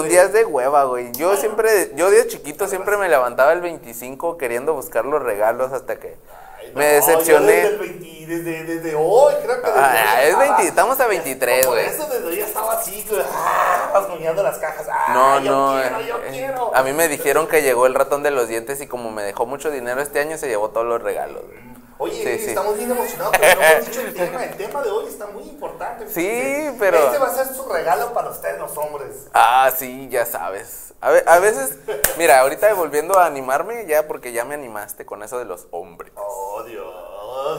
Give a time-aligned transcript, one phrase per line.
[0.00, 1.12] Son días de hueva, güey.
[1.12, 5.96] Yo siempre, yo de chiquito siempre me levantaba el 25 queriendo buscar los regalos hasta
[5.98, 6.16] que
[6.60, 7.46] Ay, me no, decepcioné.
[7.46, 10.62] yo Desde, el 20 desde, desde hoy, creo que desde Ah, hoy es estaba- 20,
[10.68, 11.86] estamos a 23, Por güey.
[11.86, 14.02] eso desde hoy estaba así, güey, ah,
[14.42, 14.86] las cajas.
[14.90, 15.80] Ah, No, yo no.
[15.80, 16.70] Quiero, yo eh, quiero.
[16.74, 19.46] A mí me dijeron que llegó el ratón de los dientes y como me dejó
[19.46, 21.42] mucho dinero este año se llevó todos los regalos.
[21.42, 21.77] güey.
[22.00, 22.48] Oye, Sí, sí.
[22.50, 24.44] estamos bien emocionados, pero no hemos dicho el tema.
[24.44, 26.08] El tema de hoy está muy importante.
[26.08, 29.26] Sí, pero- Este va a ser su regalo para ustedes, los hombres.
[29.34, 30.94] Ah, sí, ya sabes.
[31.00, 31.76] A, ve- a veces,
[32.16, 36.12] mira, ahorita volviendo a animarme, ya porque ya me animaste con eso de los hombres.
[36.16, 36.86] Oh, Dios.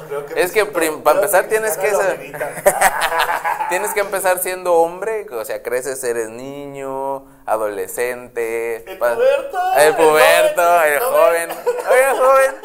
[0.08, 2.20] Creo que Es que siento- para empezar tienes que ser-.
[3.70, 8.78] Tienes que empezar siendo hombre, o sea, creces, eres niño, adolescente.
[8.90, 11.50] El puberto, El puberto, joven, el el joven.
[11.92, 12.56] Oye, joven.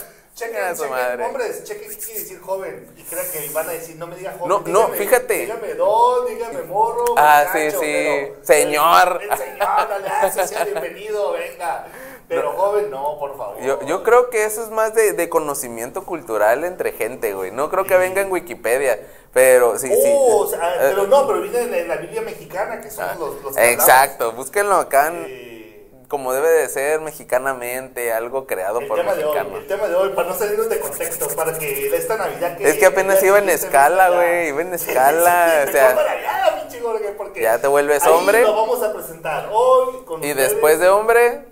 [0.42, 1.24] Ah, Chequen, Chinga su chequen, madre.
[1.24, 2.86] hombres, chequen qué quiere decir joven.
[2.96, 4.48] Y crean que van a decir, no me diga joven.
[4.48, 5.34] No, no, dígame- fíjate.
[5.40, 7.04] Dígame don, dígame morro.
[7.16, 7.76] Ah, sí, sí.
[7.80, 9.20] pero- Señor.
[9.22, 9.88] El, el señor,
[10.36, 11.86] no sea bienvenido, venga.
[12.28, 13.60] Pero joven, no, por favor.
[13.60, 17.50] Yo, yo creo que eso es más de, de conocimiento cultural entre gente, güey.
[17.50, 19.00] No creo que venga en Wikipedia,
[19.32, 20.12] pero sí, sí.
[20.14, 23.34] Oh, o sea, Eh, pero no, pero viene en la, Biblia mexicana, que somos los,
[23.42, 23.72] los hablamos.
[23.72, 25.49] Exacto, búsquenlo acá en- Eh,
[26.10, 29.60] como debe de ser mexicanamente, algo creado el por mexicanos.
[29.60, 32.68] el tema de hoy, para no salirnos de contexto, para que esta Navidad que...
[32.68, 36.66] Es que apenas iba en escala, güey, iba en escala, o sea- para allá,
[37.16, 38.42] porque Ya te vuelves ahí hombre.
[38.42, 40.50] lo vamos a presentar hoy con Y ustedes.
[40.50, 41.44] después de hombre,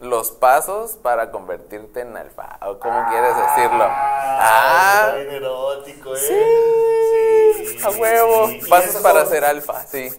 [0.00, 3.84] los pasos para convertirte en alfa, o como quieres decirlo.
[3.84, 6.18] Ah, Ah, bien erótico, ¿eh?
[6.18, 8.48] sí, Sí, a huevo.
[8.48, 8.60] sí.
[8.68, 10.10] Pasos para ser alfa, sí.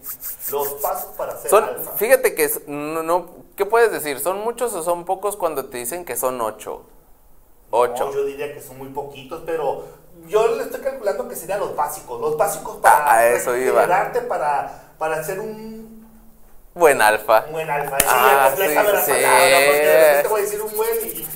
[0.50, 1.92] Los pasos para ser Son, alfa.
[1.92, 3.26] fíjate que es- no, no,
[3.56, 4.18] ¿qué puedes decir?
[4.18, 6.82] ¿Son muchos o son pocos cuando te dicen que son ocho?
[7.70, 8.06] Ocho.
[8.06, 9.84] No, yo diría que son muy poquitos, pero
[10.26, 12.20] yo le estoy calculando que serían los básicos.
[12.20, 13.86] Los básicos para Ah, eso iba.
[14.28, 15.97] para, para ser un
[16.78, 17.40] Buen alfa.
[17.50, 17.98] buen alfa.
[17.98, 18.74] Sí, Ah, sí, la sí.
[18.76, 19.00] palabra,
[19.66, 21.28] porque de repente voy a decir un buen y...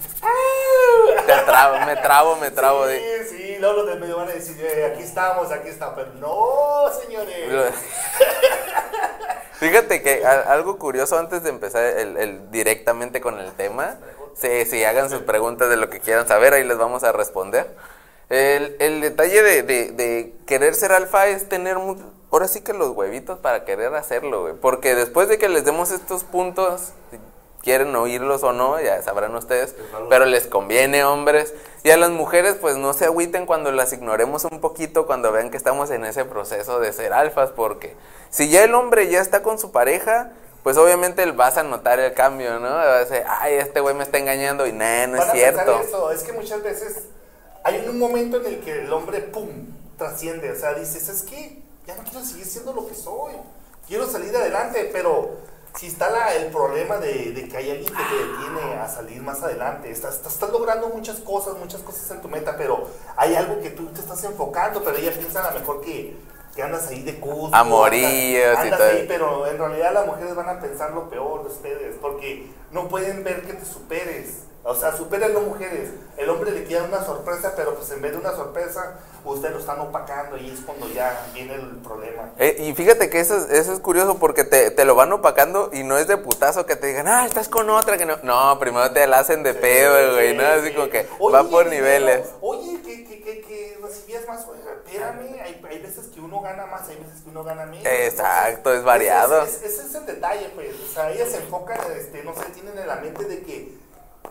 [1.26, 2.86] Te trabo, me trabo, me trabo.
[2.86, 5.94] Sí, de- sí, luego los del medio van a decir, "Eh, aquí estamos, aquí está,
[5.96, 7.74] pero no, señores.
[9.58, 13.96] Fíjate que a- algo curioso antes de empezar el, el- directamente con el tema,
[14.40, 17.66] sí, sí, hagan sus preguntas de lo que quieran saber, ahí les vamos a responder.
[18.28, 21.76] El, el detalle de, de- de querer ser alfa es tener,
[22.32, 24.54] ahora sí que los huevitos para querer hacerlo, güey.
[24.54, 27.18] Porque después de que les demos estos puntos, si
[27.62, 29.74] quieren oírlos o no, ya sabrán ustedes,
[30.08, 31.54] pero les conviene, hombres.
[31.84, 35.50] Y a las mujeres, pues no se agüiten cuando las ignoremos un poquito, cuando vean
[35.50, 37.94] que estamos en ese proceso de ser alfas, porque
[38.30, 40.32] si ya el hombre ya está con su pareja,
[40.62, 42.68] pues obviamente él vas a notar el cambio, ¿no?
[42.70, 45.80] Va a decir, ay, este güey me está engañando y nah, no es Van cierto.
[45.80, 47.04] eso, es que muchas veces
[47.62, 49.48] hay un momento en el que el hombre, pum,
[49.98, 53.34] trasciende, o sea, dices, es que ya no quiero seguir siendo lo que soy,
[53.86, 55.30] quiero salir adelante, pero
[55.74, 59.22] si está la- el problema de, de que hay alguien que te detiene a salir
[59.22, 63.34] más adelante, estás, estás, estás logrando muchas cosas, muchas cosas en tu meta, pero hay
[63.34, 66.14] algo que tú te estás enfocando, pero ella piensa a lo mejor que,
[66.54, 68.90] que andas ahí de cusco, Amoríos andas, y todo.
[68.90, 72.88] ahí, pero en realidad las mujeres van a pensar lo peor de ustedes, porque no
[72.88, 74.42] pueden ver que te superes.
[74.64, 75.90] O sea, superen las mujeres.
[76.16, 79.58] El hombre le quiere una sorpresa, pero pues en vez de una sorpresa, usted lo
[79.58, 82.30] están opacando y es cuando ya viene el problema.
[82.38, 85.70] Eh, y fíjate que eso, es- eso es curioso porque te, te lo van opacando
[85.72, 88.18] y no es de putazo que te digan, ah, estás con otra que no.
[88.22, 90.46] No, primero te la hacen de pedo, güey, ¿no?
[90.46, 92.28] Así como que Oye, va por el niveles.
[92.40, 94.46] Oye, que, que, que, que recibías más.
[94.86, 97.84] Espérame, hay, hay veces que uno gana más, hay veces que uno gana menos.
[97.86, 99.42] Exacto, es variado.
[99.42, 100.68] Ese es, ese es el detalle, pues.
[100.88, 103.81] O sea, ellas se enfocan, este, no sé, tienen en la mente de que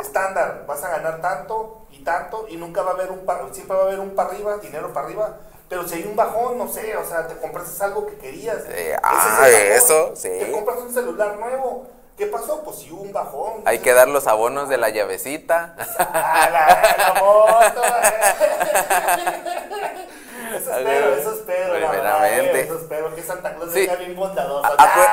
[0.01, 3.75] estándar, vas a ganar tanto y tanto y nunca va a haber un, pa- siempre
[3.75, 5.38] va a haber un para arriba, dinero para arriba.
[5.69, 8.57] Pero si hay un bajón, no sé, o sea, te compras algo que querías.
[8.65, 10.27] Es ah, eso, sí.
[10.30, 11.88] Te compras un celular nuevo.
[12.18, 12.62] ¿Qué pasó?
[12.63, 13.62] Pues si hubo un bajón.
[13.65, 15.75] Hay que dar los abonos de la llavecita.
[15.98, 17.81] Ah, la, la moto.
[20.61, 21.73] eso espero, eso espero.
[21.75, 22.61] Primeramente.
[22.61, 23.85] Eso espero que Santa Claus Sí.
[23.85, 24.65] sea bien bondadoso.
[24.65, 25.09] A- acu-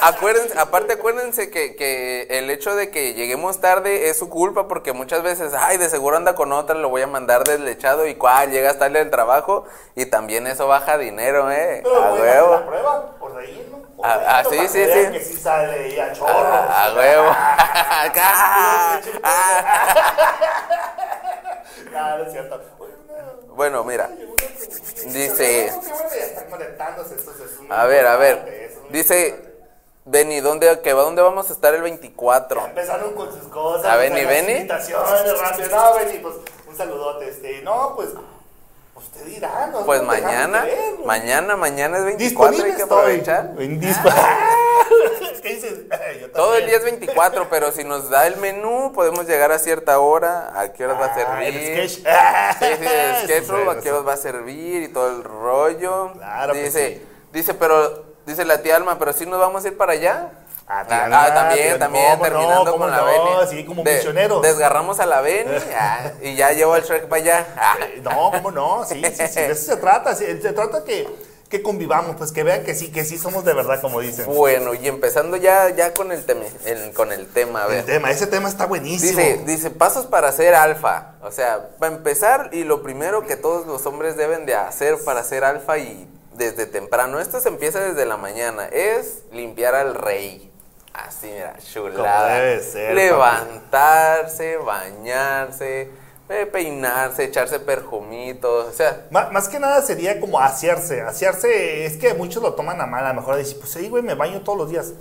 [0.00, 4.92] acuérdense, aparte acuérdense que, que el hecho de que lleguemos tarde es su culpa porque
[4.92, 8.50] muchas veces, ay, de seguro anda con otra, lo voy a mandar deslechado y cuál,
[8.50, 9.64] llegas tarde del trabajo
[9.94, 12.66] y también eso baja dinero, eh, Pero a hacer la huevo.
[12.66, 13.28] prueba por
[13.98, 15.10] por Ah, ah, sí, sí, sí.
[15.10, 16.28] Que sí sale y a chorro.
[16.28, 17.30] A, a huevo.
[17.34, 18.12] Ah,
[19.24, 19.98] ah.
[21.96, 22.60] Ah, no es cierto.
[23.54, 24.08] Bueno, mira,
[25.06, 25.72] dice-
[27.70, 29.44] a ver, a ver, dice.
[30.10, 32.64] Beni, ¿dónde, que, ¿dónde vamos a estar el 24?
[32.64, 33.84] Empezaron con sus cosas.
[33.84, 34.52] A Benny, Benny.
[34.52, 35.68] Invitaciones rápido.
[35.68, 36.34] No, Benny, pues
[36.66, 37.28] un saludote.
[37.28, 38.08] Este, no, pues
[38.98, 41.06] Usted dirá, no Pues mañana, güey.
[41.06, 43.52] mañana, mañana es 24, hay que aprovechar.
[46.20, 49.58] Yo Todo el día es 24, pero si nos da el menú, podemos llegar a
[49.58, 51.88] cierta hora, a qué horas va a Ah, el servir.
[51.90, 52.06] sketch.
[52.58, 56.12] Sí, sí, el schedule, bueno, a qué horas va a servir y todo el rollo.
[56.14, 57.02] Claro dice, sí.
[57.32, 60.30] dice, pero, dice la tía Alma, pero si nos vamos a ir para allá.
[60.70, 62.22] Ah, Ah, ah, también, también, ¿cómo no?
[62.24, 63.06] terminando ¿Cómo con la no?
[63.06, 63.50] Beni.
[63.50, 64.42] Sí, como misioneros.
[64.42, 67.46] Desgarramos a la Beni ah, y ya llevo al Shrek para allá.
[67.94, 68.84] Eh, No, ¿cómo no?
[68.84, 70.14] Sí, sí, sí, de eso se trata.
[70.14, 71.08] sí, Se trata que,
[71.48, 74.26] que convivamos, pues que vean que sí, que sí somos de verdad, como dicen.
[74.26, 77.78] Bueno, y empezando ya, ya con el tema, el- con el tema, a ver.
[77.78, 79.18] El tema, ese tema está buenísimo.
[79.18, 81.14] Dice, dice, pasos para ser alfa.
[81.22, 85.24] O sea, para empezar, y lo primero que todos los hombres deben de hacer para
[85.24, 90.44] ser alfa y desde temprano, esto se empieza desde la mañana, es limpiar al rey.
[90.92, 92.34] Así, mira, chulada.
[92.38, 95.90] Debe ser, Levantarse, bañarse,
[96.28, 101.00] eh, peinarse, echarse perjumitos, o sea, Má- Más que nada sería como asearse.
[101.02, 103.04] Asearse es que muchos lo toman a mal.
[103.06, 104.92] A lo mejor dicen, pues sí, güey, me baño todos los días.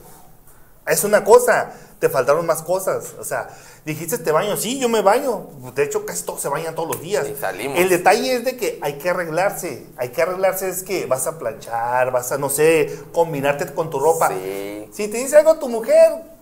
[0.87, 3.15] Es una cosa, te faltaron más cosas.
[3.19, 3.49] O sea,
[3.85, 4.57] dijiste, te baño.
[4.57, 5.47] Sí, yo me baño.
[5.75, 7.27] De hecho, casi todos se bañan todos los días.
[7.39, 7.79] Salimos.
[7.79, 9.85] El detalle es de que hay que arreglarse.
[9.97, 13.99] Hay que arreglarse es que vas a planchar, vas a, no sé, combinarte con tu
[13.99, 14.29] ropa.
[14.29, 14.89] Sí.
[14.91, 16.36] Si te dice algo tu mujer,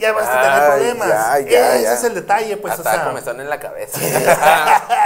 [0.00, 1.08] ya vas a tener problemas.
[1.08, 1.92] ya, ya, Ese ya.
[1.94, 3.04] es el detalle, pues, hasta o sea.
[3.04, 3.98] comezón en la cabeza.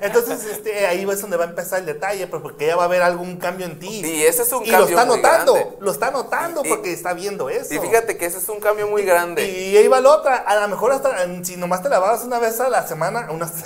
[0.00, 2.86] Entonces, este, ahí es donde va a empezar el detalle, pues, porque ya va a
[2.86, 4.02] haber algún cambio en ti.
[4.02, 5.76] Sí, ese es un y lo cambio está muy notando, grande.
[5.80, 7.74] lo está notando Y- porque está viendo eso.
[7.74, 9.44] y fíjate que ese es un cambio muy grande.
[9.48, 12.60] Y ahí va la otra, a lo mejor hasta si nomás te lavabas una vez
[12.60, 13.52] a la semana, unas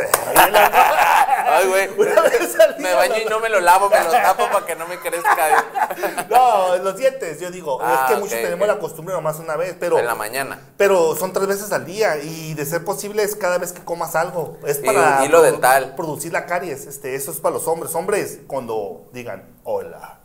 [1.44, 1.88] Ay, güey.
[1.98, 4.64] Una vez al día, Me baño y no me lo lavo, me lo tapo para
[4.66, 5.64] que no me crezca.
[6.30, 9.56] No, los dientes, yo digo, Ah, es que ok, muchos tenemos la costumbre nomás una
[9.56, 10.60] vez, pero la mañana.
[10.76, 14.14] pero son tres veces al día y de ser posible es cada vez que comas
[14.14, 14.58] algo.
[14.66, 15.94] Es Y para un hilo produ- dental.
[15.96, 16.86] producir la caries.
[16.86, 17.94] Este, eso es para los hombres.
[17.94, 20.18] Hombres, cuando digan hola.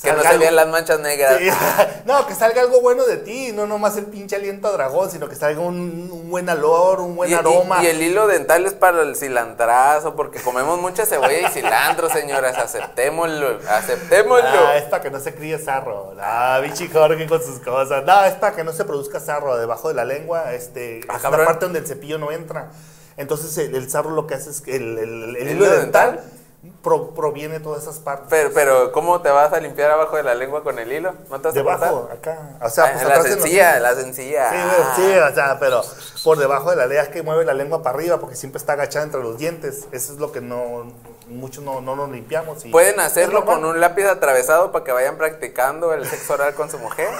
[0.00, 1.38] Que no se algo- vean las manchas negras.
[1.38, 1.48] Sí,
[2.04, 5.28] no, que salga algo bueno de ti, no nomás el pinche aliento a dragón, sino
[5.28, 7.82] que salga un, un buen olor, un buen Y, aroma.
[7.82, 12.56] y el hilo dental es para el cilantrazo, porque comemos mucha cebolla y cilantro, señoras.
[12.58, 14.46] Aceptémoslo, aceptémoslo.
[14.68, 16.14] Ah, es para que no se críe sarro.
[16.20, 18.04] Ah, bichi Jorge con sus cosas.
[18.04, 20.52] No, es para que no se produzca sarro debajo de la lengua.
[20.52, 22.70] Este, Ah, es la parte donde el cepillo no entra.
[23.16, 25.76] Entonces el, el sarro lo que hace es que el, el- el ¿El hilo hilo
[25.76, 26.32] dental, dental?
[26.82, 28.26] Pro- proviene todas esas partes.
[28.30, 31.12] Pero, pero, ¿cómo te vas a limpiar abajo de la lengua con el hilo?
[31.30, 32.16] ¿No te vas a Debajo, cortar?
[32.18, 32.56] acá.
[32.62, 34.50] O sea, Ah, pues la sencilla, la sencilla.
[34.50, 35.82] Sí, sí, o sea, pero
[36.24, 38.72] por debajo de la lengua es que mueve la lengua para arriba porque siempre está
[38.74, 39.86] agachada entre los dientes.
[39.92, 40.92] Eso es lo que no
[41.28, 42.64] muchos no, no nos limpiamos.
[42.64, 46.70] y- Pueden hacerlo con un lápiz atravesado para que vayan practicando el sexo oral con
[46.70, 47.08] su mujer.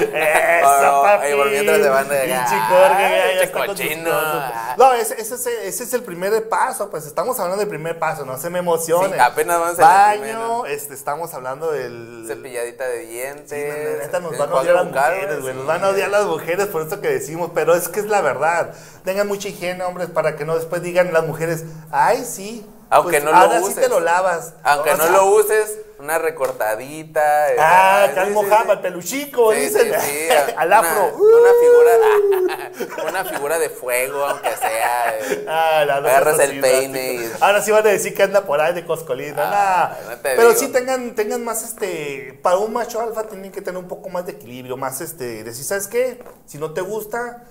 [0.00, 1.26] Eso, papi.
[1.26, 3.50] ahí por mientras se van de- Pinche Jorge,
[4.04, 4.74] ya-.
[4.76, 8.24] No, ese, ese, es- ese es el primer paso, pues estamos hablando del primer paso,
[8.24, 9.12] no se me emocionen.
[9.12, 12.24] Sí, apenas vamos el Baño, este, estamos hablando del...
[12.26, 13.98] Cepilladita de Sí, dientes.
[13.98, 15.52] la neta nos van a odiar las mujeres, güey.
[15.52, 15.58] sí.
[15.58, 18.20] Nos van a odiar las mujeres por eso que decimos, pero es que es la
[18.20, 18.72] verdad.
[19.04, 22.43] Tengan mucha higiene, hombres, para que no después digan las mujeres, ay, sí.
[22.90, 23.76] Aunque pues, no lo ahora sí uses.
[23.82, 24.54] te lo lavas.
[24.62, 27.20] Aunque O no lo uses, una recortadita.
[27.58, 28.70] Ah, sí, sí, sí.
[28.72, 29.92] el peluchico, Sí, dicen.
[30.00, 31.16] sí, sí, Al una- afro.
[31.16, 35.18] Una, figura, una figura de fuego, aunque sea.
[35.18, 35.44] eh.
[35.48, 38.74] Ah, la- Agarras el peine y- Ahora sí van a decir que anda por ahí
[38.74, 39.42] de coscolina.
[39.44, 40.10] Ah, nah.
[40.10, 40.60] no te Pero digo.
[40.60, 42.38] sí tengan, tengan más este.
[42.42, 45.42] Para un macho alfa tienen que tener un poco más de equilibrio, más este.
[45.42, 46.22] Decir, ¿sabes qué?
[46.46, 47.44] Si no te gusta.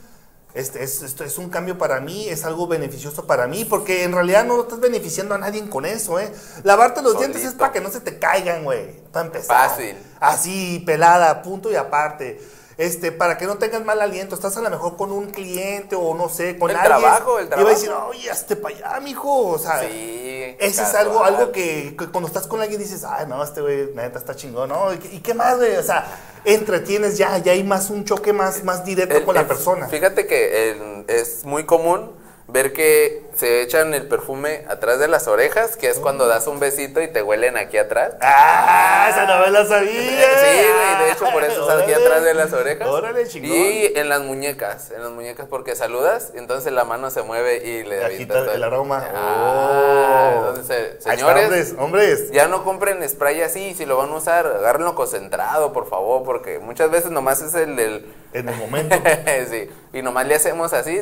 [0.54, 4.12] Este, es, esto es un cambio para mí, es algo beneficioso para mí, porque en
[4.12, 6.32] realidad no estás beneficiando a nadie con eso, ¿eh?
[6.64, 9.70] Lavarte los dientes es para que no se te caigan, güey, para empezar.
[9.70, 9.96] Fácil.
[10.20, 12.40] Así, pelada, punto y aparte.
[12.78, 16.16] Este, para que no tengas mal aliento, estás a lo mejor con un cliente o
[16.16, 17.00] no sé, con El alguien.
[17.02, 18.10] trabajo, el Y va a decir, trabajo.
[18.10, 19.48] oye, hazte para allá, mijo.
[19.52, 20.56] O sea, Sí.
[20.60, 23.90] ese es algo, algo que, que cuando estás con alguien dices, ay, no, este güey,
[23.94, 24.94] neta, está chingón, ¿no?
[24.94, 25.76] ¿Y, qué- y qué más, güey?
[25.76, 26.06] O sea,
[26.46, 29.88] entretienes ya, ya hay más un choque más, más directo El- con la persona.
[29.88, 32.12] Fíjate que es muy común
[32.48, 36.60] ver que se echan el perfume atrás de las orejas, que es cuando das un
[36.60, 38.14] besito y te huelen aquí atrás.
[38.22, 39.08] ¡Ah!
[39.10, 39.92] Esa no me la sabía.
[39.92, 42.88] Sí, güey, de hecho por eso está aquí atrás de las orejas.
[42.88, 43.52] Órale, chingón.
[43.52, 47.84] Y en las muñecas, en las muñecas porque saludas, entonces la mano se mueve y
[47.84, 49.08] le Agita todo el aroma.
[49.14, 50.50] Ah, Oh.
[50.50, 52.32] entonces, eh, señores, hombres, hombres.
[52.32, 56.60] ya no compren spray así, si lo van a usar, agárrenlo concentrado, por favor, porque
[56.60, 58.14] muchas veces nomás es el del...
[58.34, 58.96] En el momento.
[59.50, 61.00] sí, y nomás le hacemos así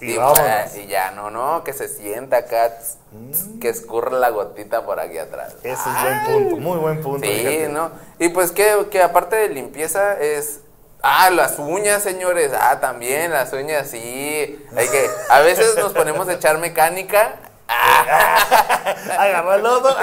[0.00, 4.84] Y y, y ya, no, no, que se sienta acá, tss, que escurra la gotita
[4.84, 5.54] por aquí atrás.
[5.62, 7.26] Ese es buen punto, muy buen punto.
[7.26, 7.68] Sí, fíjate.
[7.68, 7.90] ¿no?
[8.18, 10.60] Y pues que, que aparte de limpieza es...
[11.02, 12.52] Ah, las uñas, señores.
[12.54, 14.62] Ah, también las uñas, sí.
[14.76, 15.10] Hay que...
[15.30, 17.36] A veces nos ponemos a echar mecánica
[19.18, 19.96] Agarró el lodo.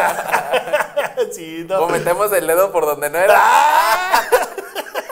[1.32, 1.84] sí, no.
[1.84, 3.36] O metemos el dedo por donde no era.
[3.38, 4.24] ¡Ah!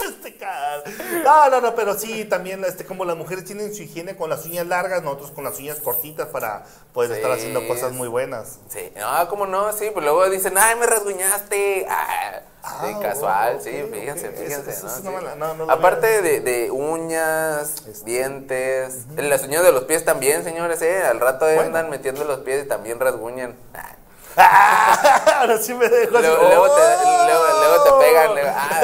[0.05, 0.83] Este cara.
[1.25, 4.45] No, no, no, pero sí, también este, como las mujeres tienen su higiene con las
[4.45, 8.59] uñas largas, nosotros con las uñas cortitas para poder estar haciendo cosas muy buenas.
[8.69, 9.73] Sí, no, ¿cómo no?
[9.73, 11.87] Sí, pues luego dicen, ay, me rasguñaste.
[11.89, 12.41] Ah,
[12.85, 14.69] sí, casual, sí, fíjense, fíjense.
[14.71, 14.87] eso
[15.35, 15.55] ¿no?
[15.55, 18.05] sí Aparte de, de uñas, Este.
[18.05, 21.03] dientes, las uñas de los pies también, señores, ¿eh?
[21.03, 21.61] Al rato Bueno.
[21.61, 23.55] andan metiendo los pies y también rasguñan.
[23.73, 23.95] Ah.
[25.39, 26.27] Ahora sí me dejo así.
[26.27, 27.25] Luego, luego te, ¡Oh!
[27.25, 28.81] luego, luego te pegan, luego, ah,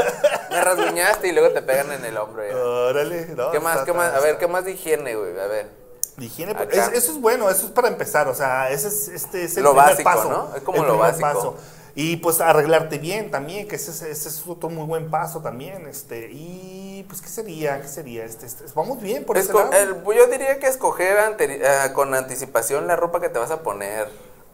[0.49, 2.43] me rasguñaste y luego te pegan en el hombro.
[2.47, 2.55] ya.
[2.55, 4.13] Órale, no, ¿Qué más, está- qué más?
[4.13, 5.37] A ver, ¿qué más de higiene, güey?
[5.39, 5.81] A ver.
[6.17, 9.07] de higiene, pues, es- eso es bueno, eso es para empezar, o sea, ese es,
[9.07, 10.29] este es el Lo primer básico, paso.
[10.29, 10.55] ¿no?
[10.55, 11.55] Es como el lo básico.
[11.93, 15.87] Y pues arreglarte bien también, que ese, es- ese es otro muy buen paso también,
[15.87, 17.81] este, y pues, ¿qué sería?
[17.81, 18.23] ¿Qué sería?
[18.23, 19.73] Este, este, vamos bien por ese Esco- lado.
[19.73, 24.07] el- yo diría que escoger ah, con anticipación la ropa que te vas a poner.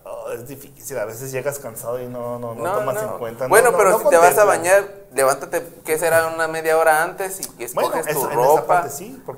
[0.09, 3.43] Oh, es difícil, a veces llegas cansado y no, no, no, No, tomas en cuenta.
[3.45, 6.27] no, Bueno, no, pero si te vas a bañar, levántate, ¿qué será?
[6.27, 8.85] Una media hora antes y escoges Bueno, tu eso- ropa.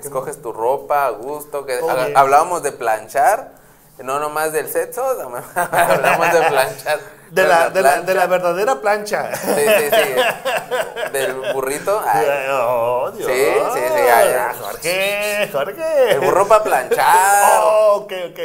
[0.01, 1.65] escoges tu ropa a gusto.
[1.65, 1.79] Que,
[2.15, 3.51] hablábamos de planchar,
[3.97, 5.03] no nomás del sexo,
[5.55, 6.99] hablamos de planchar.
[7.31, 9.35] De la, de, la, de la verdadera plancha.
[9.35, 11.11] Sí, sí, sí.
[11.13, 12.01] Del burrito.
[12.07, 13.27] ay, Oh, Dios.
[13.31, 14.55] Sí, sí, sí, ay, ay.
[14.59, 16.11] Jorge, Jorge.
[16.13, 17.05] el burro para planchar.
[17.61, 18.39] Oh, ok, ok.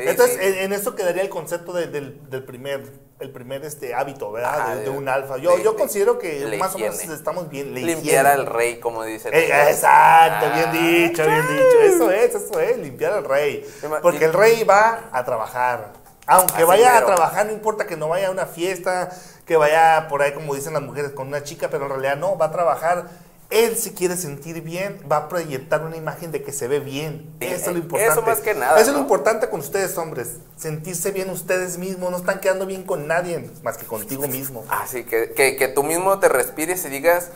[0.00, 0.38] Entonces.
[0.40, 2.82] En, en eso quedaría el concepto de- del, del primer,
[3.20, 4.60] el primer este hábito, ¿verdad?
[4.60, 5.36] Ajá, de, un alfa.
[5.38, 7.74] Yo, de- yo de- considero que más o menos estamos bien.
[7.74, 9.28] Limpiar al rey, como dice.
[9.32, 10.70] Eh, exacto, Ah.
[10.72, 11.80] bien dicho, bien dicho.
[11.82, 13.64] Eso es, eso es, limpiar al rey.
[14.02, 15.92] Porque el rey va a trabajar.
[16.26, 17.06] Aunque Así vaya mero.
[17.08, 19.08] a trabajar, no importa que no vaya a una fiesta,
[19.46, 22.36] que vaya por ahí, como dicen las mujeres, con una chica, pero en realidad no,
[22.36, 23.06] va a trabajar.
[23.50, 27.34] Él se quiere sentir bien, va a proyectar una imagen de que se ve bien.
[27.40, 28.12] Sí, Eso es eh, lo importante.
[28.12, 28.92] eso más que nada, Eso es ¿no?
[28.94, 30.34] lo importante con ustedes, hombres.
[30.58, 32.10] Sentirse bien ustedes mismos.
[32.10, 34.66] No están quedando bien con nadie, más que contigo mismo.
[34.68, 37.30] Así que, que, que tú mismo te respires y digas,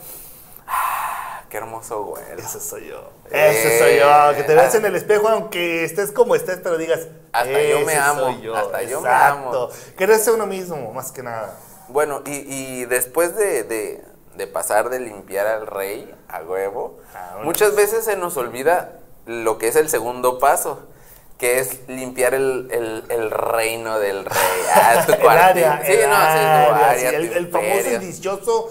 [0.67, 2.23] ah, qué hermoso güey.
[2.37, 3.11] Ese soy yo.
[3.31, 4.37] Eh, Ese soy yo.
[4.37, 4.79] Que te veas ah.
[4.79, 7.09] en el espejo, aunque estés como estés, pero digas.
[7.33, 8.55] Hasta yo me "Ese amo, yo".
[8.55, 9.71] hasta yo me Exacto.
[9.97, 11.57] Quererse uno mismo, más que nada.
[11.89, 16.99] Bueno, y, y después de, de- de pasar de limpiar al rey a huevo,
[17.43, 20.87] muchas veces se nos olvida lo que es el segundo paso,
[21.39, 24.37] que es limpiar el, el- el reino del rey.
[24.75, 27.97] Ah, tu el área, Sí, el, no, sí, tu área, área, sí, el, famoso y
[27.99, 28.71] dichoso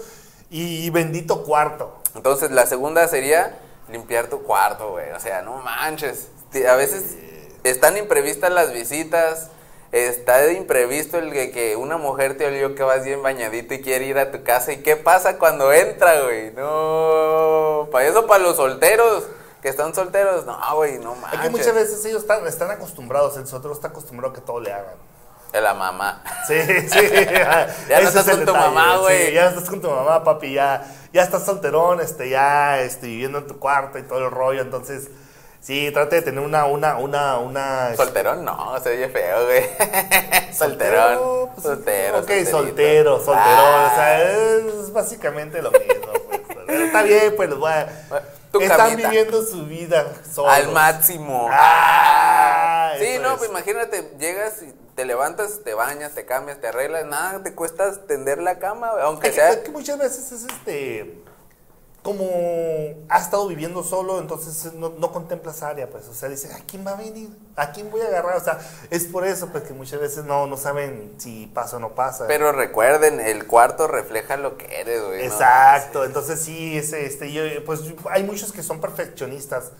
[0.50, 1.96] y bendito cuarto.
[2.14, 3.56] Entonces, la segunda sería
[3.88, 5.10] limpiar tu cuarto, güey.
[5.12, 6.28] O sea, no manches.
[6.68, 7.16] A veces
[7.64, 9.48] están imprevistas las visitas.
[9.92, 13.82] Está de imprevisto el de que una mujer te olió que vas bien bañadito y
[13.82, 14.72] quiere ir a tu casa.
[14.72, 16.50] ¿Y qué pasa cuando entra, güey?
[16.52, 17.88] No.
[17.92, 19.24] Para eso, para los solteros
[19.60, 21.40] que están solteros, no, güey, no Es manches.
[21.40, 24.72] que muchas veces ellos están, están acostumbrados, el otro está acostumbrado a que todo le
[24.72, 24.94] hagan.
[25.52, 26.24] De la mamá.
[26.48, 26.58] Sí,
[26.88, 26.98] sí.
[27.88, 29.32] Ya no estás es con tu mamá, sí, güey.
[29.34, 30.54] ya no estás con tu mamá, papi.
[30.54, 34.62] Ya, ya estás solterón, este, ya este, viviendo en tu cuarto y todo el rollo.
[34.62, 35.10] Entonces,
[35.62, 37.84] sí, trate de tener una, una, una, una.
[37.90, 39.64] este, Solterón, no, se oye feo, güey.
[40.52, 41.50] Solterón.
[41.54, 42.18] pues, Soltero.
[42.18, 42.50] Ok, solterito.
[42.50, 43.40] soltero, solterón.
[43.48, 43.88] Ah.
[43.90, 46.12] O sea, es básicamente lo mismo.
[46.28, 46.40] Pues.
[46.66, 47.88] Pero está bien, pues los voy a.
[48.52, 49.08] Tu Están camita.
[49.08, 50.52] viviendo su vida solos.
[50.52, 51.48] Al máximo.
[51.50, 53.38] Ah, sí, eso no, es.
[53.38, 57.90] pues imagínate, llegas y te levantas, te bañas, te cambias, te arreglas, nada te cuesta
[58.06, 59.52] tender la cama, aunque sea.
[59.52, 61.21] es que muchas veces es este.
[62.02, 62.26] Como
[63.08, 66.08] ha estado viviendo solo, entonces no, no contemplas área, pues.
[66.08, 67.30] O sea, dice, ¿a quién va a venir?
[67.54, 68.36] ¿A quién voy a agarrar?
[68.36, 68.58] O sea,
[68.90, 72.26] es por eso, pues, que muchas veces no, no saben si pasa o no pasa.
[72.26, 75.18] Pero recuerden, el cuarto refleja lo que eres, güey.
[75.18, 75.24] ¿no?
[75.24, 79.70] Exacto, entonces sí, ese, este, yo, pues hay muchos que son perfeccionistas.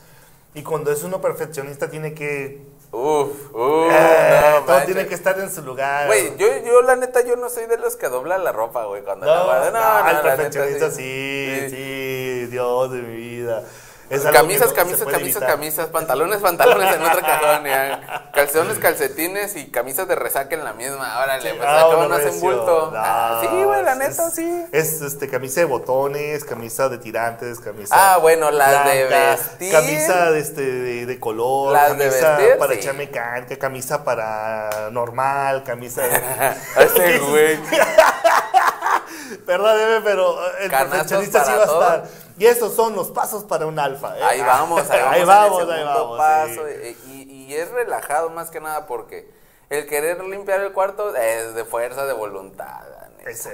[0.54, 2.62] Y cuando es uno perfeccionista tiene que...
[2.94, 3.90] Uf, uf.
[3.90, 6.06] eh, no, todo tiene que estar en su lugar.
[6.08, 9.02] Güey, yo, yo la neta, yo no soy de los que dobla la ropa, güey,
[9.02, 9.70] cuando la No, guardo.
[9.70, 13.64] no, No, no, el la neta, perfeccionista sí, sí, Dios de mi vida.
[14.12, 18.28] Es Camisas, camisas, camisas, camisas, pantalones, pantalones en otro cajón, ya.
[18.34, 21.18] calzones, calcetines y camisas de resaca en la misma.
[21.22, 22.40] Órale, pues Ah, acá bueno, no hacen recio.
[22.42, 22.90] bulto.
[22.92, 24.64] No, Ah, sí, güey, la neta, es- sí.
[24.70, 27.94] Es este, camisa de botones, camisa de tirantes, camisa.
[27.96, 29.72] Ah, bueno, las de blanca, vestir.
[29.72, 32.78] Camisa de, este, de, de color, Las de camisa vestir, para sí.
[32.80, 36.16] echar mecánica, camisa para normal, camisa de.
[36.84, 37.58] Ese güey.
[39.46, 41.64] Perdóneme, pero el Canastos perfeccionista sí va a
[41.96, 42.04] estar.
[42.38, 44.18] Y esos son los pasos para un alfa.
[44.18, 44.22] ¿eh?
[44.22, 45.12] Ahí vamos, ahí vamos.
[45.14, 46.62] ahí vamos, ahí vamos, paso.
[46.66, 47.26] sí.
[47.28, 49.30] Y, es relajado más que nada porque
[49.68, 52.80] el querer limpiar el cuarto es de fuerza de voluntad.
[53.26, 53.48] Es.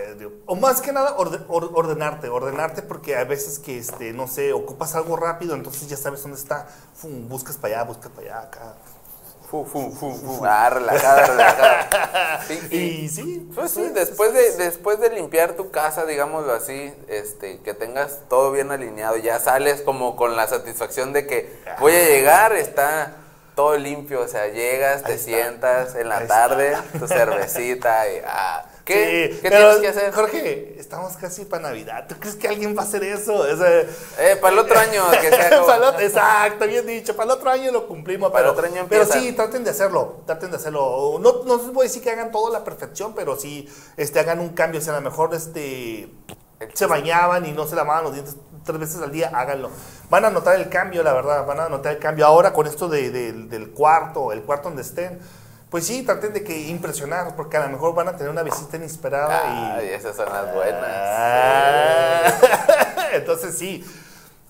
[0.46, 4.94] O más que nada or- ordenarte, ordenarte porque a veces que, este, no sé, ocupas
[4.94, 8.74] algo rápido, entonces ya sabes dónde está, Fum, buscas para allá, buscas para allá, acá.
[9.50, 10.44] Fu, fu, fu, fu.
[10.44, 12.40] Ah, relajada, relajada.
[12.46, 13.50] Sí, y- Y sí.
[13.54, 18.52] Pues sí, después de, después de limpiar tu casa, digámoslo así, este, que tengas todo
[18.52, 21.50] bien alineado, ya sales como con la satisfacción de que
[21.80, 23.12] voy a llegar, está
[23.56, 25.24] todo limpio, o sea, llegas, te está.
[25.24, 26.34] sientas en la Ahí está.
[26.48, 28.64] tarde, tu cervecita y ah,
[28.94, 29.30] ¿qué?
[29.34, 30.12] Sí, ¿Qué pero, tienes que hacer?
[30.12, 32.06] Jorge, estamos casi para Navidad.
[32.08, 33.34] ¿Tú crees que alguien va a hacer eso?
[33.34, 33.80] O sea,
[34.18, 37.14] Eh, para el otro año, que el otro- exacto, bien dicho.
[37.14, 38.32] Para el otro año lo cumplimos.
[38.32, 39.20] Para pero, el otro año pero empieza.
[39.24, 40.22] sí, traten de hacerlo.
[40.26, 41.18] Traten de hacerlo.
[41.20, 44.18] No, no les voy a decir que hagan todo a la perfección, pero sí este,
[44.18, 44.80] hagan un cambio.
[44.80, 46.08] O sea, a lo mejor este,
[46.74, 49.70] se bañaban y no se lavaban los dientes tres veces al día, háganlo.
[50.10, 51.46] Van a notar el cambio, la verdad.
[51.46, 52.26] Van a notar el cambio.
[52.26, 55.20] Ahora con esto de- del- del cuarto, el cuarto donde estén.
[55.70, 58.76] Pues sí, traten de que impresionar, porque a lo mejor van a tener una visita
[58.78, 59.80] inesperada y...
[59.80, 60.82] Ay, esas son las buenas.
[60.82, 62.32] Ah.
[63.12, 63.84] Entonces sí.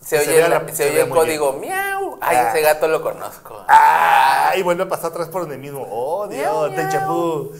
[0.00, 2.18] Se se oye, la- la- se se oye el código miau.
[2.20, 2.48] Ay, Ah.
[2.50, 3.62] ese gato lo conozco.
[3.68, 4.52] ¡Ah!
[4.56, 5.86] Y vuelve a pasar atrás por donde mismo.
[5.90, 6.70] ¡Oh, Dios!
[6.72, 7.52] ¡Déjà vu!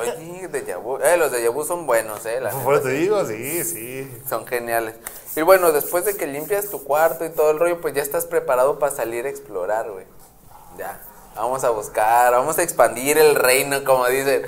[0.00, 0.98] Oye, de vu.
[0.98, 2.40] Eh, los de vu son buenos, eh.
[2.40, 4.22] la Por te digo, sí, sí.
[4.28, 4.94] Son geniales.
[5.34, 8.26] Y bueno, después de que limpias tu cuarto y todo el rollo, pues ya estás
[8.26, 10.06] preparado para salir a explorar, güey.
[10.78, 11.00] Ya.
[11.34, 14.42] Vamos a buscar, vamos a expandir el reino, como dicen.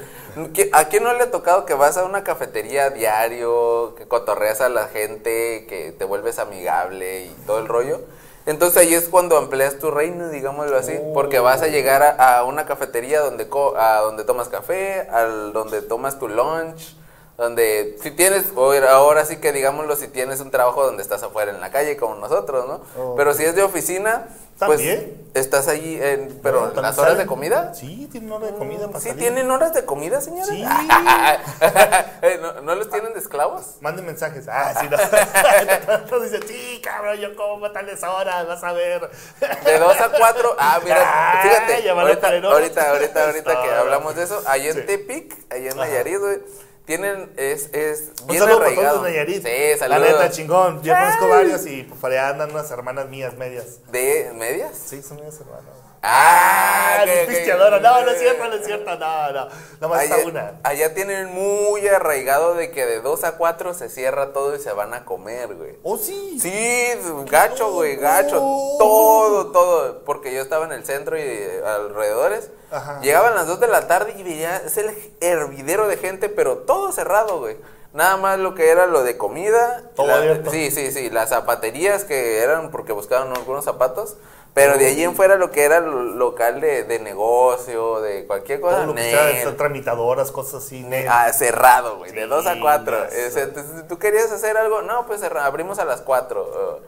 [0.52, 4.06] ¿Qui- ¿A quién no le ha tocado que vas a una cafetería a diario, que
[4.06, 8.00] cotorreas a la gente, que te vuelves amigable y todo el rollo?
[8.44, 12.44] Entonces ahí es cuando amplias tu reino, digámoslo así, porque vas a llegar a, a
[12.44, 16.94] una cafetería donde, co- a donde tomas café, al donde tomas tu lunch,
[17.38, 21.60] donde si tienes, ahora sí que digámoslo, si tienes un trabajo donde estás afuera en
[21.60, 22.80] la calle como nosotros, ¿no?
[23.02, 23.14] Oh.
[23.16, 25.22] Pero si es de oficina, pues También.
[25.34, 27.74] estás allí, en, pero No, las horas de comida.
[27.74, 29.22] Sí, tienen hora de comida para ¿Sí salir.
[29.22, 30.46] tienen horas de comida, señora?
[30.46, 30.64] Sí.
[32.22, 33.76] Eh, ¿No, ¿No los tienen de esclavos?
[33.80, 34.46] Manden mensajes.
[34.48, 34.96] Ah, sí, no.
[36.22, 39.10] Dicen, sí, cabrón, yo como a tales horas, vas a ver.
[39.64, 40.56] De 2 a 4.
[40.58, 41.90] Ah, mira, Ah, fíjate.
[41.90, 42.44] Ahorita, horas.
[42.44, 44.82] ahorita, ahorita, ahorita que hablamos de eso, allá en Sí.
[44.82, 45.76] Tepic, allá en.
[45.76, 46.38] Nayarit, güey,
[46.86, 48.94] tienen, es, es Un bien saludo para arraigado.
[48.98, 49.42] todos de Nayarit.
[49.46, 50.00] Sí, La saludos.
[50.12, 50.82] neta, chingón.
[50.82, 53.80] Yo conozco varios y pues, por allá andan unas hermanas mías medias.
[53.90, 54.76] ¿De medias?
[54.76, 55.64] Sí, son medias hermanas.
[56.08, 57.78] Ah, Ah, pisteadora.
[57.80, 58.96] No, no es cierto, no es cierto.
[58.96, 59.48] No, no.
[59.80, 60.52] Nomás Allá, está una.
[60.62, 64.72] allá tienen muy arraigado de que de 2 a 4 se cierra todo y se
[64.72, 65.76] van a comer, güey.
[65.82, 66.38] Oh, sí.
[66.40, 66.86] Sí,
[67.28, 68.38] gacho, güey, gacho.
[68.40, 68.76] Oh.
[68.78, 70.04] Todo, todo.
[70.04, 72.50] Porque yo estaba en el centro y eh, alrededores.
[72.70, 73.00] Ajá.
[73.02, 74.90] Llegaban las 2 de la tarde y veía, es el
[75.20, 77.56] hervidero de gente, pero todo cerrado, güey.
[77.92, 79.82] Nada más lo que era lo de comida.
[79.94, 80.50] Todo la- abierto.
[80.50, 81.08] Sí, sí, sí.
[81.10, 84.16] Las zapaterías que eran porque buscaban algunos zapatos.
[84.56, 88.58] Pero de allí en fuera lo que era lo- local de, de negocio, de cualquier
[88.60, 88.76] cosa.
[88.78, 90.82] Todo lo que sea, tramitadoras, cosas así.
[90.82, 91.06] nel.
[91.10, 92.96] Ah, cerrado, güey, de Sí, 2 a 4.
[93.04, 93.42] ya sé.
[93.42, 94.80] entonces, ¿Tú querías hacer algo?
[94.80, 96.80] No, pues cerra- abrimos a las 4.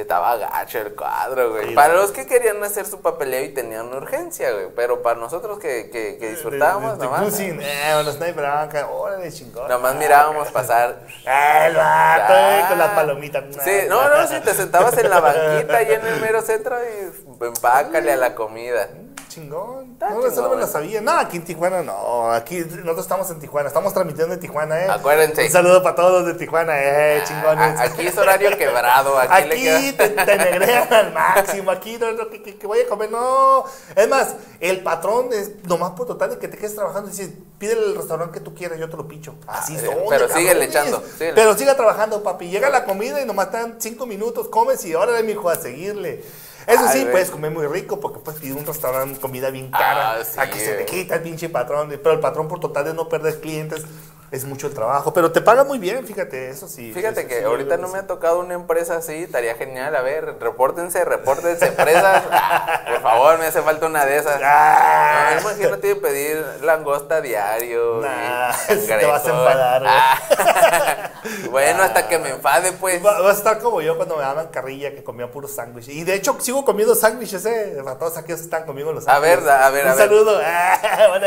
[0.00, 1.68] Estaba gacho el cuadro, güey.
[1.68, 2.00] Sí, para no.
[2.02, 4.68] los que querían hacer su papeleo y tenían urgencia, güey.
[4.74, 7.60] Pero para nosotros que, que, que disfrutábamos, nomás, cruising.
[7.60, 8.44] Eh, bueno, sniper.
[8.90, 9.68] Órale, chingón.
[9.68, 11.00] nomás mirábamos pasar.
[11.26, 12.66] Ah, el vato, eh, Ah.
[12.68, 13.44] con la palomita.
[13.64, 17.44] Sí, no, no, sí, te sentabas en la banquita ahí en el mero centro y
[17.44, 18.88] empácale a la comida.
[19.30, 19.92] Chingón.
[19.92, 21.00] Está No, eso no me lo sabía.
[21.00, 22.32] No, aquí en Tijuana no.
[22.32, 23.68] Aquí nosotros estamos en Tijuana.
[23.68, 24.88] Estamos transmitiendo en Tijuana, eh.
[24.90, 25.44] Acuérdense.
[25.46, 27.20] Un saludo para todos de Tijuana, eh.
[27.22, 27.78] Ah, Chingones.
[27.78, 29.16] a- Aquí es horario quebrado.
[29.18, 32.80] Aquí, le Aquí queda- te, te negrean al máximo, aquí no lo que, que- voy
[32.80, 33.64] a comer, no.
[33.94, 37.32] Es más, el patrón es nomás por total de que te quedes trabajando y dice,
[37.58, 39.36] pide el restaurante que tú quieras, yo te lo picho.
[39.46, 39.94] Así Ah, son.
[40.08, 41.34] pero de síguele echando, síguele.
[41.34, 42.48] Pero siga trabajando, papi.
[42.48, 46.24] Llega la comida y nomás están cinco minutos, comes y órale, mijo, a seguirle.
[46.70, 50.12] Eso sí, puedes comer muy rico porque puedes pedir un restaurante comida bien cara.
[50.12, 51.88] Ah, sí, a que se te quita el pinche patrón.
[51.88, 53.84] Pero el patrón por total de no perder clientes
[54.30, 55.12] es mucho el trabajo.
[55.12, 56.92] Pero te paga muy bien, fíjate, eso sí.
[56.92, 59.94] Fíjate eso que sí, ahorita no me ha tocado una empresa así, estaría genial.
[59.96, 62.22] A ver, repórtense, repórtense, empresas.
[62.30, 64.40] Ah, por favor, me hace falta una de esas.
[64.42, 65.30] Ah.
[65.34, 68.00] No, imagínate pedir langosta diario.
[68.02, 69.82] Nah, te vas a enfadar.
[69.86, 71.10] Ah.
[71.50, 73.04] bueno, hasta que me enfade, pues.
[73.04, 75.88] Va- Vas a estar como yo cuando me daban carrilla que comía puro sándwich.
[75.88, 77.80] Y de hecho sigo comiendo sándwiches, eh.
[77.84, 79.60] Para todos aquellos que están comiendo los A ver, sándwiches.
[79.62, 80.08] a ver, a Un ver.
[80.08, 80.40] saludo.
[80.44, 81.26] Ah, bueno.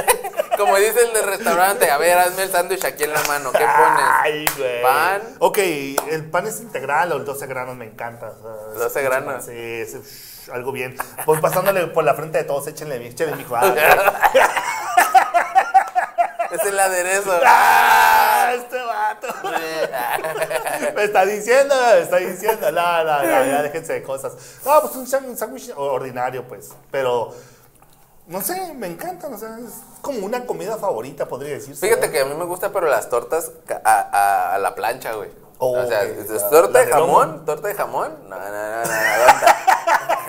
[0.58, 3.52] Como dice el del restaurante, a ver, hazme el sándwich aquí en la mano.
[3.52, 4.06] ¿Qué pones?
[4.22, 4.82] Ay, güey.
[4.82, 5.22] Pan.
[5.40, 8.28] Ok, el pan es integral o el 12 granos me encanta.
[8.28, 8.42] o
[8.76, 9.46] sea, 12 es- granos.
[9.46, 10.96] Sí, es, algo bien.
[11.26, 13.74] Pues pasándole por la frente de todos, échenle, échenle mi Ah,
[16.52, 17.32] Es el aderezo.
[17.46, 18.52] ¡Ah!
[18.54, 19.28] Este vato.
[20.96, 22.72] Me está diciendo, me está diciendo.
[22.72, 24.34] No, no, no, ya déjense de cosas.
[24.64, 26.70] No, pues un sándwich- ordinario, pues.
[26.92, 27.34] Pero,
[28.28, 29.34] no sé, me encantan.
[29.34, 31.88] O sea, es como una comida favorita, podría decirse.
[31.88, 33.52] Fíjate que a mí me gusta, pero las tortas
[33.86, 35.30] a, a- a la plancha, güey.
[35.60, 37.46] Oh, o sea, ok, ¿es la- torta la de jamón?
[37.46, 38.18] ¿Torta de jamón?
[38.28, 38.84] No, no, no, no, no.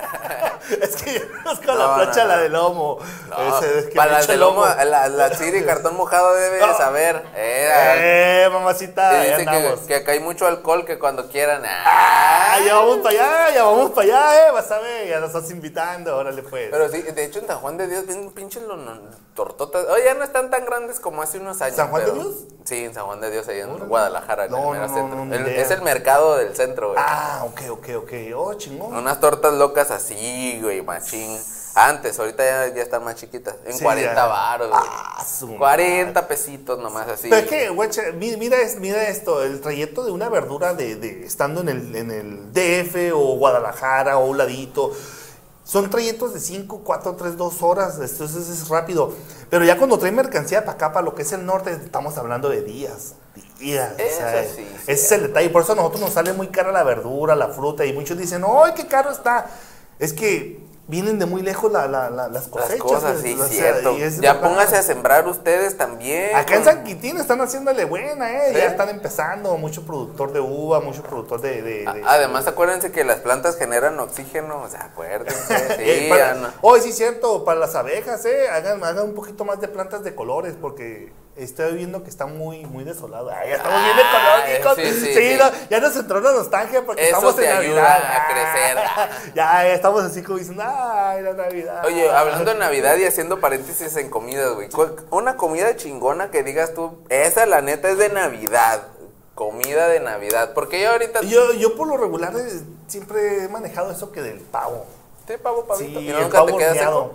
[0.80, 2.98] Es que yo conozco la plancha, no, la de lomo.
[3.28, 7.22] No, Ese, es que para echa de lomo, la, la Siri cartón mojado debe saber.
[7.34, 9.80] Eh, Eh, mamacita, dice andamos.
[9.80, 11.62] que, que acá hay mucho alcohol que cuando quieran.
[11.66, 15.34] Ah, ya vamos para allá, ya vamos para allá, eh, vas a ver, ya nos
[15.34, 16.68] estás invitando, órale pues.
[16.70, 18.62] Pero sí, de hecho en San Juan de Dios ven pinches
[19.34, 19.86] tortotas.
[19.90, 21.76] Oye, ya no están tan grandes como hace unos años.
[21.76, 22.34] ¿San Juan de Dios?
[22.64, 25.22] Sí, en San Juan de Dios, ahí en Guadalajara, en No, el mero centro.
[25.22, 27.02] El- es el mercado del centro, güey.
[27.04, 28.12] Ah, ok, ok, ok.
[28.36, 28.94] Oh, chingón.
[28.96, 31.38] Unas tortas locas así, güey, machín.
[31.76, 33.56] Antes, ahorita ya, ya están más chiquitas.
[33.66, 34.26] En Sí, 40 ya.
[34.26, 34.80] varos, güey.
[34.84, 37.28] Ah, su 40 pesitos nomás así.
[37.28, 37.42] Pero
[37.82, 41.68] es que, mi- mira, mira esto, el trayecto de una verdura de, de estando en
[41.68, 44.92] el, en el DF o Guadalajara o un ladito,
[45.64, 49.12] son trayectos de 5, 4, 3, 2 horas, entonces es rápido.
[49.50, 52.50] Pero ya cuando trae mercancía para acá, para lo que es el norte, estamos hablando
[52.50, 53.14] de días.
[53.58, 53.94] Días.
[53.94, 55.48] o sea, sí, ese es el detalle.
[55.50, 58.44] Por eso a nosotros nos sale muy cara la verdura, la fruta, y muchos dicen,
[58.46, 59.46] ¡ay, qué caro está!
[59.98, 62.78] Es que vienen de muy lejos la- la- la- las Las cosechas.
[62.78, 63.96] cosas, o sí, sea, cierto.
[64.20, 66.36] Ya póngase a sembrar ustedes también.
[66.36, 68.48] Acá en San Quintín están haciéndole buena, ¿eh?
[68.50, 68.56] ¿Sí?
[68.58, 71.62] Ya están empezando, mucho productor de uva, mucho productor de...
[71.62, 75.54] de- de- A- Además, acuérdense que las plantas generan oxígeno, o sea, acuérdense.
[75.78, 76.52] Eh, Sí, para-.
[76.60, 78.48] Oh, sí, cierto, para las abejas, ¿eh?
[78.50, 82.64] Hagan, hagan un poquito más de plantas de colores, porque estoy viendo que está muy,
[82.66, 83.30] muy desolado.
[83.30, 84.76] Ay, ya estamos bien Ah, ecológicos.
[84.76, 85.36] sí, sí, Sí, sí.
[85.38, 88.16] no, ya nos entró una nostalgia porque Eso estamos te en ayuda Navidad.
[88.16, 89.32] a crecer.
[89.34, 91.84] ya, ya estamos así como diciendo, ay, la Navidad.
[91.84, 94.68] Oye, hablando de Navidad y haciendo paréntesis en comidas, güey.
[94.70, 98.82] ¿cuál- Una comida chingona que digas tú, esa la neta es de Navidad.
[99.34, 100.52] Comida de Navidad.
[100.54, 101.22] Porque yo ahorita.
[101.22, 104.86] Yo, yo por lo regular eh, siempre he manejado eso que del pavo.
[105.26, 105.98] ¿Te pavo, pavito?
[105.98, 107.12] Sí, ¿Y el nunca pavo te queda seco?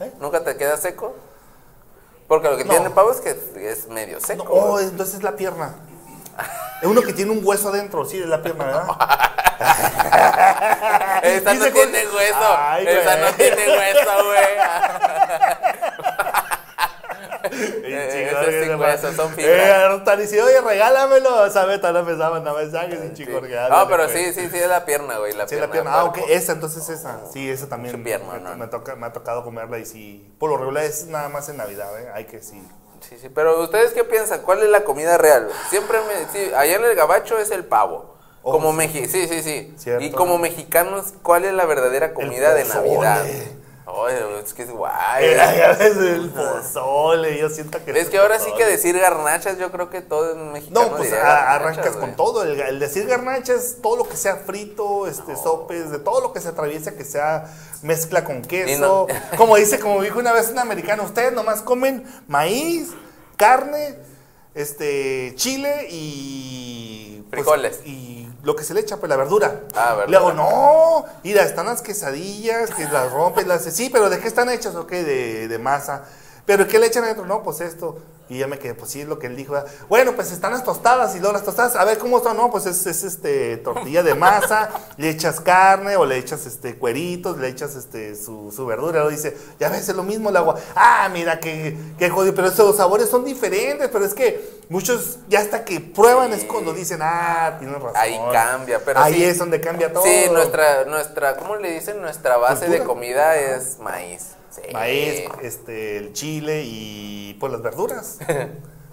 [0.00, 0.10] ¿Eh?
[0.18, 1.14] ¿Nunca te queda seco?
[2.30, 2.70] Porque lo que No.
[2.70, 4.44] tiene el pavo es que es medio seco.
[4.44, 4.84] No, oh, güey.
[4.86, 5.74] entonces es la pierna.
[6.80, 8.86] Es uno que tiene un hueso adentro, sí, es la pierna, ¿verdad?
[11.22, 12.56] Esa no tiene con- hueso.
[12.58, 13.30] Ay, Esa güey.
[13.30, 14.40] no tiene hueso, güey.
[14.40, 15.79] Y Eh, chico,
[17.50, 19.92] esos hueso, va- son fibra.
[19.92, 21.50] Eh, están diciendo, oye, regálamelo.
[21.50, 21.80] ¿Sabes?
[21.80, 25.18] Tal vez estaban mandando mensajes y chico, No, pero sí, sí, sí, es la pierna,
[25.18, 25.32] güey.
[25.34, 25.66] La Sí, pierna.
[25.66, 25.90] la pierna.
[25.90, 27.20] de Ah, ok, esa, entonces esa.
[27.32, 27.94] Sí, esa también.
[27.96, 28.56] Su pierna, me, ¿no?
[28.56, 30.34] me toca, me ha tocado comerla y sí.
[30.38, 32.08] Por lo regular es nada más en Navidad, ¿eh?
[32.14, 32.62] Hay que sí.
[33.00, 34.42] Sí, sí, pero ¿ustedes qué piensan?
[34.42, 35.48] ¿Cuál es la comida real?
[35.70, 36.30] Siempre me...
[36.32, 38.14] Sí, allá en el gabacho es el pavo.
[38.42, 38.76] Oh, como sí.
[38.76, 39.06] Mexi...
[39.08, 39.90] Sí, sí, sí.
[40.00, 42.64] Y como mexicanos, ¿cuál es la verdadera comida de.
[42.64, 43.24] Navidad?
[43.92, 45.24] Oye, es que es guay.
[45.78, 47.98] Ves, el pozole, yo siento que.
[47.98, 50.90] Es que ahora sí que decir garnachas, yo creo que todo es mexicano.
[50.90, 52.00] No, pues a- garnachas, arrancas güey.
[52.00, 52.42] con todo.
[52.44, 56.32] El, el decir garnacha es todo lo que sea frito, este, sopes, de todo lo
[56.32, 58.80] que se atraviesa, que sea mezcla con queso.
[58.80, 62.90] no- Como dice, como dijo una vez un americano, ustedes nomás comen maíz,
[63.36, 63.96] carne,
[64.54, 67.24] este, chile y.
[67.30, 67.80] pues, Frijoles.
[67.84, 69.60] y lo que se le echa, pues la verdura.
[69.74, 70.20] Ah, verdura.
[70.20, 73.62] Luego, no, mira, están las quesadillas, que las rompes, las.
[73.64, 74.74] Sí, pero ¿de qué están hechas?
[74.74, 76.04] Ok, de, de masa.
[76.46, 77.26] ¿Pero qué le echan adentro?
[77.26, 77.98] No, pues esto.
[78.30, 79.54] Y ya me quedé, pues sí, es lo que él dijo.
[79.54, 79.68] ¿verdad?
[79.88, 82.36] Bueno, pues están las tostadas y luego las tostadas, a ver cómo están.
[82.36, 86.76] No, pues es, es, este tortilla de masa, le echas carne o le echas este
[86.78, 89.00] cueritos, le echas este su, su verdura.
[89.00, 90.54] Luego dice, ya ves, es lo mismo el agua.
[90.76, 95.40] Ah, mira, qué, qué jodido, pero esos sabores son diferentes, pero es que muchos ya
[95.40, 97.96] hasta que prueban es cuando dicen, ah, tienes razón.
[97.96, 99.24] Ahí cambia, pero Ahí sí.
[99.24, 100.04] es donde cambia todo.
[100.04, 102.00] Sí, nuestra, nuestra, ¿cómo le dicen?
[102.00, 104.36] Nuestra base de comida es maíz.
[104.66, 104.72] Sí.
[104.72, 108.18] Maíz, este, el chile y pues las verduras.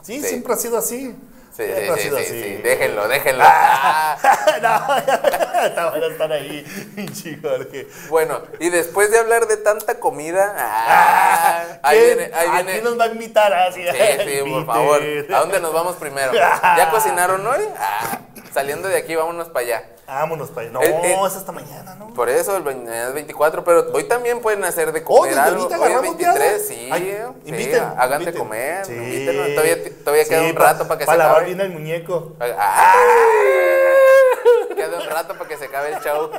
[0.03, 0.27] Sí, Sí.
[0.30, 1.13] siempre ha sido así.
[1.51, 2.43] Sí, Siempre ha sido sí, así.
[2.43, 2.56] sí.
[2.63, 3.43] Déjenlo, déjenlo.
[3.45, 4.17] Ah.
[4.23, 5.71] Ah.
[5.75, 6.63] no, bueno estar ahí,
[7.13, 7.49] chico.
[8.10, 12.71] Bueno, y después de hablar de tanta comida, ah, ahí ¿quién- viene, ahí ¿A viene.
[12.73, 13.82] quién nos va a invitar así?
[13.84, 13.97] Sí,
[14.43, 15.01] sí, por favor.
[15.34, 16.32] ¿A dónde nos vamos primero?
[16.34, 17.65] ¿Ya cocinaron hoy?
[17.77, 18.19] Ah,
[18.58, 19.84] saliendo de aquí, vámonos para allá.
[20.08, 20.72] Vámonos para allá.
[20.72, 22.12] No, El- el- es hasta mañana, ¿no?
[22.15, 25.62] Por eso, el vein- es 24, pero hoy también pueden hacer de comer algo.
[25.62, 26.32] ahorita Hoy es agarramos ya.
[26.34, 26.89] 23, sí.
[26.91, 28.93] Ay, sí, inviten, Hagan de comer, Sí.
[28.93, 29.48] invítenos.
[29.50, 31.46] Todavía, todavía queda Sí, un rato para que se Para lavar acabe.
[31.54, 32.34] bien el muñeco.
[34.76, 36.32] Queda un rato para que se acabe el show.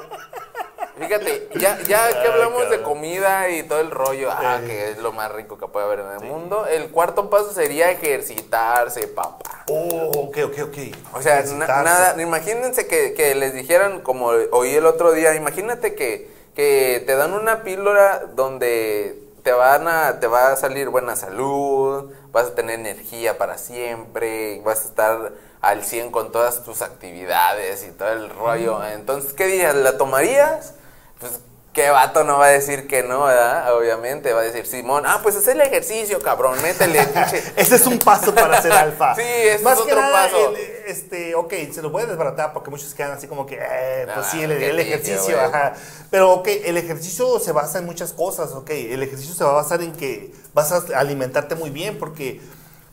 [0.98, 4.98] Fíjate, ya, ya que Ay, hablamos de comida y todo el rollo, ah, que es
[4.98, 9.64] lo más rico que puede haber en el mundo, el cuarto paso sería ejercitarse, papá.
[9.70, 10.78] Oh, ok, ok, ok.
[11.14, 15.94] O sea, na- nada, imagínense que, que les dijeran, como oí el otro día, imagínate
[15.94, 21.16] que, que te dan una píldora donde te van a, te va a salir buena
[21.16, 26.82] salud, vas a tener energía para siempre, vas a estar al 100 con todas tus
[26.82, 28.84] actividades y todo el rollo.
[28.84, 29.74] Entonces, ¿qué dirías?
[29.74, 30.74] ¿La tomarías?
[31.20, 31.40] Pues,
[31.72, 33.74] ¿qué vato no va a decir que no, verdad?
[33.76, 37.42] Obviamente, va a decir, Simón, ah, pues haz el ejercicio, cabrón, métele, pinche.
[37.56, 39.14] Ese es un paso para ser alfa.
[39.16, 40.54] Sí, ese Más es que otro nada, paso.
[40.56, 44.06] El, este, ok, se lo voy a desbaratar porque muchos quedan así como que, eh,
[44.12, 45.74] pues Ah, sí, el, qué el ejercicio, ajá.
[46.10, 48.70] Pero, ok, el ejercicio se basa en muchas cosas, ok.
[48.70, 52.40] El ejercicio se va a basar en que vas a alimentarte muy bien porque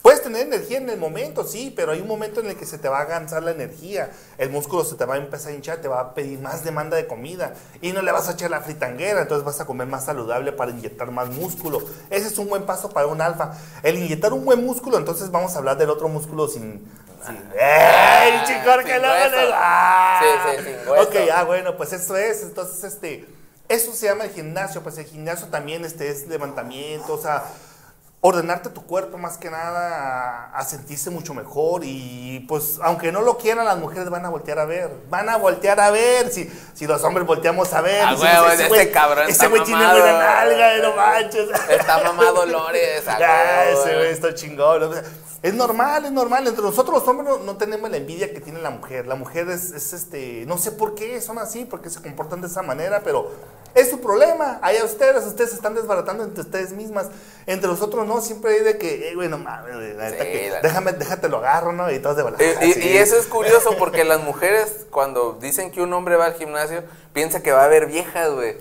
[0.05, 2.77] puedes tener energía en el momento, sí, pero hay un momento en el que se
[2.77, 4.11] te va a cansar la energía.
[4.37, 6.95] El músculo se te va a empezar a hinchar, te va a pedir más demanda
[6.95, 10.05] de comida y no le vas a echar la fritanguera, entonces vas a comer más
[10.05, 11.79] saludable para inyectar más músculo.
[12.11, 13.53] Ese es un buen paso para un alfa.
[13.81, 16.87] El inyectar un buen músculo, entonces vamos a hablar del otro músculo sin...
[17.25, 18.43] sin- ¡Ey, Ah,
[18.85, 20.21] que le- ¡Ah!
[20.21, 21.09] Sí, sí, sin hueso.
[21.09, 22.43] Ok, ah, bueno, pues eso es.
[22.43, 23.25] Entonces, este,
[23.67, 24.83] eso se llama el gimnasio.
[24.83, 27.43] Pues el gimnasio también este, es levantamiento, o sea,
[28.27, 31.81] ordenarte tu cuerpo más que nada a, a sentirse mucho mejor.
[31.83, 34.89] Y pues, aunque no lo quieran, las mujeres van a voltear a ver.
[35.09, 36.31] Van a voltear a ver.
[36.31, 38.01] Si, si los hombres volteamos a ver.
[38.03, 41.49] Ah, huevo, ese güey- cabrón Ese está güey tiene buena nalga, no manches.
[41.69, 43.03] Está mamá Dolores.
[43.07, 43.95] Ah, ese güey.
[43.95, 44.83] güey está chingón.
[44.83, 45.03] o sea,
[45.43, 46.47] es normal, es normal.
[46.47, 49.05] Entre nosotros los hombres no, no tenemos la envidia que tiene la mujer.
[49.05, 52.41] La mujer es, es, este, no sé por qué son así, por qué se comportan
[52.41, 53.29] de esa manera, pero
[53.75, 54.57] es su problema.
[54.63, 57.07] Allá ustedes, ustedes se están desbaratando entre ustedes mismas.
[57.45, 61.29] Entre nosotros no, siempre hay de que, eh, bueno, la Sí, que la- déjame, déjate
[61.29, 61.91] lo agarro, ¿no?
[61.91, 62.55] Y todos de.
[62.61, 66.25] Y, y- y eso es curioso porque las mujeres, cuando dicen que un hombre va
[66.25, 66.83] al gimnasio,
[67.15, 68.57] piensa que va a haber viejas, güey.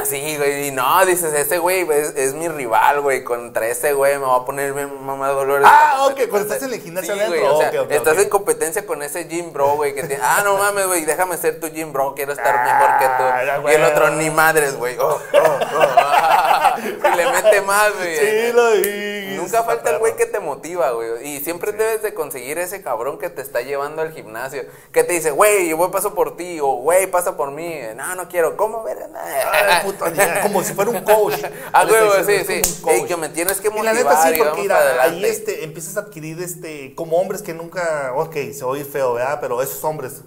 [0.00, 0.68] Así, güey.
[0.68, 3.24] Y no, dices, ese güey es, es mi rival, güey.
[3.24, 5.66] Contra ese güey me va a poner mamá Dolores.
[5.68, 9.02] Ah, ok, cuando estás en el gimnasio Sí, adentro, o sea, estás en competencia con
[9.02, 12.14] ese gym bro, güey, que tiene, ah, no mames, güey, déjame ser tu gym bro,
[12.14, 13.68] quiero estar mejor que Ah, tú.
[13.68, 14.96] Y el otro, ni madres, güey.
[14.98, 16.78] Oh, oh, oh.
[16.78, 18.16] y le mete más, güey.
[18.16, 19.36] Sí, lo vi.
[19.36, 21.26] Nunca falta el güey que te motiva, güey.
[21.26, 24.64] Y siempre debes de conseguir ese cabrón que te está llevando al gimnasio.
[24.92, 26.58] Que te dice, güey, yo paso por ti.
[26.60, 27.77] O, güey, pasa por mí.
[27.96, 28.56] No, no quiero.
[28.56, 28.98] ¿Cómo ver?
[29.14, 31.34] Ay, puto, ya, como si fuera un coach.
[31.72, 32.84] Ah, güey, sí, sí.
[32.88, 36.00] Ey, que me tienes que Y la neta sí, porque mira, ahí este, empiezas a
[36.00, 39.38] adquirir este, como hombres que nunca, ok, se oye feo, ¿verdad?
[39.40, 40.22] Pero esos hombres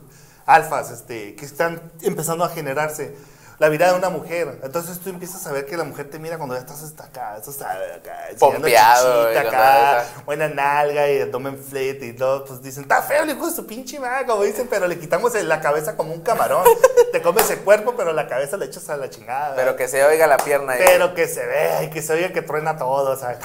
[0.46, 3.16] alfas, este, que están empezando a generarse
[3.62, 4.58] la vida de una mujer.
[4.64, 7.38] Entonces tú empiezas a ver que la mujer te mira cuando ya estás hasta acá,
[7.38, 13.04] estás acá, Pompeado, chichita acá, buena nalga y abdomen flat y todo, pues dicen, está
[13.04, 16.22] feo hijo de su pinche madre, como dicen, pero le quitamos la cabeza como un
[16.22, 16.64] camarón.
[17.12, 19.56] te comes el cuerpo, pero la cabeza le echas a la chingada.
[19.56, 20.74] Pero que se oiga la pierna.
[20.74, 20.82] ahí.
[20.84, 23.38] Pero que se vea y que se oiga que truena todo, sea,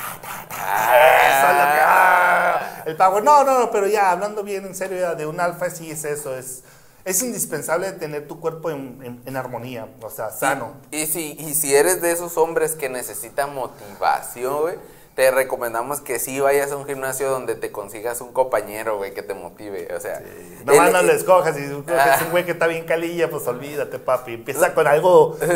[0.50, 0.96] Ah.
[1.28, 1.80] eso es lo que.
[1.82, 3.22] ah, el power.
[3.22, 6.06] No, no, no, pero ya, hablando bien en serio, ya, de un alfa sí es
[6.06, 6.34] eso.
[6.34, 6.62] Es,
[7.06, 10.74] es indispensable tener tu cuerpo en, en- en armonía, o sea, sano.
[10.90, 14.74] Y si, y si eres de esos hombres que necesitan motivación, güey,
[15.14, 19.22] te recomendamos que sí vayas a un gimnasio donde te consigas un compañero, güey, que
[19.22, 19.88] te motive.
[19.96, 20.20] O sea,
[20.66, 21.56] Nomás el- no lo escojas.
[21.56, 22.18] Si tú Ah.
[22.26, 24.34] un güey que está bien calilla, pues olvídate, papi.
[24.34, 25.38] Empieza con algo.
[25.40, 25.46] Sí,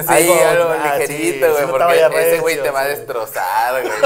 [0.40, 3.92] algo, ah, sí, ligerito, güey, no porque ese güey te va a destrozar, güey.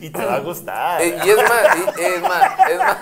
[0.00, 1.00] Y te va a gustar.
[1.02, 2.96] Eh, y es más, y- es más, es más.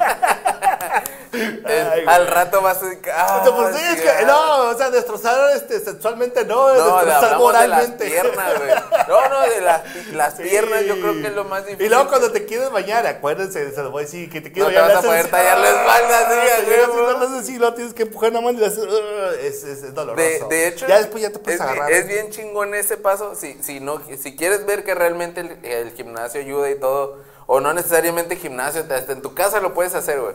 [1.65, 2.87] Ay, al rato vas a.
[3.15, 4.23] Ah, O sea, pues sí, es que, ah.
[4.27, 6.75] no, o sea, destrozar este, sexualmente no, No, de-
[7.07, 8.07] destrozar hablamos de las moralmente.
[8.07, 8.71] piernas, güey.
[9.09, 10.43] No, no, de las, las Sí.
[10.45, 11.87] piernas yo creo que es lo más difícil.
[11.87, 14.73] Y luego cuando te quieres bañar, acuérdense, se lo voy a decir, que te quieres
[14.73, 14.97] No te bañar.
[14.97, 18.41] vas a poder tallar la espalda, sí, Ah, no así, lo tienes que empujar una
[18.41, 20.23] mano y "Ugh", es, es, es doloroso.
[20.23, 21.91] De, de hecho, ya después ya te puedes es, agarrar.
[21.93, 23.35] es bien chingón ese paso.
[23.35, 27.61] Si, si, no, si quieres ver que realmente el, el gimnasio ayuda y todo, o
[27.61, 30.35] no necesariamente gimnasio, hasta en tu casa lo puedes hacer, güey.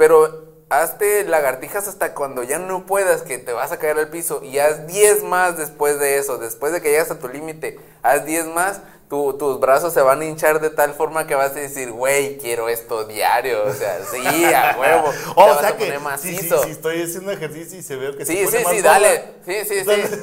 [0.00, 4.42] Pero hazte lagartijas hasta cuando ya no puedas, que te vas a caer al piso,
[4.42, 6.38] y haz 10 más después de eso.
[6.38, 8.80] Después de que llegas a tu límite, haz 10 más.
[9.10, 12.38] Tu- tus brazos se van a hinchar de tal forma que vas a decir, güey,
[12.38, 13.64] quiero esto diario.
[13.64, 15.10] O sea, sí, a huevo.
[15.10, 18.16] te O vas sea que, poner sí, sí, sí, estoy haciendo ejercicio y se veo
[18.16, 19.24] que se Sí, pone sí, más sí, dale.
[19.44, 19.78] Sí, sí, sí.
[19.80, 20.20] Entonces-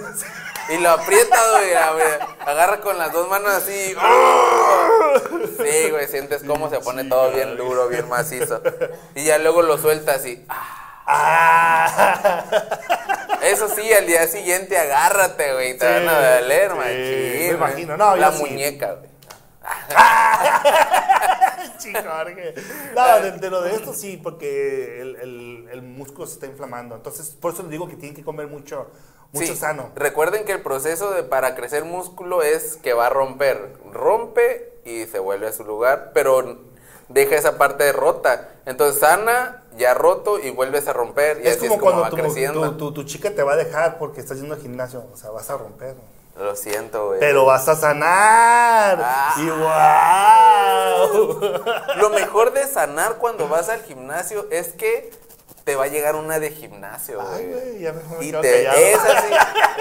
[0.69, 2.05] Y lo aprieta, güey.
[2.45, 3.93] Agarra con las dos manos así.
[5.57, 8.61] Sí, güey, sientes cómo se pone todo bien duro, bien macizo.
[9.15, 10.45] Y ya luego lo sueltas y.
[11.07, 12.93] ah.
[13.47, 13.53] Ah.
[13.53, 15.77] Eso sí, al día siguiente agárrate, güey.
[15.77, 17.47] Te van a Sí, doler, sí, machín.
[17.47, 18.43] me imagino, no, La sí.
[18.43, 19.09] muñeca, güey.
[21.77, 22.53] Chico, Jorge.
[22.95, 26.95] No, de, de lo de esto sí, porque el, el- el músculo se está inflamando.
[26.95, 28.87] Entonces, por eso les digo que tienen que comer mucho,
[29.33, 29.91] mucho Sí, sano.
[29.95, 33.73] Recuerden que el proceso de para crecer músculo es que va a romper.
[33.91, 36.59] Rompe y se vuelve a su lugar, pero
[37.09, 38.49] deja esa parte rota.
[38.65, 41.39] Entonces sana, ya roto y vuelves a romper.
[41.43, 42.61] Y Es así como es como cuando va tu, creciendo.
[42.71, 45.05] tu- tu- tu chica te va a dejar porque estás yendo al gimnasio.
[45.13, 45.95] O sea, vas a romper.
[46.37, 47.19] Lo siento, güey.
[47.19, 48.99] Pero vas a sanar.
[49.03, 49.33] Ah.
[49.37, 51.39] Y wow.
[51.97, 55.09] Lo mejor de sanar cuando vas al gimnasio es que
[55.67, 57.79] te va a llegar una de gimnasio, Ay, güey.
[57.79, 58.77] ya me Y te, callado.
[58.77, 59.33] es así.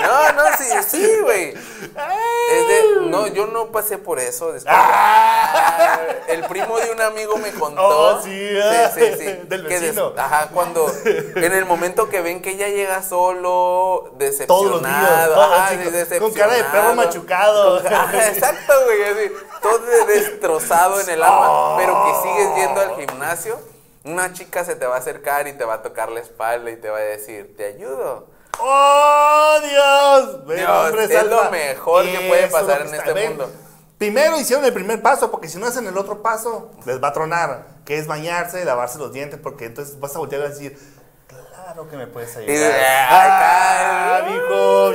[0.03, 1.51] No, no, sí, sí, güey.
[1.51, 4.53] Es de, no, yo no pasé por eso.
[4.53, 4.77] disculpa.
[4.85, 5.99] Ah.
[6.27, 7.87] el primo de un amigo me contó.
[8.17, 10.13] Oh, sí, ah, sí, sí, del que des- vecino.
[10.17, 15.25] ajá, cuando en el momento que ven que ella llega solo, decepcionado, Todos los días,
[15.29, 16.95] todos, ajá, chicos, sí, con cara de perro decepcionado.
[16.97, 17.83] machucado.
[17.85, 22.81] Con- ajá, exacto, güey, así, todo de- destrozado en el alma, pero que sigues yendo
[22.81, 23.76] al gimnasio,
[24.07, 26.77] una chica se te va a acercar y te va a tocar la espalda y
[26.77, 30.47] te va a decir, "Te ayudo." ¡Oh, Dios!
[30.47, 33.51] Ven, Dios, es lo mejor que puede pasar que en este ven, mundo.
[33.99, 37.13] Primero hicieron el primer paso, porque si no hacen el otro paso, les va a
[37.13, 40.79] tronar, que es bañarse, lavarse los dientes, porque entonces vas a voltear a decir,
[41.27, 42.73] claro que me puedes Y ayudar.
[42.73, 44.21] de- ¡Ah!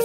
[0.00, 0.04] Shh,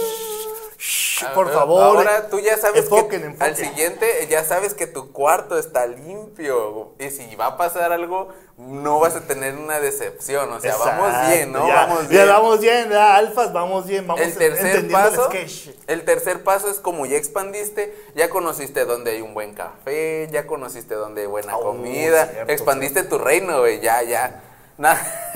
[0.78, 1.82] shh, por Ah, favor.
[1.82, 3.42] Ahora tú ya sabes enfoquen, que enfoquen.
[3.42, 8.28] al siguiente ya sabes que tu cuarto está limpio y si va a pasar algo
[8.56, 11.66] no vas a tener una decepción, o sea, vamos bien, ¿no?
[11.68, 12.28] ya, vamos ya bien.
[12.28, 15.68] vamos bien, ya, alfas, vamos bien, vamos el tercer el paso, sketch.
[15.86, 20.46] el tercer paso es como ya expandiste, ya conociste dónde hay un buen café, ya
[20.48, 24.42] conociste dónde hay buena Oh, comida, cierto, expandiste tu reino, güey, ya, ya.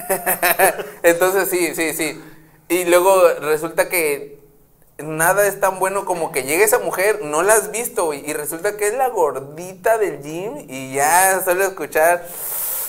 [1.02, 2.20] Entonces sí, sí, sí.
[2.68, 4.41] Y luego resulta que
[5.02, 8.32] nada es tan bueno como que llegue esa mujer, no la has visto, güey, y
[8.32, 12.26] resulta que es la gordita del gym y ya solo escuchar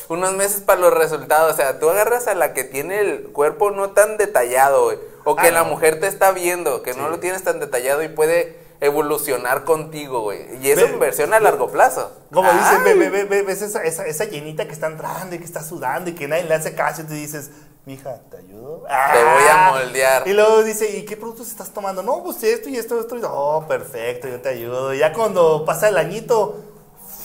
[0.10, 1.54] unos meses para los resultados.
[1.54, 5.36] O sea, tú agarras a la que tiene el cuerpo no tan detallado, güey, o
[5.36, 5.70] que Ah, la no.
[5.70, 10.42] mujer te está viendo, que no lo tienes tan detallado y puede evolucionar contigo, güey.
[10.62, 12.12] Y eso Ve- inversión a largo plazo.
[12.34, 12.50] Como
[12.84, 16.10] ve, ve, ve, ves esa, esa, esa llenita que está entrando y que está sudando
[16.10, 17.50] y que nadie le hace caso y te dices,
[17.86, 18.84] mija, ¿te ayudo?
[18.88, 20.28] Te voy a moldear.
[20.28, 22.02] Y luego dice, ¿y qué productos estás tomando?
[22.04, 23.18] No, pues esto y esto, esto.
[23.18, 24.94] y- Oh, perfecto, yo te ayudo.
[24.94, 26.56] Y ya cuando pasa el añito,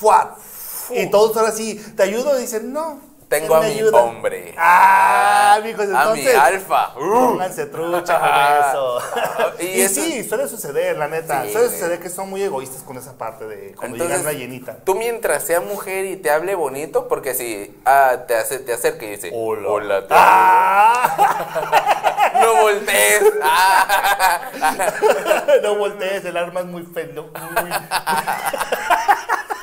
[0.00, 0.36] ¡fuat!
[0.90, 2.38] Y todos ahora sí, ¿te ayudo?
[2.38, 3.07] Y dicen, no.
[3.28, 3.98] Tengo a mi ayuda".
[3.98, 4.54] hombre.
[4.56, 6.34] Ah, mijos, a mi entonces.
[6.34, 6.92] alfa.
[6.96, 7.12] Uh.
[7.30, 8.28] Pónganse trucha con
[8.70, 8.98] eso.
[9.60, 11.42] Y y eso- sí, suele suceder, la neta.
[11.44, 14.38] Sí, suele suceder que son muy egoístas con esa parte de cuando Entonces, llegan una
[14.38, 14.76] llenita.
[14.84, 19.04] Tú mientras sea mujer y te hable bonito, porque si ah, te, hace, te acerca
[19.04, 21.14] y dice, hola, te ¡Ah!
[22.32, 22.40] amo".
[22.54, 23.22] no voltees.
[23.42, 24.40] Ah.
[25.62, 27.24] no voltees, el arma es muy feo.
[27.60, 27.70] Muy...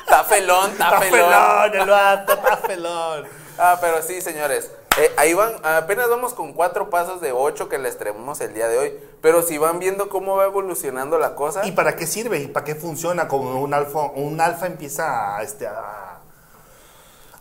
[0.00, 1.10] Está felón, está Está felón.
[1.30, 3.45] felón, el vato, está felón.
[3.58, 4.70] Ah, pero sí, señores.
[4.98, 8.68] Eh, ahí van, apenas vamos con cuatro pasos de ocho que les traemos el día
[8.68, 8.94] de hoy.
[9.20, 12.38] Pero si van viendo cómo va evolucionando la cosa, ¿Y para qué sirve?
[12.40, 13.28] ¿Y para qué funciona?
[13.28, 16.20] Como un alfa, un alfa empieza a, este, a,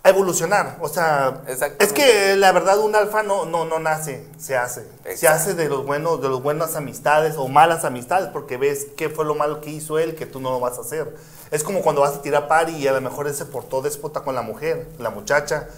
[0.03, 0.77] a evolucionar.
[0.81, 1.41] O sea,
[1.79, 4.87] es que la verdad un alfa no, no, no nace, se hace.
[5.15, 9.09] Se hace de los buenos, de los buenas amistades o malas amistades, porque ves qué
[9.09, 11.15] fue lo malo que hizo él que tú no lo vas a hacer.
[11.51, 14.21] Es como cuando vas a tirar pari y a lo mejor él se portó déspota
[14.21, 15.69] con la mujer, la muchacha.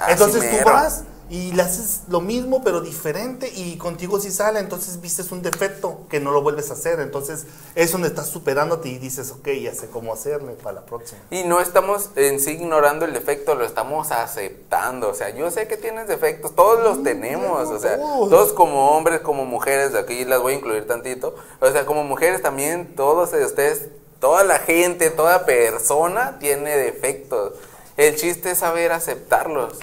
[0.00, 0.72] Así Entonces tú mero.
[0.72, 5.42] vas y le haces lo mismo pero diferente y contigo sí sale, entonces vistes un
[5.42, 9.46] defecto que no lo vuelves a hacer, entonces es donde estás superándote y dices, ok,
[9.62, 11.20] ya sé cómo hacerle para la próxima.
[11.30, 15.08] Y no estamos en sí ignorando el defecto, lo estamos aceptando.
[15.08, 17.68] O sea, yo sé que tienes defectos, todos los tenemos.
[17.68, 18.52] O sea, todos.
[18.52, 21.36] como hombres, como mujeres, aquí las voy a incluir tantito.
[21.60, 23.86] O sea, como mujeres también, todos ustedes,
[24.18, 27.52] toda la gente, toda persona tiene defectos.
[27.96, 29.78] El chiste es saber aceptarlos.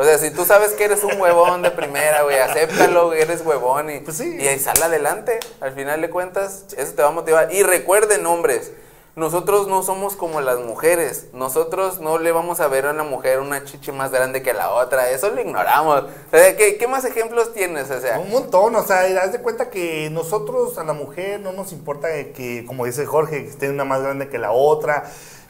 [0.00, 3.42] O sea, si tú sabes que eres un huevón de primera, güey, acéptalo, güey, eres
[3.44, 4.34] huevón y, Pues sí.
[4.40, 5.38] y ahí sale adelante.
[5.60, 7.52] Al final de cuentas, eso te va a motivar.
[7.52, 8.72] Y recuerden, hombres,
[9.14, 11.26] nosotros no somos como las mujeres.
[11.34, 14.70] Nosotros no le vamos a ver a una mujer una chichi más grande que la
[14.70, 15.10] otra.
[15.10, 16.04] Eso lo ignoramos.
[16.04, 17.90] O sea, ¿qué, qué más ejemplos tienes?
[17.90, 21.52] O sea, Un montón, o sea, haz de cuenta que nosotros a la mujer no
[21.52, 25.04] nos importa que, como dice Jorge, que esté una más grande que la otra,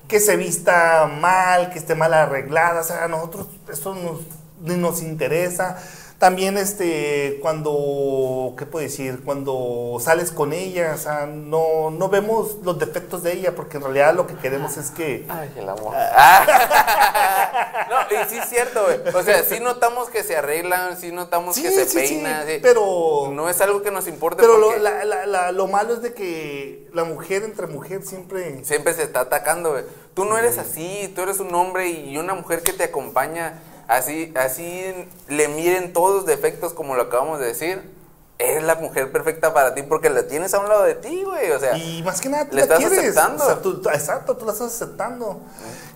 [0.08, 4.22] que se vista mal, que esté mal arreglada, o sea, a nosotros eso nos,
[4.60, 5.78] nos interesa.
[6.18, 9.22] También este, cuando, ¿qué puedo decir?
[9.24, 13.84] Cuando sales con ella, o sea, no, no vemos los defectos de ella, porque en
[13.84, 15.24] realidad lo que queremos es que...
[15.30, 15.94] Ay, el amor.
[15.96, 17.86] Ah.
[17.90, 19.14] no, y sí es cierto, güey.
[19.14, 22.46] O sea, sí notamos que se arreglan, sí notamos Sí, que se sí, sí, peinan.
[22.46, 22.58] sí.
[22.60, 26.02] pero- No es algo que nos importe Pero lo, la- la- la- lo malo es
[26.02, 28.62] de que la mujer entre mujer siempre...
[28.64, 29.84] siempre se está atacando, güey.
[30.12, 34.32] Tú no eres así, tú eres un hombre y una mujer que te acompaña, así,
[34.36, 34.94] así
[35.28, 38.00] le miren todos los defectos como lo acabamos de decir.
[38.38, 41.50] Es la mujer perfecta para ti porque la tienes a un lado de ti, güey.
[41.50, 42.98] O sea, Y más que nada, tú la estás quieres.
[43.00, 43.44] aceptando.
[43.44, 45.42] O sea, tú- tú- exacto, tú la estás aceptando.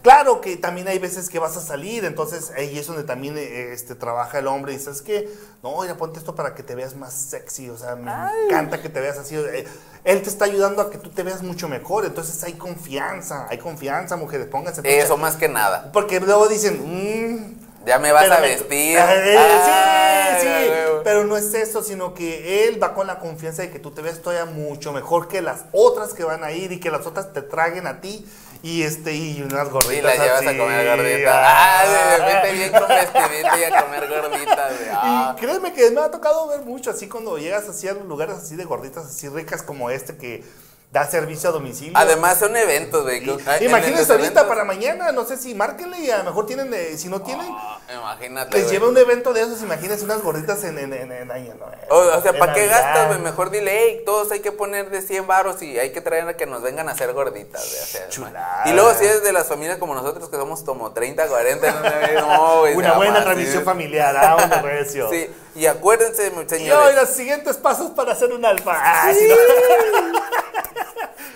[0.02, 3.72] Claro que también hay veces que vas a salir, entonces ahí es donde también eh,
[3.72, 5.26] este, trabaja el hombre y dices que,
[5.62, 8.12] no, ya ponte esto para que te veas más sexy, o sea, me
[8.46, 9.36] encanta que te veas así.
[9.36, 9.64] eh,
[10.04, 13.56] él te está ayudando a que tú te veas mucho mejor, entonces hay confianza, hay
[13.56, 14.82] confianza, mujeres, pónganse.
[14.84, 15.90] eso más que nada.
[15.94, 18.98] Porque luego dicen, mmm, Ya me vas pero a me- vestir.
[18.98, 20.72] Eh, Ay, sí, sí,
[21.04, 23.90] pero no es es eso, sino que él va con la confianza de que tú
[23.90, 27.06] te ves todavía mucho mejor que las otras que van a ir y que las
[27.06, 28.26] otras te traguen a ti
[28.62, 30.48] y este y unas gorditas Y la llevas así.
[30.48, 31.32] a comer gordita.
[31.34, 34.72] Ah, Ah, de repente bien con vestidita y a comer gorditas.
[34.78, 34.88] güey.
[34.90, 35.34] Ah.
[35.36, 38.56] Y créeme que me ha tocado ver mucho así cuando llegas así a lugares así
[38.56, 40.42] de gorditas así ricas como este que
[40.94, 41.92] da servicio a domicilio.
[41.96, 43.18] Además son eventos, güey.
[43.20, 43.64] Sí.
[43.64, 46.96] Imagínense ahorita eventos- para mañana, no sé si márquenle y a lo mejor tienen, eh,
[46.96, 48.52] si no tienen, Ah, Imagínate.
[48.56, 48.72] les güey.
[48.76, 51.72] lleva un evento de esos, imagínense unas gorditas en, en, en, en año nuevo.
[51.90, 53.18] O, o sea, ¿para qué gastas, güey?
[53.18, 56.36] Mejor dile, hey, todos hay que poner de 100 varos y hay que traer a
[56.36, 57.82] que nos vengan a hacer gorditas, güey.
[57.82, 58.62] o sea, Chulada.
[58.66, 62.20] Y luego si eres de las familias como nosotros que somos como 30, 40, no,
[62.36, 62.76] no, güey.
[62.76, 63.58] Una buena sí.
[63.64, 65.10] familiar, ah, un recio.
[65.10, 66.94] Sí, y acuérdense, Y hoy señores.
[66.94, 68.74] los siguientes pasos para hacer un alfa.
[68.76, 69.34] Ah, sí, no.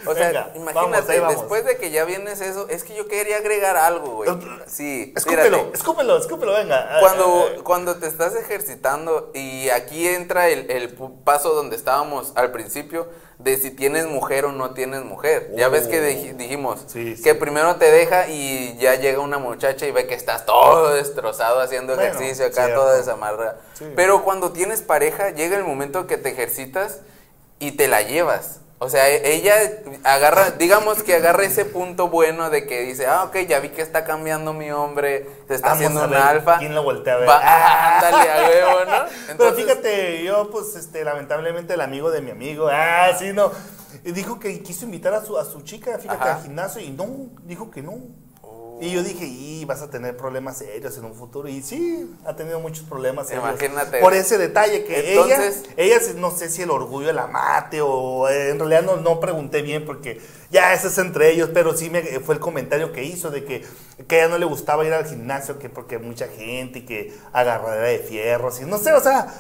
[0.09, 1.37] O sea, Venga, imagínate, vamos, ahí vamos.
[1.37, 4.31] después de que ya vienes eso, es que yo quería agregar algo, güey.
[4.67, 6.89] Sí, Escúpelo, escúpelo, escúpelo, venga.
[6.91, 10.95] Ah, Cuando, ah, cuando te estás ejercitando y aquí entra el, el
[11.25, 15.53] paso donde estábamos al principio de si tienes mujer o no tienes mujer.
[15.55, 17.23] Ya ves que dij- dijimos Sí, sí.
[17.23, 21.61] que primero te deja y ya llega una muchacha y ve que estás todo destrozado
[21.61, 22.81] haciendo Bueno, ejercicio acá, cierto.
[22.83, 23.57] todo desamarra.
[23.75, 23.87] Sí.
[23.95, 27.01] Pero cuando tienes pareja llega el momento que te ejercitas
[27.61, 28.61] y te la llevas.
[28.81, 29.55] O sea, ella
[30.05, 33.83] agarra, digamos que agarra ese punto bueno de que dice, ah, ok, ya vi que
[33.83, 36.59] está cambiando mi hombre, se está Vamos haciendo un alfa.
[36.59, 37.29] quién lo voltea a ver.
[37.29, 37.99] Va- Ah.
[38.07, 39.05] ándale, a huevo, ¿no?
[39.09, 43.51] Pero Entonces, fíjate, yo pues este lamentablemente el amigo de mi amigo, ah, sí, no,
[44.05, 46.37] dijo que quiso invitar a su a su chica, fíjate, Ajá.
[46.37, 47.07] al gimnasio y no,
[47.43, 47.99] dijo que no.
[48.81, 51.49] Y yo dije, y vas a tener problemas serios en un futuro.
[51.49, 53.45] Y sí, ha tenido muchos problemas serios.
[53.49, 54.01] Imagínate.
[54.01, 58.29] Por ese detalle que Entonces- ella, ella, no sé si el orgullo la mate o
[58.29, 60.21] eh, en realidad no, no pregunté bien porque
[60.51, 63.65] ya eso es entre ellos, pero sí me, fue el comentario que hizo de que,
[64.07, 67.15] que a ella no le gustaba ir al gimnasio, que porque mucha gente y que
[67.33, 69.35] agarradera de fierros y no sé, o sea,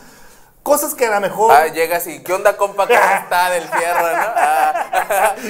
[0.63, 1.53] cosas que a lo mejor...
[1.53, 2.87] Ah, llegas y, ¿qué onda, compa?
[2.87, 4.09] ¿Cómo está del fierro, no?
[4.37, 4.91] Ah,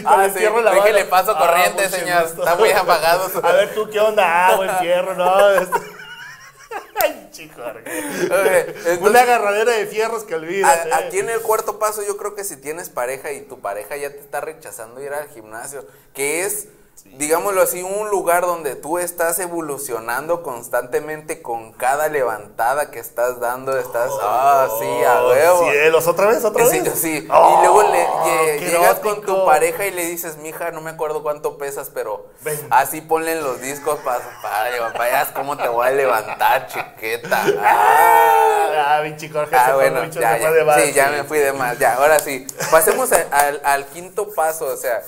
[0.06, 0.38] ah, el sí,
[0.74, 2.22] déjele paso Ah, corriente, mucho señor.
[2.24, 3.28] Está muy apagado.
[3.28, 4.48] su- A ver, tú, ¿qué onda?
[4.48, 5.50] Ah, buen fierro, no.
[5.50, 5.78] este-
[7.00, 7.60] Ay, chico.
[7.62, 10.92] Ok, entonces- Una agarradera de fierros que olvídate.
[10.92, 13.96] A- Aquí en el cuarto paso yo creo que si tienes pareja y tu pareja
[13.96, 16.66] ya te está rechazando ir al gimnasio, que es,
[17.04, 23.78] digámoslo así, un lugar donde tú estás evolucionando constantemente con cada levantada que estás dando,
[23.78, 25.70] estás, ah, sí, a huevo.
[25.70, 26.44] Cielos, ¿otra vez?
[26.44, 26.92] ¿Otra vez?
[26.98, 27.26] sí.
[27.30, 30.90] Oh, y luego le, lle- llegas con tu pareja y le dices, mija, no me
[30.90, 32.58] acuerdo cuánto pesas, pero Ven.
[32.70, 37.44] así ponle en los discos para, para, para, cómo te voy a levantar, chiqueta.
[37.60, 38.96] Ah.
[38.98, 41.52] Ah, pinche Jorge Ah, bueno, ya, de ya, de más, sí, ya me fui de
[41.52, 41.78] más.
[41.78, 42.46] Ya, ahora sí.
[42.70, 43.26] Pasemos a-
[43.64, 44.66] al quinto paso.
[44.66, 45.02] O sea,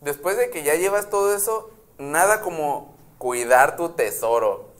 [0.00, 4.70] después de que ya llevas todo eso, nada como cuidar tu tesoro.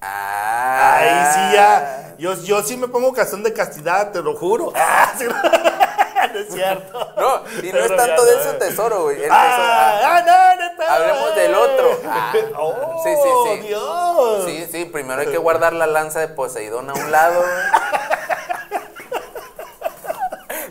[0.00, 0.96] Ah.
[0.98, 2.14] Ahí sí ya.
[2.18, 4.72] Yo, yo sí me pongo cazón de castidad, te lo juro.
[4.84, 5.24] Ah, sí,
[6.32, 7.14] no es cierto.
[7.16, 8.40] No, y no es tanto de no.
[8.40, 9.16] ese tesoro, güey.
[9.16, 10.94] El tesoro, ah, Ah, ah, no, neta.
[10.94, 12.00] Hablemos del otro.
[12.14, 13.68] Ah, oh, sí, sí, sí.
[13.68, 14.44] Dios.
[14.44, 17.42] Sí, sí, primero hay que guardar la lanza de Poseidón a un lado.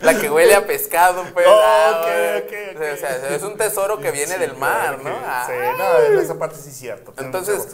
[0.02, 1.46] La que huele a pescado, pues.
[1.46, 2.02] Oh, ah.
[2.04, 5.10] O sea, es un tesoro que viene Sí, del mar, ¿no?
[5.24, 5.46] Ah.
[5.46, 5.52] Sí,
[6.12, 7.14] no, esa parte sí es cierto.
[7.18, 7.66] Entonces,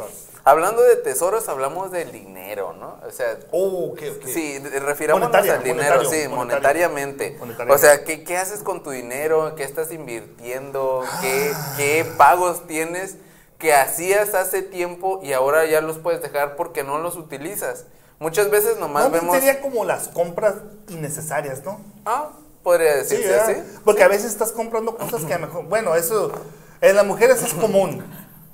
[0.44, 2.98] hablando de tesoros, hablamos del dinero, ¿no?
[3.06, 3.94] O sea, Oh,
[4.26, 6.36] sí, refirámonos al dinero, monetario, sí, monetario.
[6.36, 7.38] monetariamente.
[7.68, 9.54] O sea, ¿qué, ¿qué haces con tu dinero?
[9.56, 11.04] ¿Qué estás invirtiendo?
[11.20, 13.16] ¿Qué, ¿Qué pagos tienes
[13.58, 17.86] que hacías hace tiempo y ahora ya los puedes dejar porque no los utilizas?
[18.18, 19.34] Muchas veces nomás No, vemos...
[19.34, 20.54] sería como las compras
[20.88, 21.80] innecesarias, ¿no?
[22.04, 22.30] Ah,
[22.62, 23.54] podría decirse así.
[23.84, 26.32] Porque a veces estás comprando cosas que a lo mejor, bueno, eso
[26.80, 28.04] en las mujeres es común.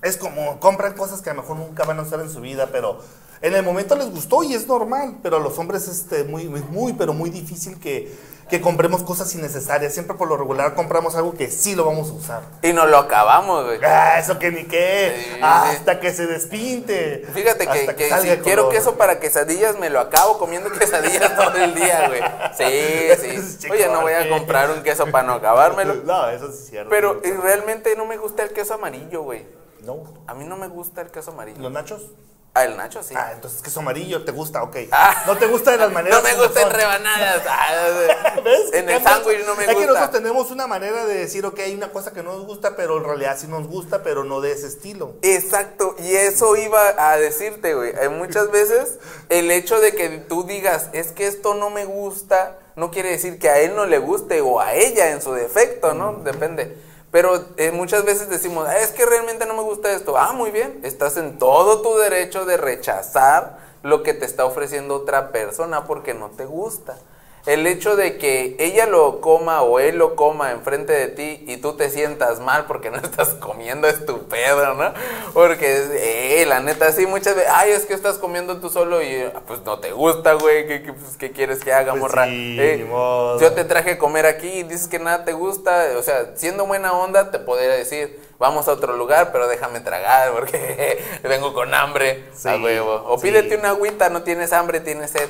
[0.02, 2.68] Es como compran cosas que a lo mejor nunca van a usar en su vida,
[2.70, 2.98] pero
[3.40, 6.68] en el momento les gustó y es normal, pero a los hombres este muy es
[6.68, 8.14] muy pero muy difícil que,
[8.48, 9.92] que compremos cosas innecesarias.
[9.94, 12.42] Siempre por lo regular compramos algo que sí lo vamos a usar.
[12.62, 13.78] Y nos lo acabamos, güey.
[13.84, 15.40] Ah, eso que ni qué, Sí, sí.
[15.42, 17.26] hasta que se despinte.
[17.32, 22.08] Fíjate que, si quiero queso para quesadillas, me lo acabo comiendo quesadillas todo el día,
[22.08, 22.20] güey.
[22.56, 23.70] Sí, sí.
[23.70, 25.94] Oye, no voy a comprar un queso para no acabármelo.
[26.04, 26.90] No, eso sí es cierto.
[26.90, 29.46] Pero eh, realmente no me gusta el queso amarillo, güey.
[29.84, 31.60] no, A mí no me gusta el queso amarillo.
[31.62, 32.02] los nachos.
[32.56, 33.14] Ah, el nacho sí.
[33.16, 34.76] Ah, entonces queso amarillo te gusta, ok.
[34.92, 35.24] Ah.
[35.26, 36.22] No te gusta de las maneras.
[36.22, 36.70] no me gusta son.
[36.70, 37.42] rebanadas.
[37.48, 38.72] Ah, ¿Ves?
[38.72, 40.10] En el sándwich no me Es que nosotros gusta.
[40.12, 43.04] tenemos una manera de decir, ok, hay una cosa que no nos gusta, pero en
[43.04, 45.16] realidad sí nos gusta, pero no de ese estilo.
[45.22, 47.92] Exacto, y eso iba a decirte, güey.
[48.00, 48.98] Eh, Muchas veces
[49.30, 53.38] el hecho de que tú digas, es que esto no me gusta, no quiere decir
[53.40, 56.12] que a él no le guste o a ella en su defecto, ¿no?
[56.22, 56.78] Depende.
[57.14, 60.16] Pero eh, muchas veces decimos, "Ah, es que realmente no me gusta esto.
[60.18, 64.96] Ah, muy bien, estás en todo tu derecho de rechazar lo que te está ofreciendo
[64.96, 66.96] otra persona porque no te gusta
[67.46, 71.58] el hecho de que ella lo coma o él lo coma enfrente de ti y
[71.58, 74.92] tú te sientas mal porque no estás comiendo es tu pedo, ¿no?
[75.34, 79.20] Porque, eh, la neta, sí, muchas veces, ay, es que estás comiendo tú solo y
[79.34, 82.24] ah, pues no te gusta, güey, ¿qué, qué, pues, ¿qué quieres que haga, Pues morra?
[82.24, 82.86] sí, Eh,
[83.40, 86.66] yo te traje a comer aquí y dices que nada te gusta, o sea, siendo
[86.66, 91.74] buena onda te podría decir, vamos a otro lugar, pero déjame tragar porque vengo con
[91.74, 93.04] hambre, a huevo.
[93.06, 93.24] O sí.
[93.26, 95.28] pídete una agüita, no tienes hambre, tienes sed.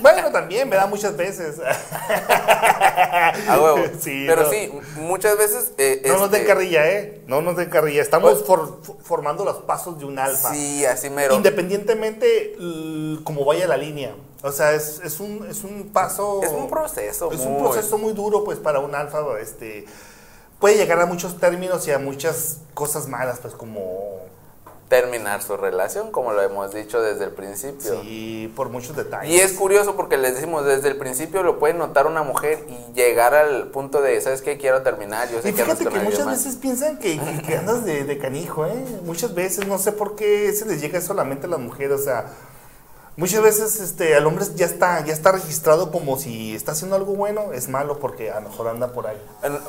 [0.00, 1.56] Bueno, también, me da muchas veces.
[1.60, 3.78] A huevo.
[4.00, 4.50] Sí, Pero no.
[4.50, 5.72] sí, muchas veces.
[5.78, 7.22] eh, No nos den este, carrilla, ¿eh?
[7.26, 8.02] No nos den carrilla.
[8.02, 10.52] Estamos Pues- for- for- formando los pasos de un alfa.
[10.52, 11.34] Sí, así mero.
[11.34, 12.54] Independientemente
[13.24, 14.14] como vaya la línea.
[14.42, 16.40] O sea, es, es un, es un paso.
[16.42, 17.32] Es un proceso.
[17.32, 19.20] Es un proceso muy duro, pues, para un alfa.
[19.40, 19.84] Este,
[20.60, 24.20] puede llegar a muchos términos y a muchas cosas malas, pues, como.
[24.88, 28.00] Terminar su relación, como lo hemos dicho desde el principio.
[28.00, 29.30] Sí, por muchos detalles.
[29.30, 32.94] Y es curioso porque les decimos, desde el principio lo puede notar una mujer y
[32.94, 34.56] llegar al punto de, ¿sabes qué?
[34.56, 36.38] Quiero terminar, yo sé Y que fíjate que muchas más".
[36.42, 38.82] veces piensan que, que- que andas de, de canijo, ¿eh?
[39.04, 42.24] Muchas veces, no sé por qué se les llega solamente a las mujeres, o sea,
[43.18, 47.14] muchas veces este, al hombre ya está, ya está registrado como si está haciendo algo
[47.14, 49.20] bueno, es malo porque a lo mejor anda por ahí.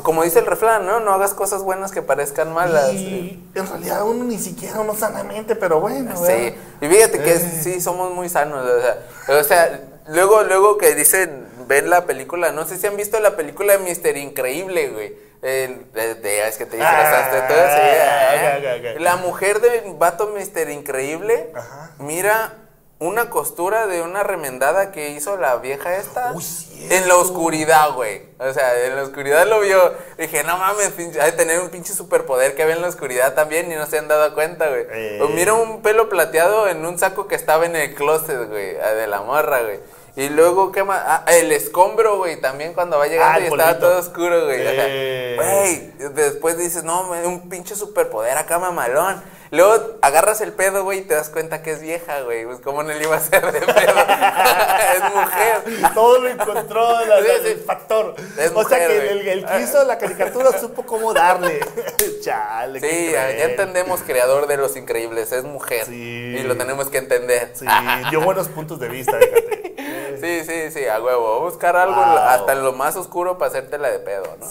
[0.04, 1.02] Como dice el refrán, ¿no?
[1.02, 2.94] No hagas cosas buenas que parezcan malas.
[2.94, 6.54] Y en realidad uno ni siquiera uno sanamente, pero bueno, Sí, ¿verdad?
[6.80, 7.60] y fíjate que Eh.
[7.64, 12.52] sí, somos muy sanos, o sea, o sea, luego, luego que dicen, ven la película,
[12.52, 16.58] no sé si han visto la película de Mister Increíble, güey, el- de, de- es
[16.58, 18.80] que te disfrazaste, Ah, todo, sí, ok, ¿eh?
[18.92, 19.02] ok, ok.
[19.02, 21.92] la mujer del vato Mister Increíble, Ajá.
[22.00, 22.54] mira
[23.00, 26.44] una costura de una remendada que hizo la vieja esta Uy,
[26.90, 28.24] en la oscuridad, güey.
[28.40, 29.94] O sea, en la oscuridad lo vio.
[30.18, 33.34] Dije, no mames, pinche, hay de tener un pinche superpoder que ve en la oscuridad
[33.36, 34.86] también y no se han dado cuenta, güey.
[34.92, 35.20] Eh.
[35.22, 38.92] O mira un pelo plateado en un saco que estaba en el closet, güey, ah,
[38.92, 39.80] de la morra, güey.
[40.18, 41.02] Y luego, ¿qué más?
[41.06, 44.60] Ah, el escombro, güey, también cuando va llegando Ah, y estaba todo oscuro, güey.
[44.60, 45.36] O sea, Eh.
[45.38, 49.24] güey, después dices, no, un pinche superpoder acá mamalón.
[49.52, 52.46] Luego agarras el pedo, güey, y te das cuenta que es vieja, güey.
[52.46, 53.74] Pues, ¿cómo no le iba a hacer de pedo?
[53.74, 55.92] es mujer.
[55.96, 58.14] Todo lo encontró la- la- el factor.
[58.38, 59.10] Es o sea mujer, que güey.
[59.10, 61.60] el, el que hizo la caricatura supo cómo darle.
[62.22, 65.86] Chale, Sí, ya, entendemos, creador de Los Increíbles, es mujer.
[65.86, 66.36] Sí.
[66.40, 67.52] Y lo tenemos que entender.
[67.56, 67.66] Sí,
[68.12, 70.18] dio buenos puntos de vista, fíjate.
[70.22, 71.42] Sí, sí, sí, a huevo.
[71.42, 72.18] Buscar algo Wow.
[72.18, 74.46] hasta en lo más oscuro para hacértela de pedo, ¿no?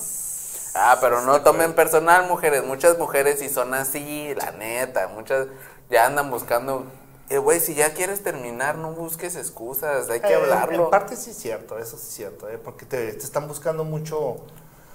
[0.74, 2.64] Ah, pero no tomen personal, mujeres.
[2.64, 5.08] Muchas mujeres sí son así, la neta.
[5.08, 5.46] Muchas
[5.90, 6.86] ya andan buscando.
[7.30, 10.84] Eh, güey, si ya quieres terminar, no busques excusas, hay que Eh, hablarlo.
[10.84, 13.84] En parte sí es cierto, eso sí es cierto, eh, porque te, te están buscando
[13.84, 14.38] mucho,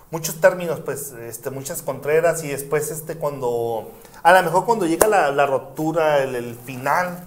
[0.10, 3.92] muchos términos, pues, este, muchas contreras y después, este, cuando,
[4.24, 7.24] a lo mejor cuando llega la, la rotura, el, el final,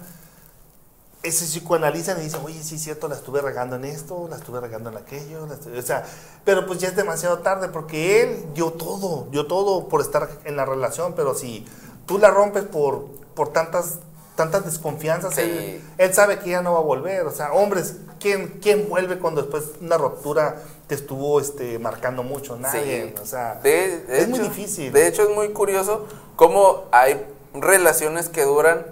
[1.27, 4.59] ese psicoanalizan y dicen, oye, sí es cierto, la estuve regando en esto, la estuve
[4.61, 5.79] regando en aquello, la estuve-".
[5.79, 6.03] o sea,
[6.45, 10.55] pero pues ya es demasiado tarde porque él dio todo, dio todo por estar en
[10.55, 11.65] la relación, pero si
[12.05, 13.05] tú la rompes por,
[13.35, 13.99] por tantas,
[14.35, 15.41] tantas desconfianzas, Sí.
[15.41, 19.17] él, él sabe que ya no va a volver, o sea, hombres, ¿quién, quién vuelve
[19.19, 22.55] cuando después una ruptura te estuvo este, marcando mucho?
[22.57, 23.21] Nadie, Sí.
[23.21, 24.93] o sea, De- de es muy difícil.
[24.93, 26.05] De hecho, es muy curioso
[26.35, 28.85] cómo hay relaciones que duran,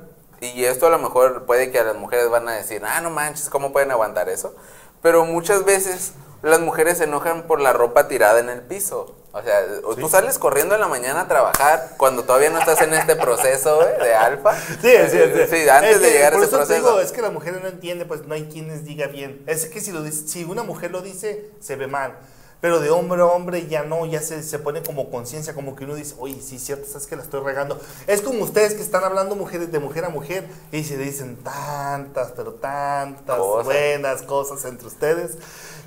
[0.55, 3.09] y esto a lo mejor puede que a las mujeres van a decir, ah, no
[3.09, 4.55] manches, ¿cómo pueden aguantar eso?
[5.01, 9.15] Pero muchas veces las mujeres se enojan por la ropa tirada en el piso.
[9.33, 12.81] O sea, o tú sales corriendo en la mañana a trabajar cuando todavía no estás
[12.81, 14.55] en este proceso güey, de alfa.
[14.81, 15.41] Sí, sí, sí.
[15.49, 16.87] Sí, antes Es de que llegar a por ese eso te proceso.
[16.89, 19.43] digo, es que la mujer no entiende, pues no hay quien les diga bien.
[19.45, 22.17] Es que si, lo dice- si una mujer lo dice, se ve mal.
[22.65, 25.83] Pero de hombre a hombre ya no, ya se, se pone como conciencia, como que
[25.83, 27.79] uno dice, oye, sí, cierto, sabes que la estoy regando.
[28.07, 32.31] Es como ustedes que están hablando mujeres de mujer a mujer y se dicen tantas,
[32.35, 33.65] pero tantas Cosas.
[33.65, 35.37] buenas cosas entre ustedes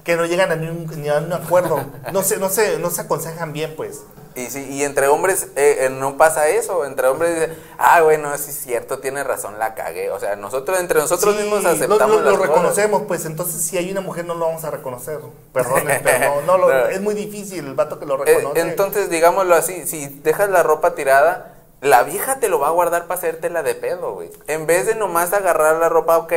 [0.04, 1.84] que no llegan a ni un, ni a un acuerdo.
[2.12, 4.02] No se, no, se, no se aconsejan bien, pues.
[4.38, 6.84] Y, sí, y entre hombres eh, eh, no pasa eso.
[6.84, 10.10] Entre hombres dicen, ah, bueno, sí es cierto, tiene razón, la cagué.
[10.10, 13.76] O sea, nosotros, entre nosotros Sí, mismos aceptamos lo, lo las reconocemos, pues entonces si
[13.78, 15.18] hay una mujer no lo vamos a reconocer.
[15.52, 18.60] Perdonen, pero no, no lo- es muy difícil el vato que lo Eh, reconoce.
[18.60, 23.06] entonces, digámoslo así, si dejas la ropa tirada, la vieja te lo va a guardar
[23.06, 24.30] para hacértela de pedo, güey.
[24.46, 26.32] En vez de nomás agarrar la ropa, ok,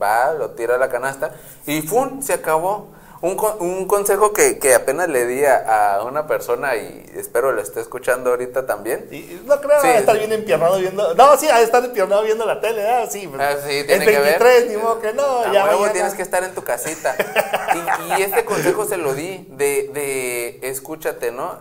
[0.00, 1.34] va, lo tira a la canasta
[1.66, 2.22] y ¡fum!
[2.22, 2.88] Se acabó.
[3.24, 7.62] Un, un consejo que, que apenas le di a, a una persona y espero lo
[7.62, 9.08] esté escuchando ahorita también.
[9.10, 9.88] Y- no creo Sí.
[9.88, 11.14] estar bien empiernado viendo.
[11.14, 13.26] No, sí, estar empiernado viendo la tele, ah, sí.
[13.26, 14.38] pues, Ah, sí, tiene que ver.
[14.42, 17.16] 23, ni modo que no, A ya huevo tienes que estar en tu casita.
[17.74, 21.60] Y, y este consejo se lo di de, de escúchate, ¿no?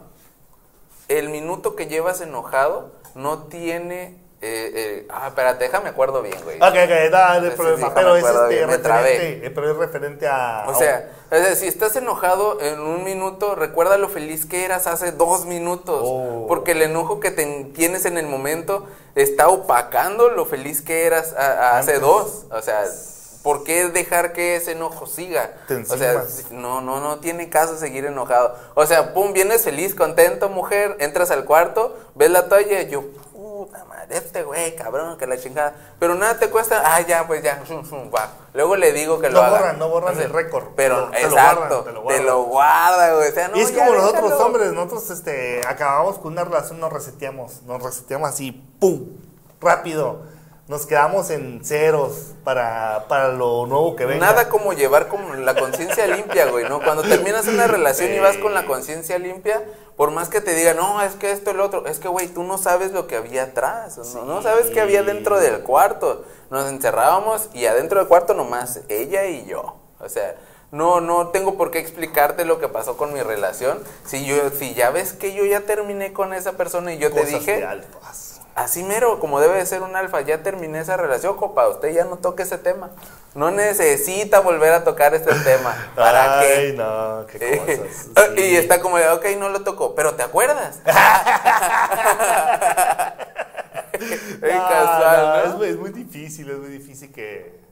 [1.08, 6.58] El minuto que llevas enojado no tiene Eh, eh, ah, espérate, déjame acuerdo bien, güey.
[6.58, 7.88] Ok, ok, no, no hay Sí, problema.
[7.88, 10.66] sí, pero, es este, referente, pero es referente a.
[10.68, 14.88] O sea, o sea, si estás enojado en un minuto, recuerda lo feliz que eras
[14.88, 16.00] hace dos minutos.
[16.04, 16.46] Oh.
[16.48, 21.34] Porque el enojo que te tienes en el momento está opacando lo feliz que eras
[21.34, 22.46] a- a hace dos.
[22.52, 22.84] O sea,
[23.42, 25.52] ¿por qué dejar que ese enojo siga?
[25.92, 26.14] O sea,
[26.52, 28.56] no, no, no tiene caso seguir enojado.
[28.76, 33.04] O sea, pum, vienes feliz, contento, mujer, entras al cuarto, ves la toalla y yo,
[33.74, 35.74] puta madre, este güey, cabrón, que la chingada.
[36.00, 37.62] Pero nada te cuesta, ah, ya, pues ya,
[38.16, 38.30] va.
[38.54, 39.58] Luego le digo que lo No haga.
[39.58, 40.70] borran, no borran el récord.
[40.76, 43.30] Pero, Te lo exacto, te lo te lo guarda, güey.
[43.30, 44.46] O sea, no, y es como nosotros los déjalo.
[44.46, 49.08] hombres, nosotros este, acabamos con una relación, nos reseteamos, nos reseteamos así, ¡pum!
[49.60, 50.22] Rápido.
[50.70, 54.28] Nos quedamos en ceros para, para lo nuevo que venga.
[54.28, 56.82] Nada como llevar como la conciencia limpia, güey, ¿no?
[56.82, 59.62] Cuando terminas una relación y vas con la conciencia limpia,
[59.98, 62.30] por más que te digan, no, es que esto y lo otro, es que, güey,
[62.30, 66.24] tú no sabes lo que había atrás, no, no sabes qué había dentro del cuarto.
[66.50, 69.76] Nos encerrábamos y adentro del cuarto nomás ella y yo.
[70.00, 70.36] O sea,
[70.72, 73.84] no, no tengo por qué explicarte lo que pasó con mi relación.
[74.06, 77.26] Si yo, si ya ves que yo ya terminé con esa persona y yo te
[77.26, 77.68] dije.
[78.56, 82.06] Así mero, como debe de ser un alfa, ya terminé esa relación, copa, usted ya
[82.06, 82.92] no toque ese tema.
[83.34, 85.76] No necesita volver a tocar este tema.
[85.96, 86.74] ¿Para Ay, qué?
[86.74, 88.28] no, qué Eh, cosas.
[88.38, 88.42] sí.
[88.44, 90.80] Y está como, ok, no lo tocó, pero ¿te acuerdas?
[94.42, 95.44] No, casual, no, ¿no?
[95.44, 97.63] Es, muy, es muy difícil, es muy difícil que...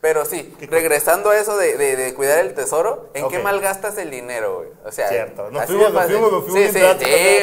[0.00, 3.42] Pero sí, ¿Qué regresando a eso de, de- de cuidar el tesoro, ¿en qué Ok.
[3.44, 4.68] malgastas el dinero, güey?
[4.84, 5.50] O sea, Cierto.
[5.50, 6.70] Nos fuimos, nos fuimos, nos fuimos.
[6.72, 6.84] Sí, sí,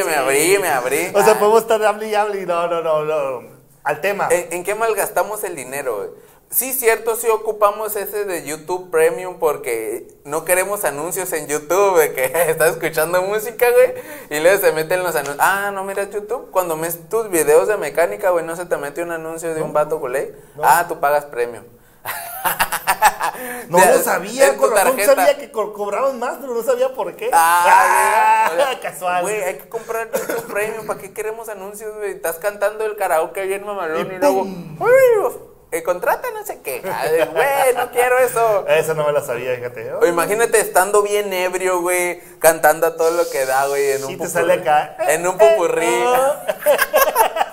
[0.05, 0.13] me Sí.
[0.15, 1.11] abrí, me abrí.
[1.13, 1.39] O sea, Ah.
[1.39, 3.49] podemos estar hable y hable y no, no, no, no.
[3.83, 4.29] Al tema.
[4.31, 5.97] ¿En, en qué malgastamos el dinero?
[5.97, 6.09] güey?
[6.49, 12.25] Sí, cierto, sí ocupamos ese de YouTube Premium porque no queremos anuncios en YouTube, que
[12.49, 13.93] estás escuchando música, güey,
[14.29, 15.37] y luego se meten los anuncios.
[15.41, 16.51] Ah, no miras YouTube.
[16.51, 19.73] Cuando ves tus videos de mecánica, güey, no se te mete un anuncio de un
[19.73, 20.33] vato culé.
[20.55, 20.61] No.
[20.63, 21.65] Ah, tú pagas Premium.
[23.69, 25.15] No lo sabía, en tu con razón tarjeta.
[25.15, 27.29] sabía que co- cobraban más, pero no sabía por qué.
[27.33, 29.23] Ah, Ah, casual.
[29.23, 30.85] Güey, hay que comprar YouTube Premium.
[30.85, 32.11] ¿Para qué queremos anuncios, güey?
[32.11, 35.35] Estás cantando el karaoke bien mamalón Y y, luego, uy,
[35.71, 36.81] eh, contrata no sé qué.
[36.89, 38.65] Ay, Güey, no quiero eso.
[38.67, 39.93] Esa no me la sabía, fíjate.
[39.95, 44.11] O imagínate estando bien ebrio, güey, cantando a todo lo que da, güey, en un
[44.11, 44.95] Y te sale acá.
[45.09, 45.87] En un popurrí.
[46.05, 46.45] Ah.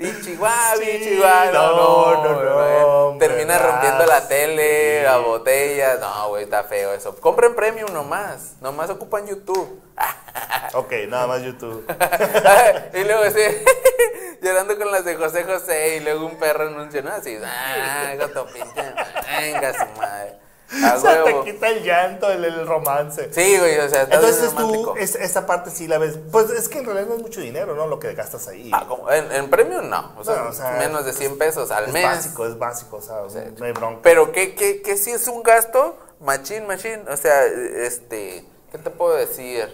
[0.00, 1.50] Y chihuahua, Sí, chihuahua.
[1.52, 5.04] no, No, no, no, hombre, Termina rompiendo la tele, Sí.
[5.04, 5.94] la botella.
[6.00, 7.14] No, güey, está feo eso.
[7.16, 8.54] Compren premium nomás.
[8.60, 9.80] Nomás ocupan YouTube.
[10.72, 11.84] Ok, nada más YouTube.
[12.94, 13.42] y luego sí,
[14.40, 17.10] llorando con las de José José y luego un perro anuncio, ¿no?
[17.10, 18.94] Así, ah, gato pinche,
[19.40, 20.38] venga su madre.
[20.84, 23.32] A O sea, te quita el llanto, el, el romance.
[23.32, 26.18] Sí, güey, o sea, Entonces tú, es- esa parte sí la ves.
[26.30, 27.86] Pues es que en realidad no es mucho dinero, ¿no?
[27.88, 28.70] Lo que gastas ahí.
[28.72, 28.86] Ah.
[29.10, 31.92] En, en premium no, o sea, No, o sea, menos de 100 pesos al es
[31.92, 32.04] mes.
[32.04, 33.22] básico, es básico, o sea,
[33.58, 34.00] no hay bronca.
[34.02, 37.00] Pero que, que, que sí es un gasto, machín, machín.
[37.08, 39.68] O sea, este, ¿qué te puedo decir?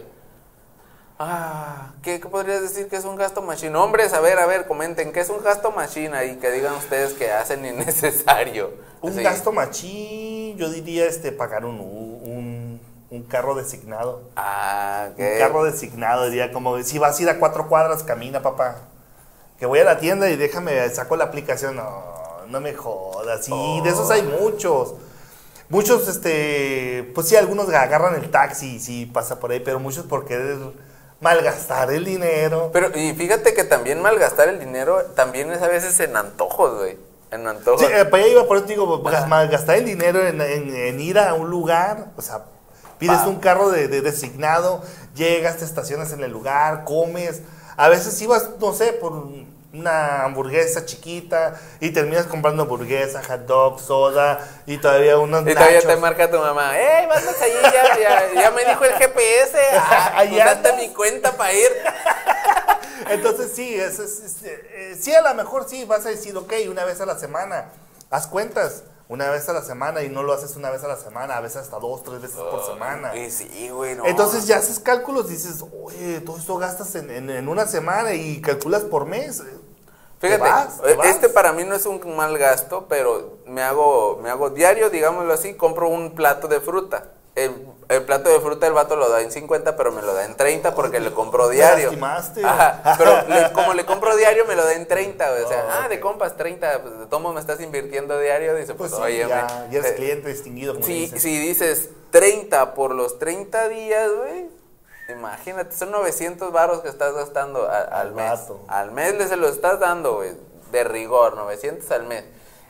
[1.19, 3.75] Ah, ¿qué, qué podrías decir que es un gasto machín?
[3.75, 6.37] Hombres, a ver, a ver, comenten, ¿qué es un gasto machín ahí?
[6.37, 8.75] Que digan ustedes que hacen innecesario.
[9.01, 9.23] Un Así.
[9.23, 14.31] gasto machín, yo diría este pagar un, un, un carro designado.
[14.37, 15.37] Ah, Un ¿qué?
[15.39, 18.77] carro designado, diría como si vas a ir a cuatro cuadras, camina, papá.
[19.59, 21.77] Que voy a la tienda y déjame, saco la aplicación.
[21.77, 23.49] No, no me jodas.
[23.49, 24.95] Y de esos hay muchos.
[25.71, 30.25] Muchos, este, pues sí, algunos agarran el taxi, sí, pasa por ahí, pero muchos por
[30.27, 30.59] querer
[31.21, 32.71] malgastar el dinero.
[32.73, 36.99] Pero, y fíjate que también malgastar el dinero también es a veces en antojos, güey.
[37.31, 37.81] En antojos.
[37.81, 41.01] Sí, eh, para allá iba, por eso digo, gas- malgastar el dinero en, en- en
[41.01, 42.43] ir a un lugar, o sea,
[42.99, 43.29] pides Pa.
[43.29, 44.83] un carro de, de designado,
[45.15, 47.43] llegas, te estacionas en el lugar, comes.
[47.77, 49.29] A veces ibas, no sé, por
[49.79, 55.77] una hamburguesa chiquita y terminas comprando hamburguesa, hot dog, soda y todavía unos Y todavía
[55.77, 55.91] nachos.
[55.91, 57.53] te marca tu mamá, ¡Ey, vas allí!
[57.63, 59.59] Ya, ya, ya me dijo el GPS.
[59.79, 60.19] Ah,
[60.51, 60.77] andas.
[60.77, 61.69] mi cuenta para ir.
[63.11, 66.53] Entonces sí, es, es- es- eh, sí a lo mejor sí vas a decir, ok,
[66.71, 67.67] una vez a la semana,
[68.11, 70.97] haz cuentas, una vez a la semana y no lo haces una vez a la
[70.97, 73.13] semana, a veces hasta dos, tres veces por semana.
[73.31, 74.05] Sí, güey, no.
[74.07, 78.15] Entonces ya haces cálculos y dices, oye, todo esto gastas en, en- en una semana
[78.15, 79.43] y calculas por mes.
[80.29, 81.07] Fíjate, vas, vas.
[81.09, 85.33] este para mí no es un mal gasto, pero me hago, me hago diario, digámoslo
[85.33, 87.13] así, compro un plato de fruta.
[87.35, 90.25] El, el plato de fruta el vato lo da en 50, pero me lo da
[90.25, 91.85] en 30 porque le compro Me diario.
[91.89, 92.43] lastimaste.
[92.43, 95.43] Ajá, pero le- como le compro diario me lo da en 30, güey.
[95.43, 98.73] O sea, Oh, ah, de compas 30, pues de tomo me estás invirtiendo diario, dice,
[98.75, 101.21] Pues pues, sí, oye, ya, ya eres eh, cliente distinguido, como si, dicen.
[101.21, 104.47] si dices 30 por los 30 días, güey,
[105.09, 108.31] Imagínate, son 900 varos que estás gastando a- al Al mes.
[108.31, 108.61] vato.
[108.69, 110.33] Al mes le se lo estás dando, güey,
[110.73, 112.25] de rigor, 900 al mes.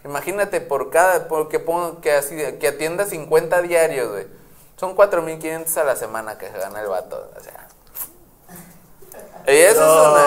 [0.04, 4.26] Imagínate por cada, porque pongo que así, que atienda 50 diarios, güey.
[4.76, 7.65] Son 4500 a la semana que se gana el vato, o sea.
[9.46, 10.26] Es una...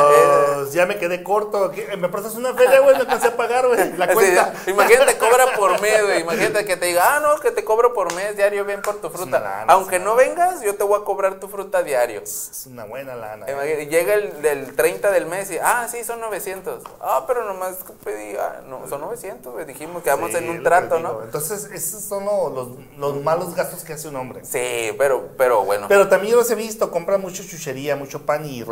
[0.63, 1.71] eh, ya me quedé corto.
[1.97, 2.95] ¿Me prestas una feria, güey?
[2.95, 3.93] No alcancé a pagar, güey.
[3.97, 4.53] La cuenta.
[4.67, 6.21] imagínate, cobra por mes, güey.
[6.21, 9.09] Imagínate que te diga, ah, no, que te cobro por mes diario, ven por tu
[9.09, 9.25] fruta.
[9.25, 12.21] una lana, Aunque no vengas, yo te voy a cobrar tu fruta diario.
[12.21, 13.45] Es una buena lana.
[13.47, 13.87] eh.
[13.89, 16.83] Llega el del 30 del mes y, ah, sí, son 900.
[17.01, 19.65] Ah, pero nomás pedí, ah, no, son 900, güey.
[19.65, 21.09] Dijimos que vamos Sí, en un trato, digo.
[21.13, 21.23] ¿no?
[21.23, 22.67] Entonces, esos son lo- los,
[22.97, 24.45] los malos gastos que hace un hombre.
[24.45, 25.87] Sí, pero, pero bueno.
[25.89, 28.63] Pero también los he visto, compran mucho chuchería, mucho pan y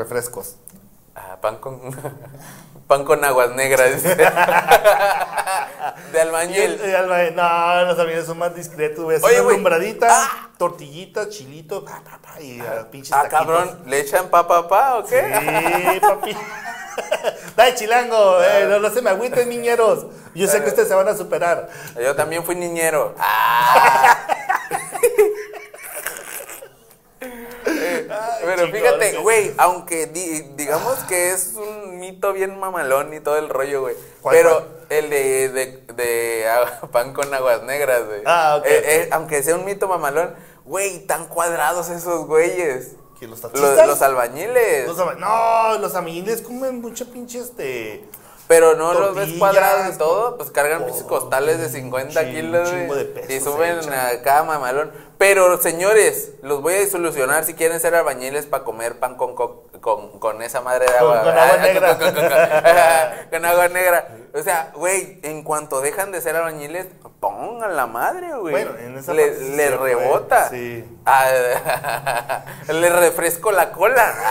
[1.15, 1.79] Ah, pan con,
[2.87, 4.03] pan con aguas negras.
[6.11, 6.79] De el, albañil.
[6.81, 9.19] el no, los amigos son más discretos, güey.
[9.23, 10.49] Oye, una lumbradita, Ah.
[10.57, 13.39] tortillita, chilito, pa, pa, pa, y ah, pinches Ah, taquitos.
[13.39, 15.21] cabrón, ¿le echan pa, pa, pa o qué?
[15.93, 16.37] Sí, papi.
[17.55, 20.05] Dale, chilango, eh, no, no se me agüiten, niñeros.
[20.35, 21.69] Yo sé que ustedes se van a superar.
[22.01, 23.15] Yo también fui niñero.
[23.19, 24.17] Ah.
[28.43, 33.49] Pero fíjate, güey, aunque di- digamos que es un mito bien mamalón y todo el
[33.49, 33.95] rollo, güey.
[34.21, 34.67] ¿Cuál, Pero cuál?
[34.89, 38.21] el de, de, de agua- pan con aguas negras, güey.
[38.25, 40.35] Ah, ok, Eh, eh, aunque sea un mito mamalón,
[40.65, 42.93] güey, tan cuadrados esos güeyes.
[43.19, 43.87] ¿Que los Los, taxistas?
[43.87, 44.87] los albañiles.
[44.87, 48.05] Los no, los amiguiles comen mucho pinche este.
[48.47, 52.69] Pero no los ves cuadrados y todo, pues cargan pinches costales de 50 chin- kilos
[53.27, 53.93] y suben echan.
[53.93, 54.91] acá mamalón.
[55.17, 59.65] Pero señores, los voy a solucionar si quieren ser albañiles para comer pan con, co-
[59.81, 61.23] con, con esa madre de agua.
[61.23, 61.97] con agua negra.
[63.31, 64.07] Con, agua negra.
[64.35, 66.85] O sea, güey, en cuanto dejan de ser albañiles,
[67.19, 68.51] pongan la madre, güey.
[68.53, 70.49] Bueno, en esa le, sí le rebota.
[70.49, 70.85] sí.
[71.05, 71.25] Ah,
[72.71, 74.13] le refresco la cola.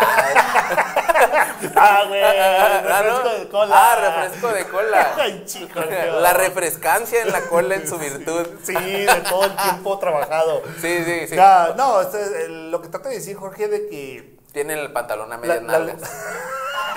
[1.75, 2.23] Ah, güey.
[2.23, 3.75] Ah, refresco de cola.
[3.75, 5.15] Ah, refresco de cola.
[5.19, 5.81] Ay, chico.
[6.21, 8.47] La refrescancia en la cola en su virtud.
[8.63, 10.63] Sí, de todo el tiempo trabajado.
[10.81, 11.37] Sí, sí, sí.
[11.37, 12.09] Ya, no, es
[12.49, 15.93] lo que trata de decir Jorge de que Tienen el pantalón a medias La- la-
[15.93, 16.11] nalgas.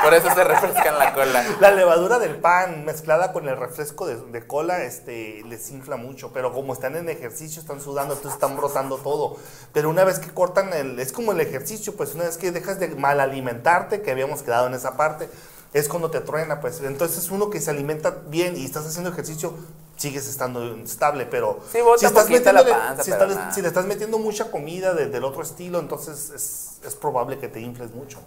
[0.01, 1.43] Por eso se refrescan la cola.
[1.59, 6.31] la levadura del pan mezclada con el refresco de, de cola este, les infla mucho,
[6.31, 9.35] pero como están en ejercicio, están sudando, entonces están brotando todo.
[9.73, 12.79] Pero una vez que cortan el, es como el ejercicio, pues una vez que dejas
[12.79, 15.29] de mal alimentarte, que habíamos quedado en esa parte,
[15.73, 16.79] es cuando te truena, pues.
[16.81, 19.53] Entonces uno que se alimenta bien y estás haciendo ejercicio,
[19.99, 23.85] sigues estando estable, pero Sí, bota poquito la panza, si, pero estás- si le estás
[23.85, 28.19] metiendo mucha comida de- del otro estilo, entonces es, es probable que te infles mucho.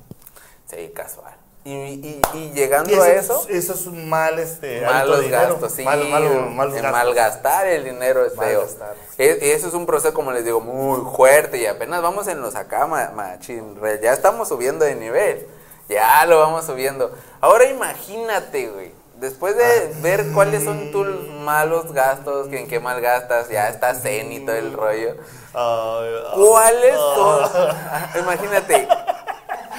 [0.71, 1.35] Sí, casual.
[1.65, 5.49] Y, y, y llegando Y a eso, Eso es un mal, este, malos de dinero.
[5.51, 5.85] gastos, sí.
[5.85, 7.05] Mal- malo- malos el gastos.
[7.05, 8.61] malgastar el dinero es feo.
[8.61, 8.95] Malgastar.
[9.17, 12.57] E- eso es un proceso, como les digo, muy fuerte y apenas vamos en los
[12.57, 13.79] acá, ma- machín.
[14.03, 15.47] Ya estamos subiendo de nivel.
[15.89, 17.13] Ya lo vamos subiendo.
[17.41, 18.93] Ahora imagínate, güey.
[19.23, 19.99] Después de Ah.
[20.03, 21.07] ver cuáles son tus
[21.45, 25.15] malos gastos, en qué mal gastas, ya está zen y todo el rollo.
[25.55, 27.15] Ay, ¿Cuáles ay.
[27.15, 28.21] son?
[28.21, 28.89] Imagínate,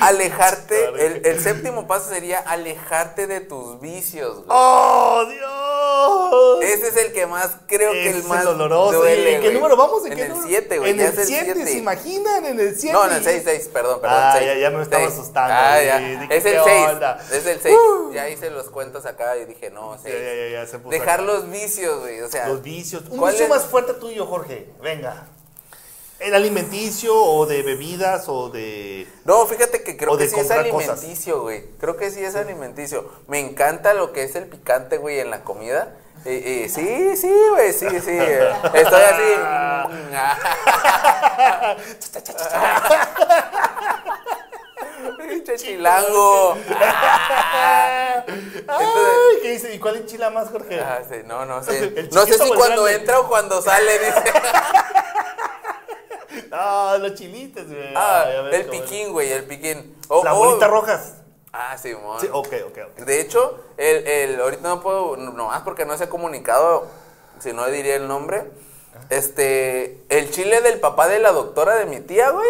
[0.01, 4.47] alejarte, el, el séptimo paso sería alejarte de tus vicios, güey.
[4.49, 6.63] ¡Oh, Dios!
[6.63, 8.99] Ese es el que más, creo que Es el más doloroso.
[8.99, 10.05] duele, ¿Y ¿En qué número vamos?
[10.05, 10.47] En qué el número?
[10.47, 10.91] 7, güey.
[10.91, 11.65] En el es 7, siete.
[11.65, 12.45] ¿se imaginan?
[12.45, 12.93] En el 7.
[12.93, 14.17] No, en el 6, 6, perdón, perdón.
[14.21, 14.47] Ah, seis.
[14.47, 15.13] ya- ya me estaba Seis.
[15.19, 15.97] asustando, Ah, ya.
[15.99, 16.87] Dije, Es el ¿qué 6.
[16.89, 17.19] onda?
[17.31, 17.75] Es el 6.
[17.75, 18.11] Uh.
[18.13, 20.13] Ya hice los cuentos acá y dije, no, 6.
[20.15, 21.23] Ya, ya, ya, se puso Dejar acá.
[21.23, 22.21] los vicios, güey.
[22.21, 23.03] O sea, Los vicios.
[23.09, 23.49] Un ¿cuál vicio es?
[23.49, 24.69] más fuerte tuyo, Jorge.
[24.81, 25.27] Venga.
[26.23, 29.05] ¿El alimenticio o de bebidas o de...?
[29.25, 31.65] No, fíjate que creo que sí es alimenticio, güey.
[31.79, 33.09] Creo que sí es alimenticio.
[33.27, 35.95] Me encanta lo que es el picante, güey, en la comida.
[36.25, 38.17] Eh, eh, sí, sí, güey, sí, sí.
[38.73, 39.33] Estoy así.
[45.17, 46.55] Pinche chilango.
[46.55, 46.87] Entonces-
[48.67, 49.73] Ay, ¿qué dice?
[49.75, 50.79] ¿Y cuál enchila más, Jorge?
[50.79, 52.07] Ah, sí, no, no sé.
[52.11, 53.01] No sé si cuando grande.
[53.01, 54.23] entra o cuando sale, dice.
[56.51, 57.93] Ah, los chilites, güey.
[57.95, 59.95] Ah, Ay, a ver el piquín, güey, el piquín.
[60.07, 60.37] Oh, Las oh.
[60.37, 61.13] bolitas rojas.
[61.51, 62.19] Ah, Simón.
[62.19, 63.05] Sí, ok, ok, ok.
[63.05, 66.87] De hecho, el, el, ahorita no puedo, nomás porque no se ha comunicado,
[67.39, 68.45] si no diría el nombre.
[69.09, 72.49] Este, el chile del papá de la doctora de mi tía, güey.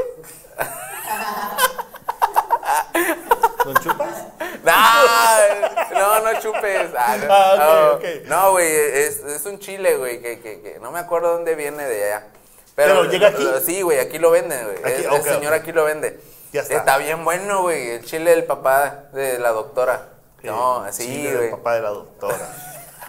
[3.63, 4.23] ¿Con chupas?
[4.63, 6.89] No, no, no chupes.
[6.97, 7.95] Ah, no, Ah, ok, no.
[7.97, 8.25] ok.
[8.27, 11.83] No, güey, es, es un chile, güey, que, que, que no me acuerdo dónde viene
[11.85, 12.27] de allá.
[12.75, 13.47] ¿Pero llega aquí?
[13.65, 14.77] Sí, güey, aquí lo venden, güey.
[14.93, 16.19] Aquí, El señor aquí lo vende.
[16.51, 16.97] Ya está.
[16.97, 20.09] bien bueno, güey, el chile del papá de la doctora.
[20.43, 21.51] No, Sí, así, chile del güey.
[21.51, 22.55] papá de la doctora.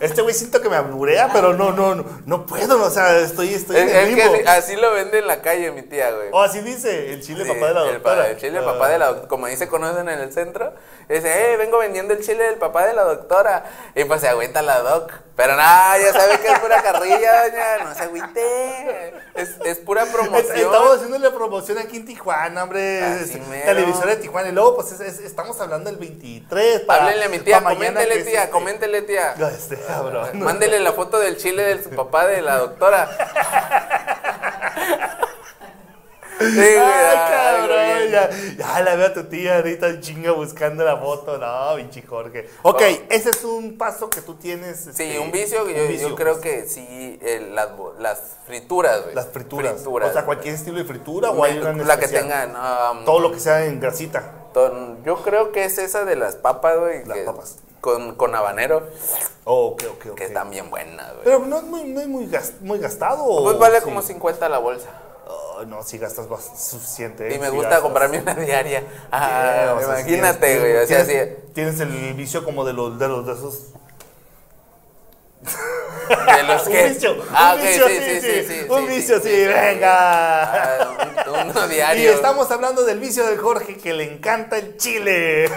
[0.00, 3.54] Este güey siento que me aburea, pero no, no, no, no puedo, o sea, estoy,
[3.54, 4.50] estoy en Es, el es que limbo.
[4.50, 6.28] así, lo vende en la calle mi tía, güey.
[6.32, 8.28] O así dice, el chile Sí, papá de la el doctora.
[8.28, 9.28] El, chile del papá de la doctora.
[9.28, 10.72] Como ahí se conocen en el centro.
[11.08, 13.64] Dice, eh, vengo vendiendo el chile del papá de la doctora.
[13.94, 15.12] Y pues se agüita la doc.
[15.36, 17.84] Pero nada, ya sabe que es pura carrilla, doña.
[17.88, 19.14] No se agüite.
[19.34, 20.56] Es, es pura promoción.
[20.56, 23.20] Estamos haciéndole promoción aquí en Tijuana, hombre.
[23.20, 23.32] Es-
[23.64, 24.50] televisora de Tijuana.
[24.50, 26.82] Y luego, pues es- es- estamos hablando del 23.
[26.82, 29.34] Para, Háblenle a mi tía, coméntele, tía, este- coméntele, tía.
[29.52, 30.38] Este cabrón.
[30.40, 33.08] Mándele la foto del chile del su papá de la doctora.
[36.50, 41.38] Sí, Ay, cabrón, ya, ya la veo a tu tía ahorita chinga buscando la foto.
[41.38, 42.48] No, pinche Jorge.
[42.62, 44.80] Ok, ese es un paso que tú tienes.
[44.80, 46.42] Sí, este, un vicio, un yo, yo vicio, creo pues.
[46.62, 47.68] que sí, el- las,
[47.98, 49.14] las frituras, güey.
[49.14, 49.74] Las frituras.
[49.74, 52.50] Frituras, o sea, cualquier estilo de fritura o hay una La que tengan.
[52.50, 54.32] um, Todo lo que sea en grasita.
[55.04, 57.04] yo creo que es esa de las papas, güey.
[57.04, 57.56] Las que- papas.
[57.80, 58.82] Con, con habanero,
[59.44, 59.76] Oh,
[60.16, 61.24] que están bien buenas, güey.
[61.24, 63.22] Pero no es muy, no es muy, gas- muy gastado.
[63.24, 63.84] ¿o Pues vale sí?
[63.84, 64.88] como 50 la bolsa.
[65.26, 67.34] Oh, no, si gastas suficiente.
[67.34, 67.82] Y me Sí gusta gastas.
[67.82, 68.82] comprarme una diaria.
[69.10, 70.76] Ah, imagínate, güey.
[70.76, 71.04] O sea,
[71.54, 73.60] tienes, el vicio como de los de los de esos.
[76.36, 76.88] De los un que.
[76.88, 80.42] vicio, Ah, un vicio, sí, sí, sí, sí, un sí, vicio, sí, sí, venga.
[80.42, 80.90] Ah,
[81.28, 82.12] un- uno Y diario.
[82.12, 85.50] estamos hablando del vicio de Jorge que le encanta el chile.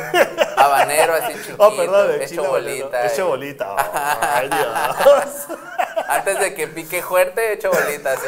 [0.56, 1.56] Habanero así chiquito.
[1.58, 3.06] Oh, perdón, el hecho chile bolita.
[3.08, 3.76] Hecho bolita.
[4.38, 5.58] Ay, Dios.
[6.08, 8.28] Antes de que pique fuerte, hecho bolita así.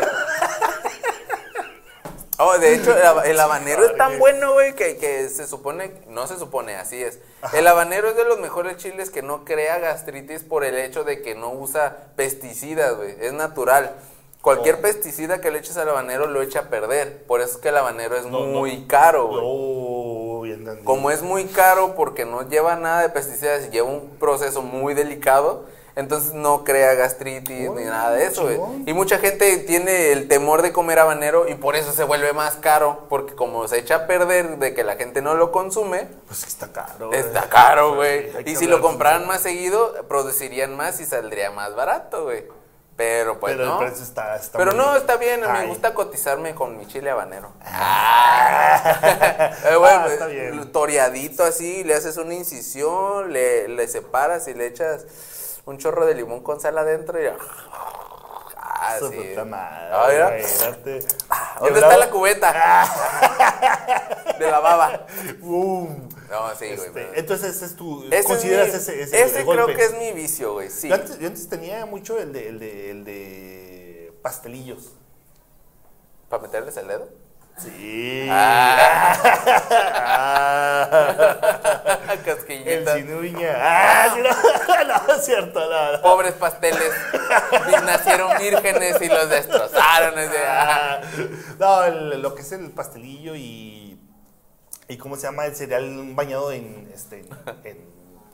[2.41, 5.91] Oh, de hecho, el, haba- el habanero es tan bueno, güey, que, que se supone,
[6.07, 7.19] no se supone, así es.
[7.53, 11.21] El habanero es de los mejores chiles que no crea gastritis por el hecho de
[11.21, 13.91] que no usa pesticidas, güey, es natural.
[14.41, 14.81] Cualquier Oh.
[14.81, 17.77] pesticida que le eches al habanero lo echa a perder, por eso es que el
[17.77, 18.45] habanero es No, no.
[18.45, 19.41] muy caro, güey.
[19.43, 20.25] Oh.
[20.85, 24.93] Como es muy caro porque no lleva nada de pesticidas y lleva un proceso muy
[24.93, 25.65] delicado,
[25.95, 28.55] entonces no crea gastritis ni nada de eso, güey.
[28.55, 28.83] chingón.
[28.87, 32.55] Y mucha gente tiene el temor de comer habanero y por eso se vuelve más
[32.55, 36.43] caro, porque como se echa a perder de que la gente no lo consume, Pues
[36.47, 37.11] está caro.
[37.13, 38.31] está caro, güey.
[38.45, 42.45] Y si lo compraran más seguido, producirían más y saldría más barato, güey.
[42.95, 43.79] Pero pues Pero no.
[43.81, 45.67] el precio está, está Pero muy- no, está bien, me Ay.
[45.69, 47.53] gusta cotizarme con mi chile habanero.
[49.65, 50.71] Eh, güey, Ah, está bien.
[50.71, 55.05] Toreadito así, le haces una incisión, le, le separas y le echas
[55.65, 57.27] un chorro de limón con sal adentro y...
[58.81, 59.17] Ah, Su sí.
[59.17, 60.39] puta madre, Ah, mira.
[60.39, 60.99] imagínate.
[61.59, 62.51] ¿Dónde está la cubeta?
[64.39, 65.05] de la baba.
[65.39, 66.07] Boom.
[66.29, 66.87] No, sí, güey.
[66.87, 69.93] Este, entonces ese es tu Ese es consideras mi- ese ese, ese creo que es
[69.97, 70.87] mi vicio, güey, sí.
[70.87, 74.93] Yo antes, yo antes tenía mucho el de el de el de pastelillos.
[76.29, 77.09] ¿Para meterles el dedo?
[77.61, 78.27] Sí.
[78.29, 79.15] Ah.
[79.95, 81.99] Ah.
[82.13, 82.95] el Casquillita.
[82.95, 83.53] sinuña.
[83.57, 84.23] Ah, no,
[85.07, 86.01] no, es cierto, no, no.
[86.01, 86.91] Pobres pasteles.
[87.85, 90.13] Nacieron vírgenes y los destrozaron.
[90.17, 90.29] ah.
[90.49, 91.01] Ah,
[91.59, 93.97] No, el- lo que es el pastelillo y
[94.87, 97.23] y cómo se llama el cereal bañado en este
[97.63, 97.88] en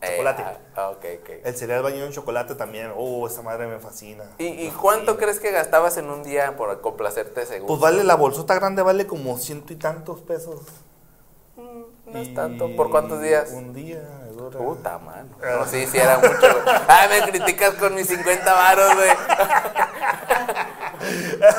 [0.05, 0.43] Eh, chocolate.
[0.75, 1.29] ah, ok, ok.
[1.43, 2.91] El cereal bañado en chocolate también.
[2.95, 4.23] Oh, esa madre me fascina.
[4.37, 7.67] ¿Y, y cuánto crees que gastabas en un día por complacerte según?
[7.67, 10.61] Pues vale, la bolsota grande vale como ciento y tantos pesos.
[11.57, 12.75] No es tanto.
[12.75, 13.49] ¿Por cuántos días?
[13.51, 14.01] Un día,
[14.31, 14.57] dura.
[14.59, 15.29] Puta, mano.
[15.41, 16.63] No, sí, sí, era mucho.
[16.87, 19.09] Ay, me criticas con mis 50 varos, güey.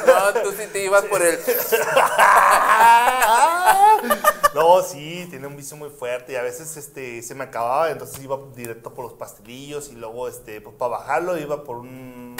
[0.07, 1.39] No, tú sí te ibas por el...
[4.57, 8.23] No, sí, tiene un vicio muy fuerte y a veces este se me acababa, entonces
[8.23, 12.35] iba directo por los pastelillos y luego este pues para bajarlo iba por un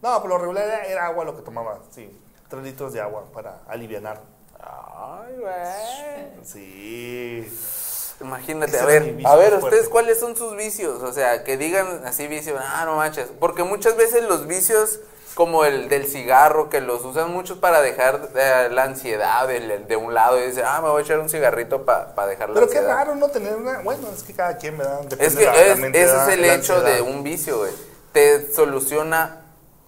[0.00, 2.10] No, por lo regular era, era agua lo que tomaba, sí.
[2.48, 4.22] Tres litros de agua para alivianar.
[4.58, 6.44] Ay, güey.
[6.44, 7.48] Sí.
[8.20, 9.66] Imagínate, a ver, vicio a ver, fuerte.
[9.66, 11.02] ¿ustedes cuáles son sus vicios?
[11.02, 13.28] O sea, que digan así vicios, ah, no manches.
[13.40, 15.00] Porque muchas veces los vicios,
[15.34, 20.12] como el del cigarro, que los usan muchos para dejar eh, la ansiedad de, un
[20.12, 22.78] lado y dicen, ah, me voy a echar un cigarrito para dejar la Pero qué
[22.78, 22.96] ansiedad.
[22.96, 26.02] raro no tener una, bueno, es que cada quien me da Es que es- ese
[26.16, 27.72] es el hecho de un vicio, güey.
[28.12, 29.36] Te soluciona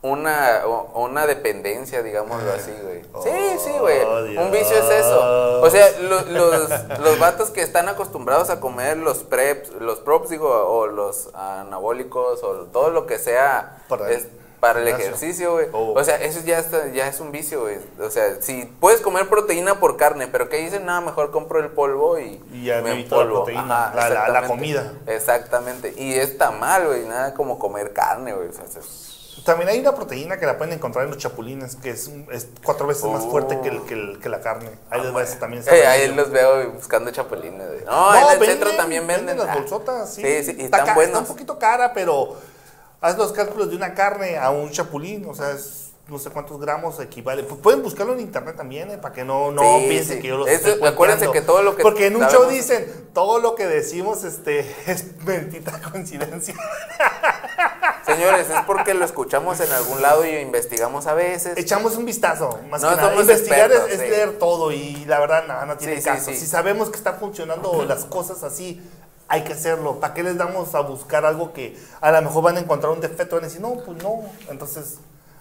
[0.01, 0.62] una,
[0.95, 3.03] una dependencia, digámoslo así, güey.
[3.22, 4.01] Sí, sí, güey.
[4.03, 5.61] Oh, Un vicio es eso.
[5.61, 10.30] O sea, lo- los, los vatos que están acostumbrados a comer los preps, los props,
[10.30, 14.26] digo, o los anabólicos, o todo lo que sea Para es
[14.62, 15.66] para el ejercicio, güey.
[15.72, 15.92] Oh.
[15.98, 17.78] O sea, eso ya, está, ya es un vicio, güey.
[18.00, 21.70] O sea, si puedes comer proteína por carne, pero que dicen, nada, mejor compro el
[21.70, 23.42] polvo y, Y ya me evito la empolvo".
[23.44, 24.46] proteína, la- la- la exactamente.
[24.46, 24.92] comida.
[25.08, 25.94] Exactamente.
[25.96, 27.04] Y está mal, güey.
[27.06, 28.50] Nada como comer carne, güey.
[28.50, 29.08] O sea, es-
[29.44, 32.86] También hay una proteína que la pueden encontrar en los chapulines, que es, es cuatro
[32.86, 34.70] veces más fuerte que, el- que, el- que la carne.
[34.90, 35.64] Ahí les va también.
[35.88, 37.84] Ahí los veo buscando chapulines, güey.
[37.84, 39.36] No, en el venden, centro también venden.
[39.38, 40.22] las Ah, bolsotas, sí.
[40.22, 41.14] Sí, sí, y Está están buenos.
[41.14, 42.36] Está un poquito cara, pero
[43.03, 46.61] haz los cálculos de una carne a un chapulín, o sea, es no sé cuántos
[46.61, 47.42] gramos equivale.
[47.44, 48.98] Pues pueden buscarlo en internet también, ¿eh?
[48.98, 50.22] para que no, no Sí, piensen sí.
[50.22, 53.09] que yo Eso- estoy acuérdense que todo lo que Porque en un sabemos- show dicen,
[53.14, 56.55] todo lo que decimos este, es mentita coincidencia.
[58.07, 61.57] Señores, es porque lo escuchamos en algún lado y investigamos a veces.
[61.57, 63.14] Echamos un vistazo, más No que nada.
[63.14, 64.09] Investigar es, expertos, es sí.
[64.11, 66.30] leer todo y la verdad no, no tiene caso.
[66.32, 68.82] Si sabemos que están funcionando las cosas así,
[69.33, 69.99] hay que hacerlo.
[69.99, 73.01] ¿Para qué les damos a buscar algo que a lo mejor van a encontrar un
[73.01, 73.37] defecto?
[73.37, 74.20] Van a decir, no, pues no.
[74.51, 74.99] Entonces,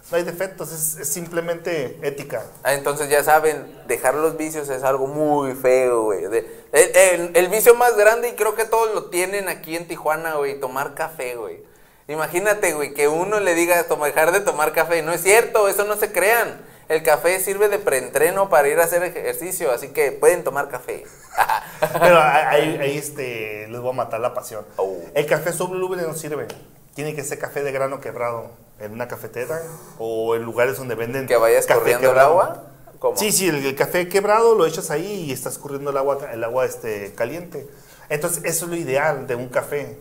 [0.10, 2.46] no hay defectos, es, es simplemente ética.
[2.64, 6.24] Ah, Entonces ya saben, dejar los vicios es algo muy feo, güey.
[6.24, 10.36] El, el- el vicio más grande, y creo que todos lo tienen aquí en Tijuana,
[10.36, 11.62] güey, tomar café, güey.
[12.08, 15.02] Imagínate, güey, que uno le diga dejar de tomar café.
[15.02, 16.62] No es cierto, eso no se crean.
[16.92, 21.06] El café sirve de preentreno para ir a hacer ejercicio, así que pueden tomar café.
[22.02, 24.66] Pero ahí, ahí, este, les voy a matar la pasión.
[24.76, 24.98] Oh.
[25.14, 26.48] El café soluble no sirve.
[26.94, 29.62] Tiene que ser café de grano quebrado en una cafetera
[30.00, 32.64] o en lugares donde venden Que vaya café escurriendo el agua.
[33.00, 33.16] ¿Cómo?
[33.16, 36.44] Sí, sí, el, el café quebrado lo echas ahí y está escurriendo el agua, el
[36.44, 37.70] agua este, caliente.
[38.10, 39.96] Entonces, eso es lo ideal de un café.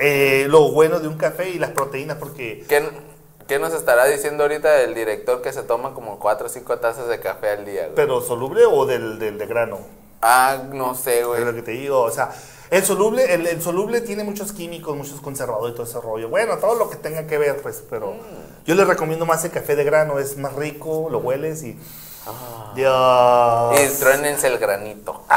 [0.00, 2.90] Eh, lo bueno de un café y las proteínas, porque ¿Qué,
[3.50, 7.08] qué nos estará diciendo ahorita el director que se toma como 4 o 5 tazas
[7.08, 7.94] de café al día, güey?
[7.96, 9.78] pero soluble o del, del de grano.
[10.22, 11.44] Ah, no sé, Es güey.
[11.44, 12.30] lo que te digo, o sea,
[12.70, 16.28] el soluble, el, el soluble tiene muchos químicos, muchos conservadores y todo ese rollo.
[16.28, 18.64] Bueno, todo lo que tenga que ver, pues, pero Mm.
[18.66, 21.76] yo les recomiendo más el café de grano, es más rico, lo hueles y...
[22.28, 22.72] Ah.
[22.76, 23.96] Dios.
[23.96, 25.24] Y truénense el granito.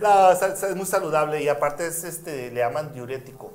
[0.00, 3.50] No, o sea, es muy saludable y aparte es, este, le llaman diurético.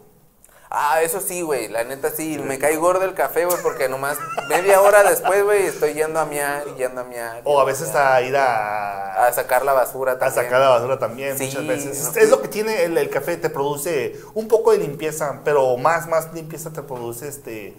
[0.75, 4.17] Ah, eso sí, güey, la neta sí, me cae gordo el café, güey, porque nomás
[4.49, 7.41] media hora después, güey, estoy yendo a miar y yendo a miar.
[7.43, 10.43] O a veces a ir a, A sacar la basura a también.
[10.43, 12.03] sacar la basura también, Sí, muchas veces.
[12.15, 12.19] no.
[12.19, 16.07] Es, lo que tiene el, el café, te produce un poco de limpieza, pero más,
[16.07, 17.75] más limpieza te produce este,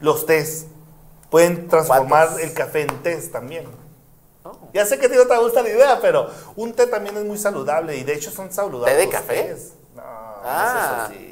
[0.00, 0.66] los tés.
[1.30, 3.66] Pueden transformar el café en tés también.
[4.42, 4.58] Oh.
[4.74, 7.24] Ya sé que a ti no te gusta la idea, pero un té también es
[7.24, 8.96] muy saludable y de hecho son saludables.
[8.96, 9.42] ¿Té de los café?
[9.44, 9.72] tés.
[9.94, 11.06] No, Ah.
[11.08, 11.31] no es eso sí.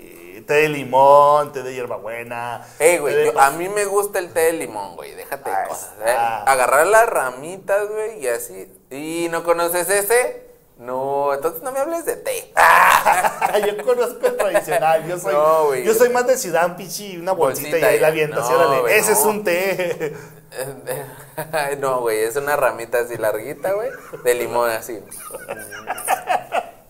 [0.51, 2.67] Té de limón, té de hierbabuena.
[2.81, 5.65] Ey, güey, yo- a mí me gusta el té de limón, güey, déjate de Ah,
[5.69, 5.91] cosas.
[6.05, 6.11] ¿eh?
[6.45, 8.69] Agarrar las ramitas, güey, y así.
[8.91, 10.51] ¿Y no conoces ese?
[10.79, 12.53] No, entonces no me hables de té.
[13.65, 15.85] yo conozco el tradicional, yo soy, No, güey.
[15.85, 19.13] yo soy más de ciudad, pichi, una bolsita, Bolsita y ahí la avientas, no, ese
[19.13, 20.17] es un té.
[21.79, 23.91] no, güey, es una ramita así larguita, güey,
[24.25, 24.99] de limón así.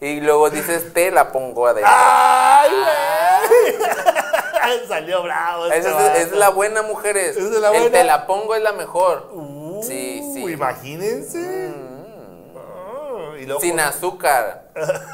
[0.02, 1.92] Y luego dices té, la pongo adentro.
[1.94, 3.19] ¡Ay, güey!
[4.88, 5.66] Salió bravo.
[5.66, 6.14] este es, vato.
[6.16, 7.36] es la buena, mujeres.
[7.36, 7.98] ¿Es de la El buena?
[7.98, 9.30] te la pongo es la mejor.
[9.32, 10.44] Uh, Sí, sí.
[10.44, 11.72] Imagínense.
[13.40, 14.70] Y, luego Sin azúcar.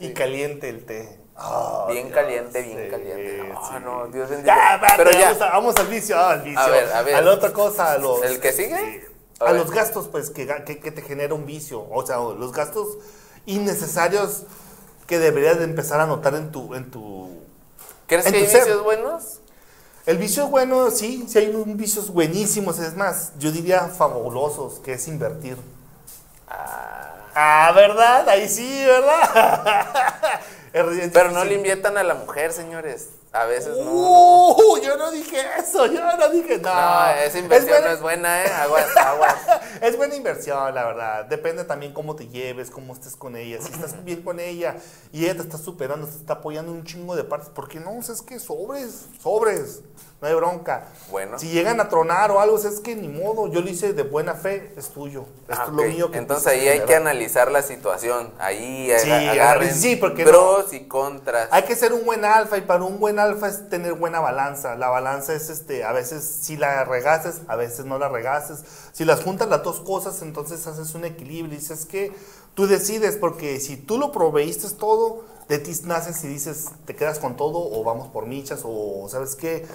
[0.00, 1.18] y caliente el té.
[1.36, 3.52] Ah, Bien Dios, caliente, bien sí, caliente.
[3.56, 3.84] Ah, sí.
[3.84, 4.54] no, Dios bendiga.
[4.54, 6.60] Ya, espérate, Pero ya, Vamos, a- vamos al vicio, ah, al vicio.
[6.60, 7.14] A ver, a ver.
[7.14, 8.22] A la otra cosa, a los.
[8.22, 9.08] ¿El que sigue?
[9.40, 11.84] A los gastos, pues, que, que te genera un vicio.
[11.90, 12.98] O sea, los gastos
[13.46, 14.44] innecesarios
[15.12, 16.74] que deberías de empezar a notar en tu.
[16.74, 17.28] En tu
[18.06, 18.60] ¿crees en que hay tu ser.
[18.62, 19.40] vicios buenos?
[20.06, 22.78] el vicio es bueno, sí, sí hay un vicios buenísimos.
[22.78, 25.58] Es más, yo diría fabulosos, que es invertir.
[26.48, 28.26] Ah, ¿verdad?
[28.26, 30.40] Ahí sí, ¿verdad?
[31.12, 33.10] Pero no le inviertan a la mujer, señores.
[33.34, 33.90] A veces no.
[33.90, 36.74] Uh, yo no dije eso, yo no dije no.
[36.74, 38.52] No, esa inversión buena- no es buena, ¿eh?
[38.52, 39.34] Aguas, aguas.
[39.80, 41.24] Es buena inversión, la verdad.
[41.24, 43.58] Depende también cómo te lleves, cómo estés con ella.
[43.62, 44.76] Si estás bien con ella
[45.12, 47.96] y ella te está superando, te está apoyando un chingo de partes, ¿por qué no?
[47.98, 49.80] O sea, es que sobres, sobres.
[50.22, 50.84] No hay bronca.
[51.10, 51.36] Bueno.
[51.36, 53.48] Si llegan a tronar o algo, es que ni modo.
[53.48, 55.24] Yo lo hice de buena fe, es tuyo.
[55.48, 58.32] Esto Ah, es lo mío que Entonces ahí hay que analizar la situación.
[58.38, 61.48] Ahí Sí, aga- agarren sí, porque pros y contras.
[61.50, 64.76] Hay que ser un buen alfa y para un buen alfa es tener buena balanza.
[64.76, 68.60] La balanza es este, a veces si la regases, a veces no la regases.
[68.92, 72.12] Si las juntas las dos cosas, entonces haces un equilibrio y dices que
[72.54, 77.18] tú decides porque si tú lo proveíste todo, de ti naces y dices, te quedas
[77.18, 79.66] con todo o vamos por michas o sabes qué.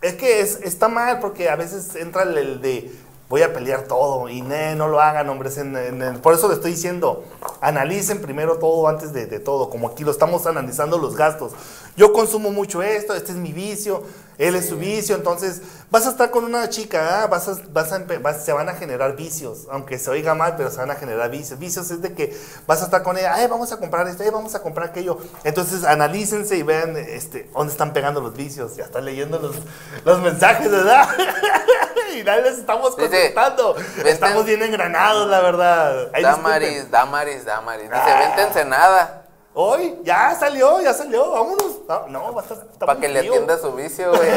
[0.00, 2.90] Es que es, está mal porque a veces entra el, el de
[3.28, 5.58] voy a pelear todo y ne, no lo hagan, hombres.
[5.58, 7.24] En, en el- por eso le estoy diciendo,
[7.60, 11.52] analicen primero todo antes de, de todo, como aquí lo estamos analizando los gastos.
[11.96, 14.04] Yo consumo mucho esto, este es mi vicio,
[14.38, 15.60] él es su vicio, entonces
[15.90, 17.26] vas a estar con una chica, ¿ah?
[17.26, 20.70] vas a, vas a vas- se van a generar vicios, aunque se oiga mal, pero
[20.70, 21.58] se van a generar vicios.
[21.58, 22.34] Vicios es de que
[22.66, 25.18] vas a estar con ella, ay, vamos a comprar esto, ay, vamos a comprar aquello.
[25.42, 28.76] Entonces analícense y vean este, dónde están pegando los vicios.
[28.76, 29.56] Ya están leyendo los,
[30.04, 31.08] los mensajes, ¿verdad?
[32.14, 33.76] y nadie les estamos contestando.
[34.04, 36.10] Estamos bien engranados, la verdad.
[36.12, 36.42] Ay, disculpen.
[36.42, 37.90] Damaris, Damaris, Damaris.
[37.90, 38.18] Dice, Ah.
[38.20, 39.24] vente a Ensenada.
[39.60, 41.80] Hoy, ya salió, ya salió, vámonos.
[41.88, 42.58] No, no va a estar.
[42.78, 44.28] Para que le atienda su vicio, güey.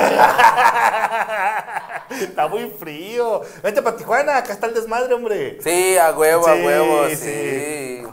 [2.21, 3.41] Está muy frío.
[3.61, 5.59] Vente para Tijuana, acá está el desmadre, hombre.
[5.61, 7.15] Sí, a huevo, a Sí, huevo, sí.
[7.17, 8.03] sí.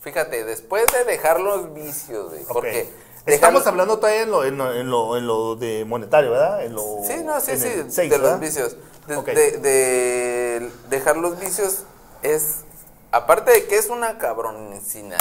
[0.00, 2.52] Fíjate, después de dejar los vicios, güey, Ok.
[2.52, 2.88] porque...
[3.34, 6.64] Estamos hablando todavía en lo, en, lo, en, lo, en lo de monetario, ¿verdad?
[6.64, 8.32] En lo, Sí, no, sí, sí, seis, de ¿verdad?
[8.32, 8.76] los vicios.
[9.06, 9.26] De, Ok.
[9.26, 11.84] de- de dejar los vicios
[12.22, 12.56] es,
[13.12, 15.18] aparte de que es una cabronicidad,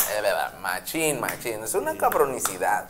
[0.61, 2.87] machín, machín, es una cabronicidad.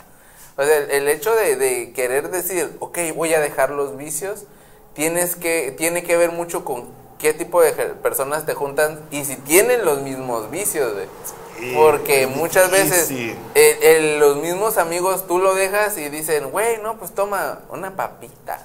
[0.57, 4.45] O sea, el, el hecho de, de querer decir, ok, voy a dejar los vicios,
[4.93, 6.85] tienes que, tiene que ver mucho con
[7.19, 11.07] qué tipo de personas te juntan y si tienen los mismos vicios, güey.
[11.75, 13.37] Porque muchas veces difícil.
[13.55, 17.95] el- el- los mismos amigos tú lo dejas y dicen, güey, no, pues toma una
[17.95, 18.59] papita.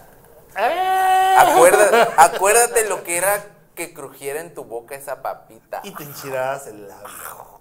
[1.38, 5.80] Acuérdate, acuérdate lo que era que crujiera en tu boca esa papita.
[5.82, 7.60] Y te enchilabas el labio.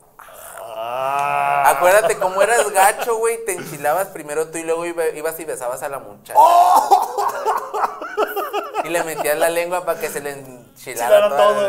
[0.73, 1.63] Ah.
[1.67, 5.83] Acuérdate cómo eras gacho, güey, te enchilabas primero tú y luego iba- ibas y besabas
[5.83, 6.39] a la muchacha.
[8.83, 11.67] Y le metías la lengua para que se le enchilara todo.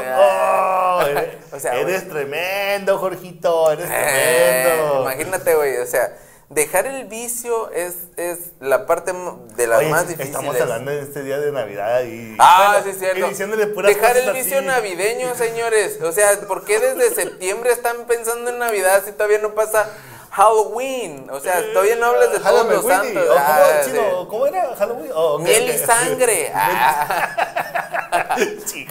[1.00, 3.70] Eres, O sea, eres tremendo, Jorgito.
[3.72, 5.00] Eres Eh, tremendo.
[5.02, 6.12] imagínate, güey, o sea,
[6.50, 9.12] dejar el vicio es, es la parte
[9.56, 10.28] de las Oye, más difíciles.
[10.36, 12.36] Estamos hablando de este día de Navidad y.
[12.38, 13.26] Ah, bueno, sí, es cierto.
[13.26, 14.66] y diciéndole puras Dejar el vicio así.
[14.66, 15.98] navideño, señores.
[16.02, 19.88] O sea, ¿por qué desde septiembre están pensando en Navidad si todavía no pasa
[20.32, 21.28] Halloween?
[21.30, 23.22] O sea, todavía no hablas de todos los santos.
[23.28, 25.10] ¿O ¿Cómo, Ah, ¿Cómo era Halloween?
[25.14, 26.50] Oh, Miel y sangre.
[26.54, 27.36] Ah.
[28.66, 28.86] Sí.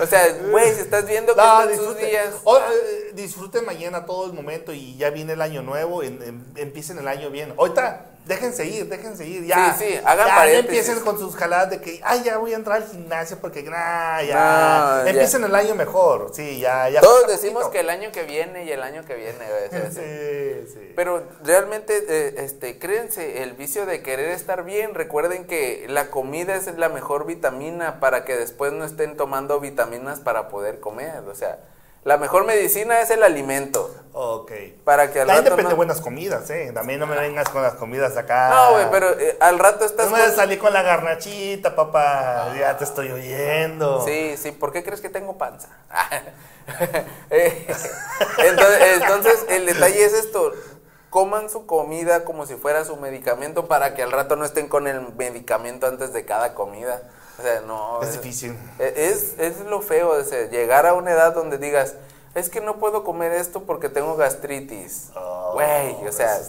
[0.00, 2.34] O sea, güey, si estás viendo que No, están sus disfruten, días.
[2.44, 6.44] Oh, eh, disfruten mañana todo el momento y ya viene el año nuevo, en- en-
[6.56, 7.54] empiecen el año bien.
[7.58, 9.74] Ahorita, déjense ir, déjense ir, ya.
[9.74, 10.34] Sí, sí, hagan ya.
[10.36, 13.62] No empiecen con sus jaladas de que, ay, ya voy a entrar al gimnasio porque,
[13.62, 14.34] nah, ya.
[14.34, 15.10] No, ya.
[15.10, 17.00] empiecen el año mejor, sí, ya, ya.
[17.00, 17.72] Todos decimos poquito.
[17.72, 19.38] que el año que viene y el año que viene.
[19.38, 19.84] güey.
[19.94, 20.92] Sí, sí.
[20.96, 26.56] Pero realmente, eh, este, créense, el vicio de querer estar bien, recuerden que la comida
[26.56, 31.18] es la mejor vitamina para que después no estén tomando vitaminas para poder comer.
[31.28, 31.58] O sea,
[32.04, 33.90] la mejor medicina es el alimento.
[34.12, 34.52] Ok.
[34.84, 35.76] Para que al También rato depende de no...
[35.76, 36.70] buenas comidas, ¿eh?
[36.72, 38.50] También no me vengas con las comidas acá.
[38.50, 40.10] No, güey, pero eh, al rato estás...
[40.10, 42.54] No me con- salí con la garnachita, papá.
[42.56, 44.04] Ya te estoy oyendo.
[44.04, 45.68] Sí, sí, ¿por qué crees que tengo panza?
[47.30, 47.66] Eh,
[48.38, 50.52] entonces, entonces, el detalle es esto,
[51.10, 54.86] coman su comida como si fuera su medicamento para que al rato no estén con
[54.86, 57.02] el medicamento antes de cada comida.
[57.38, 58.02] O sea, no.
[58.02, 58.58] Es eh, difícil.
[58.78, 61.94] Es, es lo feo, o sea, llegar a una edad donde digas,
[62.34, 65.10] es que no puedo comer esto porque tengo gastritis.
[65.14, 66.40] Oh, Güey, o sea,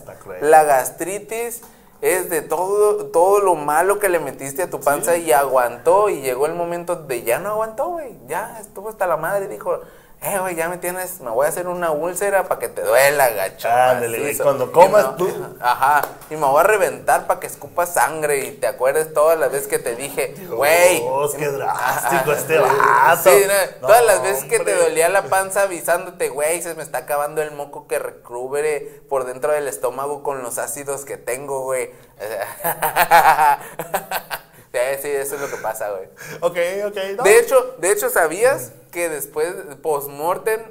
[0.42, 1.62] la gastritis
[2.02, 6.22] es de todo, todo lo malo que le metiste a tu panza y aguantó y
[6.22, 8.18] llegó el momento de ya no aguantó, güey.
[8.28, 9.80] Ya estuvo hasta la madre y dijo,
[10.22, 13.30] eh, güey, ya me tienes, me voy a hacer una úlcera para que te duela,
[13.30, 13.70] gacho.
[13.70, 14.44] Ándale, macizo".
[14.44, 16.02] cuando comas me- tú- Ajá,
[16.32, 19.68] y me voy a reventar para que escupas sangre y te acuerdes todas las veces
[19.68, 21.02] que te dije, güey.
[21.02, 23.22] Dios, qué drástico Ajá, este vato.
[23.24, 26.82] Sí, no, No, todas las veces que te dolía la panza avisándote, güey, se me
[26.82, 31.62] está acabando el moco que recubre por dentro del estómago con los ácidos que tengo,
[31.62, 31.92] güey.
[35.02, 36.08] Sí, eso es lo que pasa, güey.
[36.42, 36.58] Ok,
[36.88, 36.98] ok.
[37.18, 37.24] no.
[37.24, 40.62] De hecho, de hecho, ¿sabías que después, post-mortem,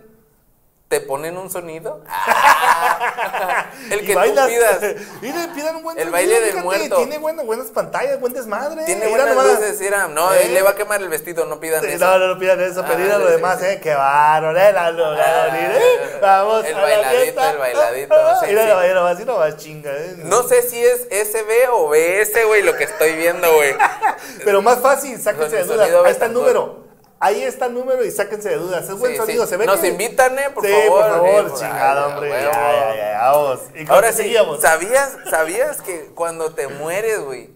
[0.89, 2.03] te ponen un sonido?
[2.07, 4.47] Ah, el Y que bailas.
[4.47, 4.81] tú pidas.
[5.23, 6.97] Y le pidan un buen El sonido, baile del fíjate, muerto.
[6.97, 8.85] Tiene buenas, buenas pantallas, buen desmadre.
[8.85, 9.47] Tiene buenas nomás.
[9.61, 9.81] luces.
[10.11, 10.49] No, ¿Eh?
[10.51, 12.05] le va a quemar el vestido, no pidan Sí, eso.
[12.05, 13.67] no, no, no pidan eso, pero Ah, mira lo sí, demás, sí.
[13.67, 13.81] ¿eh?
[13.83, 14.73] Qué bárbaro, ¿eh?
[14.73, 16.19] La, la, la, Ah, ¿eh?
[16.21, 17.51] Vamos el a la bailadito, fiesta.
[17.51, 18.15] el bailadito,
[18.47, 20.15] Mira, nomás, así nomás, chinga, ¿eh?
[20.19, 23.75] No sé si es SB o BS, güey, lo que estoy viendo, güey.
[24.45, 25.91] Pero más fácil, sáquense de dudas.
[26.05, 26.84] Ahí está el número.
[27.21, 28.89] Ahí está el número y sáquense de dudas.
[28.89, 29.51] Es buen Sí, sonido, sí.
[29.51, 31.01] se ve Nos que- invitan, eh, por sí, favor.
[31.01, 32.29] por favor, eh, ay, hombre.
[32.31, 33.61] Ya, ya, ya, vamos.
[33.75, 34.35] ¿Y con Ahora sí?
[34.61, 37.51] ¿sabías, ¿sabías que cuando te mueres, güey,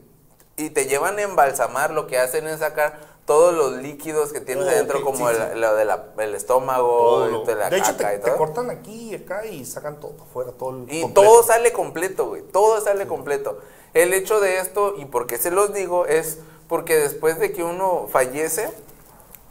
[0.56, 4.64] y te llevan a embalsamar, lo que hacen es sacar todos los líquidos que tienes
[4.64, 5.59] Oh, adentro, como sí, el, sí.
[5.59, 6.86] lo del estómago,
[7.28, 7.44] Todo.
[7.44, 8.36] de la De hecho, caca te, y te todo.
[8.39, 11.28] cortan aquí y acá y sacan todo afuera, todo el Y completo.
[11.30, 12.40] todo sale completo, güey.
[12.43, 13.59] Todo sale completo.
[13.93, 17.62] El hecho de esto, y por qué se los digo, es porque después de que
[17.62, 18.70] uno fallece,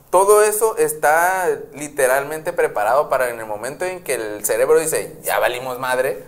[0.10, 5.40] todo eso está literalmente preparado para en el momento en que el cerebro dice, ya
[5.40, 6.24] valimos madre,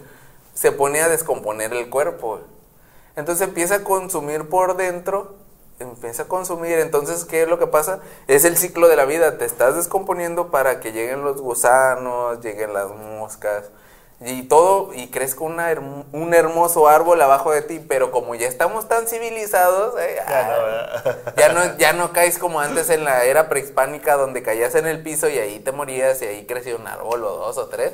[0.54, 2.42] se pone a descomponer el cuerpo.
[3.16, 5.36] Entonces empieza a consumir por dentro,
[5.80, 6.80] empieza a consumir.
[6.80, 8.00] Entonces, ¿qué es lo que pasa?
[8.28, 9.38] Es el ciclo de la vida.
[9.38, 13.72] Te estás descomponiendo para que lleguen los gusanos, lleguen las moscas
[14.22, 17.80] y todo, y crezca una herm- un hermoso árbol abajo de ti.
[17.88, 22.38] Pero como ya estamos tan civilizados, eh, Ya, no, ah, ya no, ya no caes
[22.38, 26.22] como antes en la era prehispánica donde caías en el piso y ahí te morías
[26.22, 27.94] y ahí crecía un árbol o dos o tres.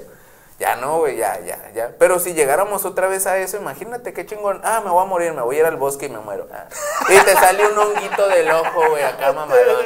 [0.57, 1.91] Ya no, güey, ya, ya, ya.
[1.99, 4.61] Pero si llegáramos otra vez a eso, imagínate qué chingón.
[4.63, 6.47] Ah, me voy a morir, me voy a ir al bosque y me muero.
[6.49, 6.67] Ah.
[7.09, 9.85] Y te sale un honguito del ojo, güey, acá mamadón.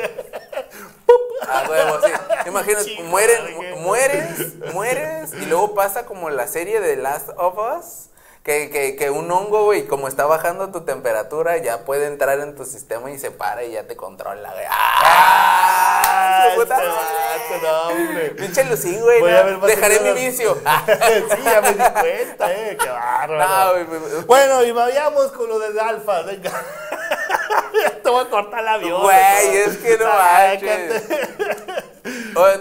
[1.47, 2.11] Ah, huevo, sí.
[2.47, 8.05] Imagínate, Chinga, mueren, mueres, mueres, y luego pasa como la serie de Last of Us.
[8.43, 12.55] Que, que, que un hongo, güey, como está bajando tu temperatura, ya puede entrar en
[12.55, 14.65] tu sistema y se para y ya te controla, güey.
[14.69, 15.99] ¡Ah!
[16.31, 18.29] Ah, este.
[18.31, 19.21] Pinche Lucín, güey.
[19.67, 20.55] Dejaré mi vicio.
[20.55, 22.77] sí, ya me di cuenta, eh.
[22.79, 23.37] Qué bárbaro.
[23.37, 24.23] No, güey.
[24.25, 26.21] Bueno, y vayamos con lo del alfa.
[26.23, 26.51] Venga.
[28.09, 29.03] Te voy a cortar la avión.
[29.03, 31.03] Güey, es que no manches.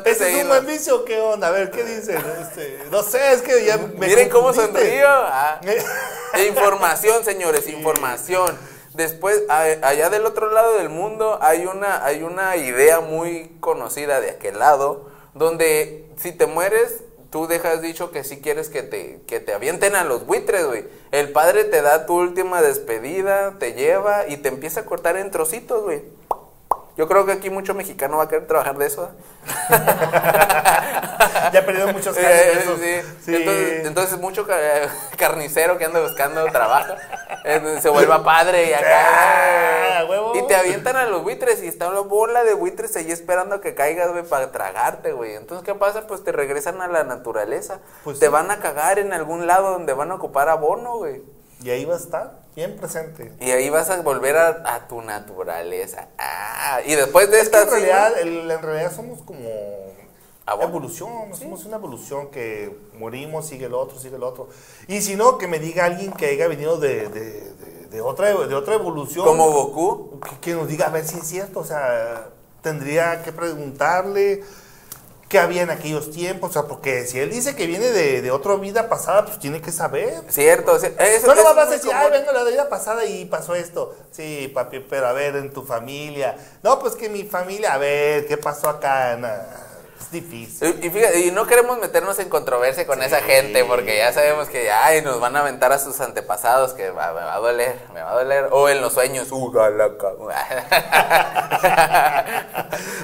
[0.05, 1.49] ¿Ese es un buen vicio o qué onda?
[1.49, 2.23] A ver, ¿qué dicen?
[2.39, 5.09] Este, no sé, es que ya me Miren cómo sonrío.
[5.09, 5.59] Ah.
[6.35, 8.59] E información, señores, información.
[8.93, 14.29] Después, allá del otro lado del mundo hay una, hay una idea muy conocida de
[14.29, 19.41] aquel lado, donde si te mueres, tú dejas dicho que si quieres que te, que
[19.41, 20.85] te avienten a los buitres, güey.
[21.11, 25.31] El padre te da tu última despedida, te lleva y te empieza a cortar en
[25.31, 26.03] trocitos, güey.
[26.99, 29.11] Yo creo que aquí mucho mexicano va a querer trabajar de eso.
[31.53, 33.11] Ya he perdido muchos Eh, casos de esos.
[33.21, 33.21] sí.
[33.25, 33.37] Sí.
[33.37, 34.59] Entonces, entonces mucho ca-
[35.17, 36.95] carnicero que anda buscando trabajo
[37.45, 38.79] eh, se vuelva padre y Ah,
[40.01, 40.05] acá.
[40.11, 40.33] huevo.
[40.37, 43.75] Y te avientan a los buitres y está una bola de buitres ahí esperando que
[43.75, 45.35] caigas, güey, para tragarte, güey.
[45.37, 46.07] Entonces, ¿qué pasa?
[46.07, 47.79] Pues te regresan a la naturaleza.
[48.05, 48.33] Pues te sí.
[48.33, 51.23] van a cagar en algún lado donde van a ocupar abono, güey.
[51.63, 53.33] Y ahí va a estar, bien presente.
[53.41, 56.09] Y ahí vas a volver a, a tu naturaleza.
[56.19, 57.63] Ah, y después de Es esta...
[57.63, 59.39] en realidad, el- en realidad somos como
[60.63, 64.49] evolución, somos una evolución que morimos, sigue el otro, sigue el otro.
[64.87, 68.29] Y si no, que me diga alguien que haya venido de, de, de- de otra,
[68.47, 69.25] de otra evolución.
[69.27, 70.21] Como Goku.
[70.21, 72.29] que, que nos diga a ver si es cierto, o sea,
[72.63, 74.43] tendría que preguntarle
[75.29, 78.31] qué había en aquellos tiempos, o sea, porque si él dice que viene de, de
[78.31, 80.23] otra vida pasada, pues tiene que saber.
[80.29, 80.89] Cierto, eso,
[81.27, 82.03] No, es vas a decir, común.
[82.07, 83.95] ay, vengo de la vida pasada y pasó esto.
[84.11, 86.37] Sí, papi, pero a ver, en tu familia.
[86.63, 89.17] No, pues que mi familia, a ver, ¿qué pasó acá?
[89.17, 89.68] Nah,
[90.11, 90.79] difícil.
[90.83, 94.71] Y, fíjate, y no queremos meternos en controversia con esa gente porque ya sabemos que
[94.71, 98.03] ay, nos van a aventar a sus antepasados que va- me va a doler, me
[98.03, 98.49] va a doler.
[98.51, 100.09] O en los sueños, uh, galaca.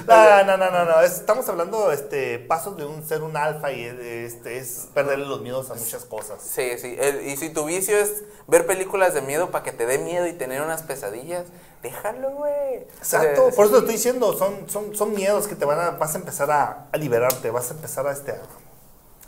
[0.07, 1.01] No, no, no, no, no.
[1.01, 5.41] es- Estamos hablando este, pasos de un ser un alfa y este, es perderle los
[5.41, 6.41] miedos a muchas cosas.
[6.41, 6.95] Sí, sí.
[6.99, 10.27] el- y si tu vicio es ver películas de miedo para que te dé miedo
[10.27, 11.45] y tener unas pesadillas,
[11.85, 12.87] déjalo, güey.
[12.97, 15.79] Exacto, O sea, por eso te estoy diciendo, son, son, son miedos que te van
[15.79, 18.33] a, vas a empezar a, a liberarte, vas a empezar a, este,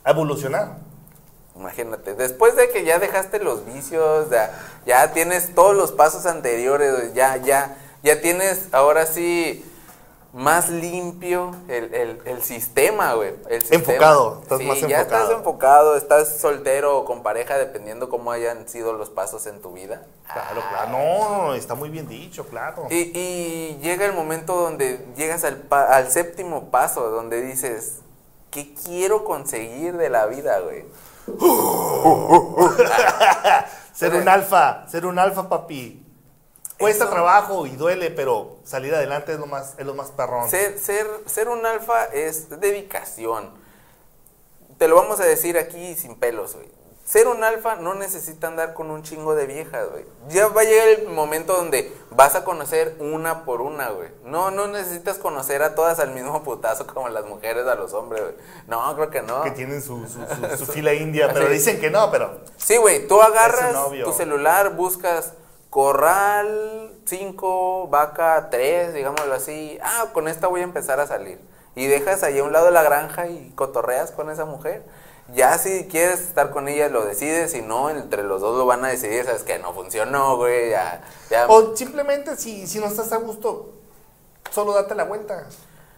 [0.03, 0.77] a, evolucionar.
[1.55, 4.51] Imagínate, después de que ya dejaste los vicios, ya,
[4.85, 9.63] ya tienes todos los pasos anteriores, ya, ya, ya tienes ahora sí
[10.33, 13.33] más limpio el, el- el sistema, güey.
[13.49, 13.79] el sistema.
[13.81, 15.31] Enfocado, estás Sí, más Ya estás enfocado.
[15.37, 20.03] enfocado, estás soltero o con pareja, dependiendo cómo hayan sido los pasos en tu vida.
[20.31, 20.91] Claro, claro.
[20.91, 22.85] No, no, está muy bien dicho, claro.
[22.89, 28.01] Y, y llega el momento donde llegas al, pa- al séptimo paso, donde dices,
[28.51, 30.85] ¿qué quiero conseguir de la vida, güey?
[33.93, 36.03] Ser un alfa, ser un alfa, papi.
[36.79, 40.49] Cuesta Eso- trabajo y duele, pero salir adelante es lo más, es lo más perrón.
[40.49, 43.51] Ser, ser, ser un alfa es dedicación.
[44.77, 46.67] Te lo vamos a decir aquí sin pelos, güey.
[47.03, 50.05] Ser un alfa no necesita andar con un chingo de viejas, güey.
[50.27, 54.09] Ya va a llegar el momento donde vas a conocer una por una, güey.
[54.25, 58.21] No, no necesitas conocer a todas al mismo putazo como las mujeres a los hombres,
[58.23, 58.35] güey.
[58.67, 59.41] No, creo que no.
[59.41, 60.19] Que tienen su, su,
[60.57, 61.53] su- su fila india, pero Sí.
[61.53, 63.73] dicen que no, pero Sí, güey, tú agarras
[64.03, 65.31] tu celular, buscas
[65.69, 69.77] corral 5, vaca 3, digámoslo así.
[69.81, 71.39] Ah, con esta voy a empezar a salir.
[71.75, 74.83] Y dejas ahí a un lado la granja y cotorreas con esa mujer.
[75.33, 78.85] Ya si quieres estar con ella lo decides, si no, entre los dos lo van
[78.85, 81.47] a decidir, sabes que no funcionó, güey, ya, ya.
[81.47, 83.73] O simplemente si, si no estás a gusto,
[84.51, 85.47] solo date la vuelta.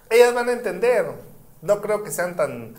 [0.10, 1.06] Ellas van a entender.
[1.62, 2.76] No creo que sean tan,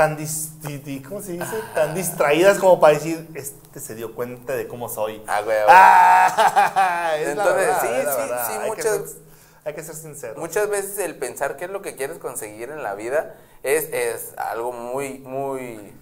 [0.00, 1.60] tan dis- di- di- ¿cómo se dice?
[1.74, 5.22] Tan distraídas como para decir, este se dio cuenta de cómo soy.
[5.26, 5.58] Ah, güey.
[5.68, 8.46] Ah, es la Entonces, verdad, sí, es la sí, verdad.
[8.46, 9.20] sí, Hay que muchas- ser-
[9.66, 10.34] hay que ser sincero.
[10.38, 14.32] Muchas veces el pensar qué es lo que quieres conseguir en la vida es, es
[14.38, 15.92] algo muy, muy,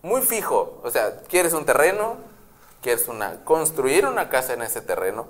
[0.00, 0.80] muy fijo.
[0.82, 2.16] O sea, quieres un terreno,
[2.80, 5.26] quieres una, construir una casa en ese terreno,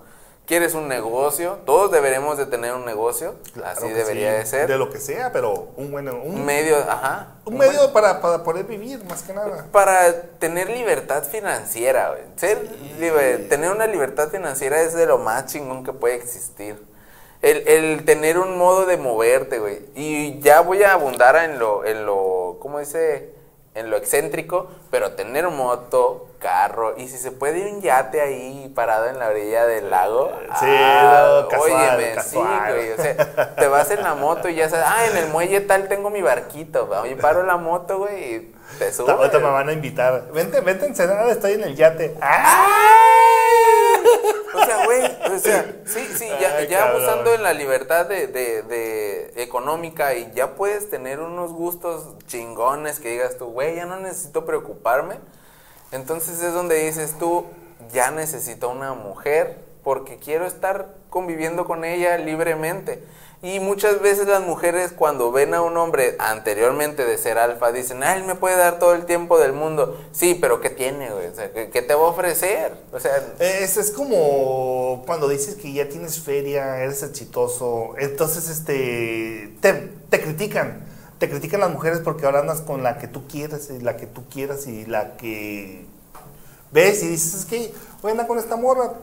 [0.46, 4.68] quieres un negocio, todos deberemos de tener un negocio, Claro así debería sí, de ser.
[4.68, 6.08] De lo que sea, pero un buen...
[6.08, 7.34] Un, medio, ajá.
[7.44, 9.66] un medio para, para poder vivir, más que nada.
[9.72, 12.22] Para tener libertad financiera, güey.
[12.36, 12.68] Ser
[13.00, 16.80] liber- tener una libertad financiera es de lo más chingón que puede existir.
[17.42, 19.80] El, el tener un modo de moverte, güey.
[19.94, 23.35] Y ya voy a abundar en lo, en lo, ¿cómo dice?
[23.76, 29.06] En lo excéntrico, pero tener moto, carro y si se puede un yate ahí parado
[29.06, 30.30] en la orilla del lago.
[30.58, 32.62] Sí, ah, no, casual, óyeme, casual.
[32.66, 35.28] sí, güey, o sea, te vas en la moto y ya sabes, ah, en el
[35.28, 39.14] muelle tal tengo mi barquito, oye, paro la moto, güey, y te subes.
[39.14, 40.24] Ahorita me van a invitar.
[40.32, 42.16] Vente, vente a Ensenada, estoy en el yate.
[42.20, 42.66] ¡Ah!
[44.56, 48.26] O sea, güey, o sea, sí, sí, ya, Ay, ya abusando en la libertad de,
[48.26, 53.84] de, de económica y ya puedes tener unos gustos chingones que digas tú, güey, ya
[53.84, 55.16] no necesito preocuparme.
[55.92, 57.46] Entonces es donde dices tú,
[57.92, 63.02] ya necesito una mujer porque quiero estar conviviendo con ella libremente.
[63.42, 68.02] Y muchas veces las mujeres cuando ven a un hombre anteriormente de ser alfa dicen,
[68.02, 69.98] ah, él me puede dar todo el tiempo del mundo.
[70.12, 71.26] Sí, pero ¿qué tiene, güey?
[71.26, 72.72] O sea, ¿qué, te va a ofrecer?
[72.92, 79.54] O sea, Es, es como cuando dices que ya tienes feria, eres exitoso, entonces este
[79.60, 79.72] te,
[80.08, 80.84] te critican.
[81.18, 84.06] Te critican las mujeres porque ahora andas con la que tú quieras y la que
[84.06, 85.86] tú quieras y la que
[86.72, 87.72] ves y dices, es que
[88.02, 88.94] voy a andar con esta morra.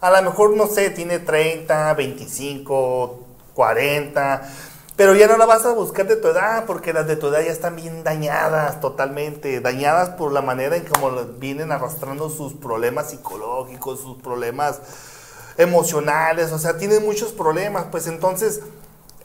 [0.00, 3.23] A lo mejor, no sé, tiene 30, 25,
[3.54, 4.42] 40,
[4.96, 7.40] pero ya no la vas a buscar de tu edad porque las de tu edad
[7.40, 13.10] ya están bien dañadas totalmente, dañadas por la manera en cómo vienen arrastrando sus problemas
[13.10, 14.80] psicológicos, sus problemas
[15.56, 18.60] emocionales, o sea, tienen muchos problemas, pues entonces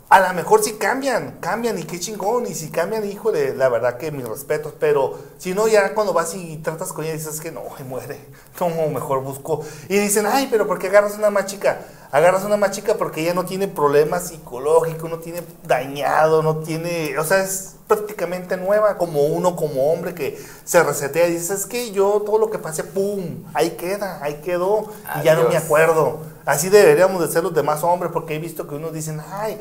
[0.09, 3.97] a lo mejor sí cambian, cambian y qué chingón, y si cambian, híjole, la verdad
[3.97, 7.51] que mis respetos, pero si no, ya cuando vas y tratas con ella dices que
[7.51, 8.19] no, muere,
[8.59, 9.63] no, mejor busco.
[9.87, 11.81] Y dicen, ay, pero ¿por qué agarras una más chica?
[12.11, 17.15] Agarras una más chica porque ella no tiene problemas psicológicos, no tiene dañado, no tiene,
[17.19, 21.65] o sea, es prácticamente nueva, como uno como hombre que se resetea y dices, es
[21.67, 25.57] que yo todo lo que pasé, pum, ahí queda, ahí quedó, y ya no me
[25.57, 26.21] acuerdo.
[26.45, 29.59] Así deberíamos de ser los demás hombres, porque he visto que unos dicen, ay,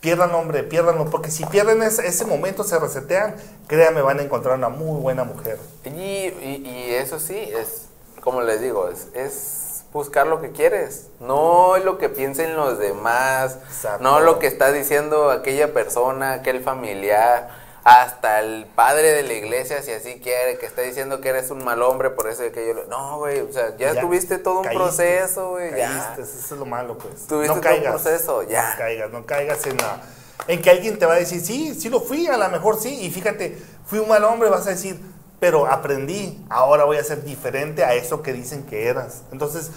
[0.00, 3.36] pierdan hombre, pierdanlo, porque si pierden ese, ese momento, se resetean,
[3.66, 5.58] créanme, van a encontrar una muy buena mujer.
[5.84, 7.86] Y, y- y eso sí, es,
[8.22, 13.58] como les digo, es, es buscar lo que quieres, no lo que piensen los demás,
[13.68, 14.02] Exacto.
[14.02, 17.50] no lo que está diciendo aquella persona, aquel familiar,
[17.84, 21.64] hasta el padre de la iglesia, si así quiere, que está diciendo que eres un
[21.64, 22.84] mal hombre por eso y aquello.
[22.88, 26.16] No, güey, o sea, ya, tuviste todo un caíste, proceso, güey, ya.
[26.18, 27.26] Eso es lo malo, pues.
[27.26, 28.02] Tuviste no todo un caigas.
[28.02, 28.70] proceso, ya.
[28.70, 30.00] No caigas, no caigas en la...
[30.46, 33.02] En que alguien te va a decir, sí, sí lo fui, a lo mejor sí,
[33.02, 34.98] y fíjate, fui un mal hombre, vas a decir,
[35.38, 39.22] pero aprendí, ahora voy a ser diferente a eso que dicen que eras.
[39.32, 39.70] Entonces,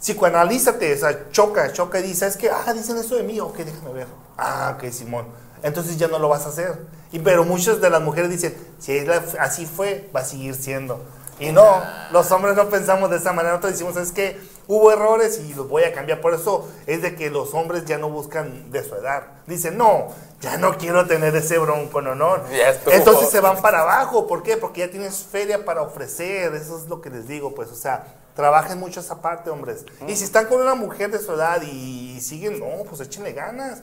[0.00, 3.56] psicoanalízate, o sea, choca, choca y dice, es que, ah, dicen eso de mí, ok,
[3.58, 4.06] déjame ver.
[4.36, 5.26] Ah, ok, Simón.
[5.62, 6.78] Entonces ya no lo vas a hacer.
[7.12, 10.54] Y, pero muchas de las mujeres dicen, si es la- así fue, va a seguir
[10.54, 11.00] siendo.
[11.40, 11.80] Y no,
[12.10, 13.50] los hombres no pensamos de esa manera.
[13.54, 16.20] Nosotros decimos, es que hubo errores y los voy a cambiar.
[16.20, 19.22] Por eso es de que los hombres ya no buscan de su edad.
[19.46, 20.08] Dicen, no,
[20.40, 22.42] ya no quiero tener ese bronco en honor.
[22.50, 22.92] Ya estuvo.
[22.92, 24.26] Entonces se van para abajo.
[24.26, 24.56] ¿Por qué?
[24.56, 26.52] Porque ya tienes feria para ofrecer.
[26.56, 27.68] Eso es lo que les digo, pues.
[27.70, 28.04] O sea,
[28.34, 29.84] trabajen mucho esa parte, hombres.
[30.08, 33.82] Y si están con una mujer de su edad y siguen, no, pues échenle ganas.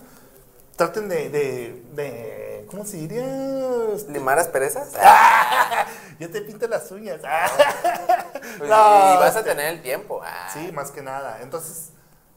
[0.76, 3.26] Traten de, de, de ¿cómo se diría?
[4.10, 4.92] ¿Limar asperezas?
[6.20, 7.22] Yo te pinto las uñas.
[8.60, 10.22] Pues, No, y vas a este- tener el tiempo.
[10.24, 10.50] ah.
[10.54, 11.40] Sí, más que nada.
[11.42, 11.90] Entonces,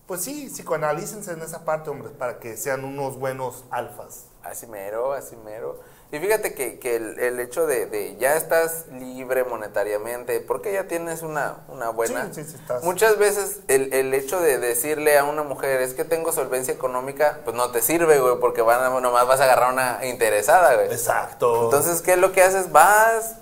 [0.06, 4.24] pues sí, psicoanalícense en esa parte, hombres, para que sean unos buenos alfas.
[4.42, 5.80] Así mero, así mero.
[6.10, 10.84] Y fíjate que, que el, el hecho de, de ya estás libre monetariamente, porque ya
[10.84, 12.28] tienes una, una buena...
[12.32, 15.92] Sí, sí, sí, estás- Muchas veces el, el hecho de decirle a una mujer, es
[15.92, 19.44] que tengo solvencia económica, pues no te sirve, güey, porque van a- nomás vas a
[19.44, 20.86] agarrar una interesada, güey.
[20.86, 21.64] Exacto.
[21.64, 22.72] Entonces, ¿qué es lo que haces?
[22.72, 23.36] Vas,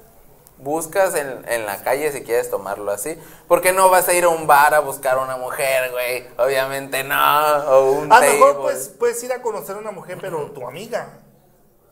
[0.58, 3.16] buscas en, en la calle si quieres tomarlo así.
[3.46, 6.26] Porque no vas a ir a un bar a buscar una mujer, güey.
[6.36, 7.56] Obviamente no.
[7.68, 10.66] O un a lo mejor pues, puedes ir a conocer a una mujer, pero tu
[10.66, 11.20] amiga.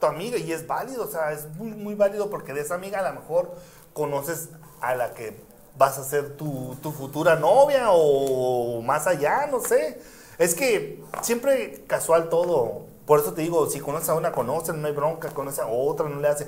[0.06, 3.12] Amiga, y es válido, o sea, es muy, muy válido porque de esa amiga a
[3.12, 3.54] lo mejor
[3.92, 4.50] conoces
[4.80, 5.36] a la que
[5.76, 10.00] vas a ser tu, tu futura novia o más allá, no sé.
[10.38, 12.86] Es que siempre casual todo.
[13.06, 16.08] Por eso te digo, si conoces a una, conoces, no hay bronca, conoces a otra,
[16.08, 16.46] no le hace.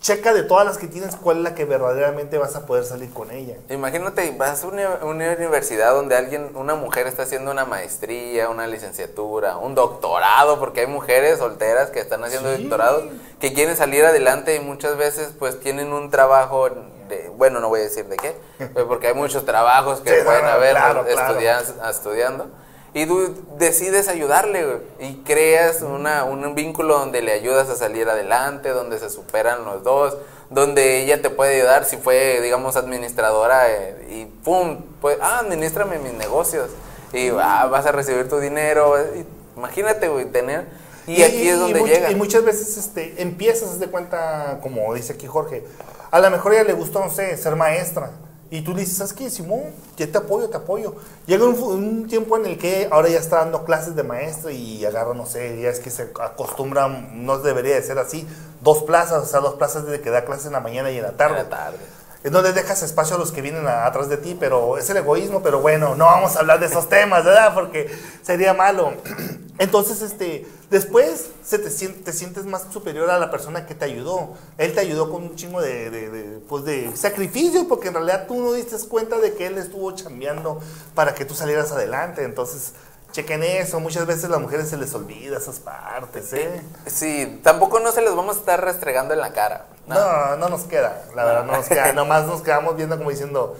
[0.00, 3.12] Checa de todas las que tienes cuál es la que verdaderamente vas a poder salir
[3.12, 3.56] con ella.
[3.68, 8.66] Imagínate, vas a una, una universidad donde alguien, una mujer está haciendo una maestría, una
[8.66, 12.62] licenciatura, un doctorado, porque hay mujeres solteras que están haciendo Sí.
[12.62, 13.04] doctorados,
[13.40, 16.70] que quieren salir adelante y muchas veces pues tienen un trabajo,
[17.10, 18.36] de, bueno, no voy a decir de qué,
[18.72, 21.34] pero porque hay muchos trabajos que Sí, pueden no, haber claro, claro.
[21.34, 22.46] estudian- estudiando.
[22.92, 28.08] Y tú decides ayudarle güey, y creas una, un vínculo donde le ayudas a salir
[28.08, 30.16] adelante, donde se superan los dos,
[30.50, 35.98] donde ella te puede ayudar si fue, digamos, administradora eh, y pum, pues, ah, administrame
[36.00, 36.70] mis negocios
[37.12, 38.96] y ah, vas a recibir tu dinero.
[39.14, 39.24] y
[39.56, 40.66] imagínate, güey, tener...
[41.06, 42.10] Y, aquí es donde much- llega.
[42.10, 45.64] Y muchas veces este, empiezas, de cuenta, como dice aquí Jorge,
[46.10, 48.10] a lo mejor ella le gustó, no sé, ser maestra.
[48.52, 49.62] Y tú dices, ¿sabes qué, Simón?
[49.96, 50.94] Yo te apoyo, te apoyo.
[51.26, 54.84] Llega un, un tiempo en el que ahora ya está dando clases de maestra y
[54.84, 58.26] agarra, no sé, ya es que se acostumbran, no debería de ser así,
[58.60, 61.04] dos plazas, o sea, dos plazas de que da clases en la mañana y en
[61.04, 61.38] la tarde.
[61.38, 61.78] En la tarde.
[62.22, 65.42] Es donde dejas espacio a los que vienen atrás de ti, pero es el egoísmo,
[65.42, 67.54] pero bueno, no vamos a hablar de esos temas, ¿verdad?
[67.54, 67.90] Porque
[68.22, 68.92] sería malo.
[69.58, 74.34] Entonces, este, después se te, te sientes más superior a la persona que te ayudó.
[74.58, 78.26] Él te ayudó con un chingo de, de, de, pues de sacrificio, porque en realidad
[78.26, 80.60] tú no diste cuenta de que él estuvo chambeando
[80.94, 82.24] para que tú salieras adelante.
[82.24, 82.72] Entonces,
[83.12, 83.80] chequen eso.
[83.80, 86.62] Muchas veces a las mujeres se les olvida esas partes, ¿eh?
[86.86, 89.66] Sí, tampoco no se les vamos a estar restregando en la cara.
[89.86, 89.94] No.
[89.94, 91.92] No, no nos queda, la verdad, no nos queda.
[91.94, 93.56] Nomás nos quedamos viendo como diciendo,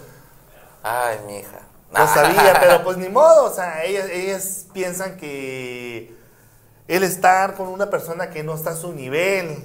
[0.83, 1.59] Ay, mi hija.
[1.91, 6.15] No sabía, pero pues ni modo, o sea, ellas, ellas piensan que
[6.87, 9.63] el estar con una persona que no está a su nivel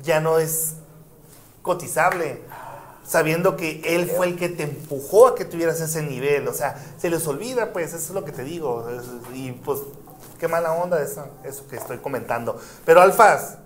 [0.00, 0.74] ya no es
[1.62, 2.42] cotizable,
[3.12, 6.82] sabiendo que él fue el que te empujó a que tuvieras ese nivel, o sea,
[6.96, 8.88] se les olvida, pues, eso es lo que te digo,
[9.34, 9.80] y pues,
[10.40, 12.58] qué mala onda eso, eso que estoy comentando.
[12.86, 13.58] Pero alfas,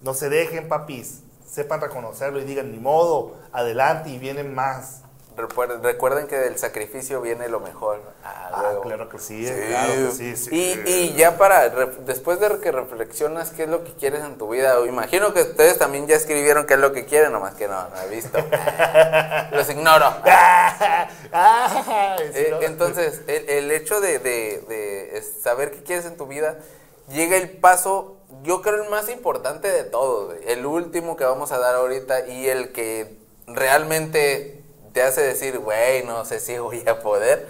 [0.00, 5.02] no se dejen, papis, sepan reconocerlo y digan, ni modo, adelante y vienen más.
[5.38, 8.00] Recuerden, que del sacrificio viene lo mejor.
[8.24, 10.50] Ah, Ah, claro que sí, claro que sí, sí.
[10.84, 14.48] Y, y ya para, después de que reflexionas qué es lo que quieres en tu
[14.48, 17.88] vida, imagino que ustedes también ya escribieron qué es lo que quieren, nomás que no,
[17.88, 18.38] no he visto.
[19.52, 20.12] Los ignoro.
[22.34, 26.56] Eh, entonces, el, el hecho de, de- saber qué quieres en tu vida,
[27.10, 31.58] llega el paso, yo creo el más importante de todos, el último que vamos a
[31.58, 34.57] dar ahorita y el que realmente
[34.98, 37.46] te hace decir, güey, no sé si voy a poder,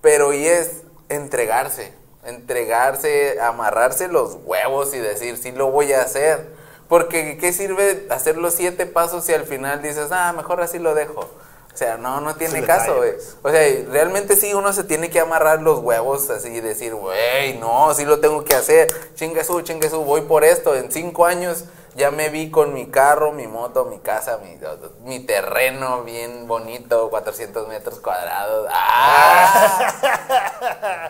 [0.00, 0.70] pero y es
[1.10, 1.92] entregarse,
[2.24, 6.62] entregarse, amarrarse los huevos y decir, sí lo voy a hacer.
[6.88, 10.94] Porque ¿qué sirve hacer los siete pasos si al final dices, ah, mejor así lo
[10.94, 11.20] dejo?
[11.20, 13.12] O sea, no, no tiene caso, güey.
[13.42, 17.58] O sea, realmente sí uno se tiene que amarrar los huevos así y decir, güey,
[17.58, 18.90] no, sí lo tengo que hacer.
[19.14, 20.74] Chingue su, chingue su, voy por esto.
[20.74, 24.58] En cinco años ya me vi con mi carro, mi moto, mi casa, mi,
[25.04, 28.66] mi terreno bien bonito, 400 metros cuadrados.
[28.72, 29.92] ¡Ah!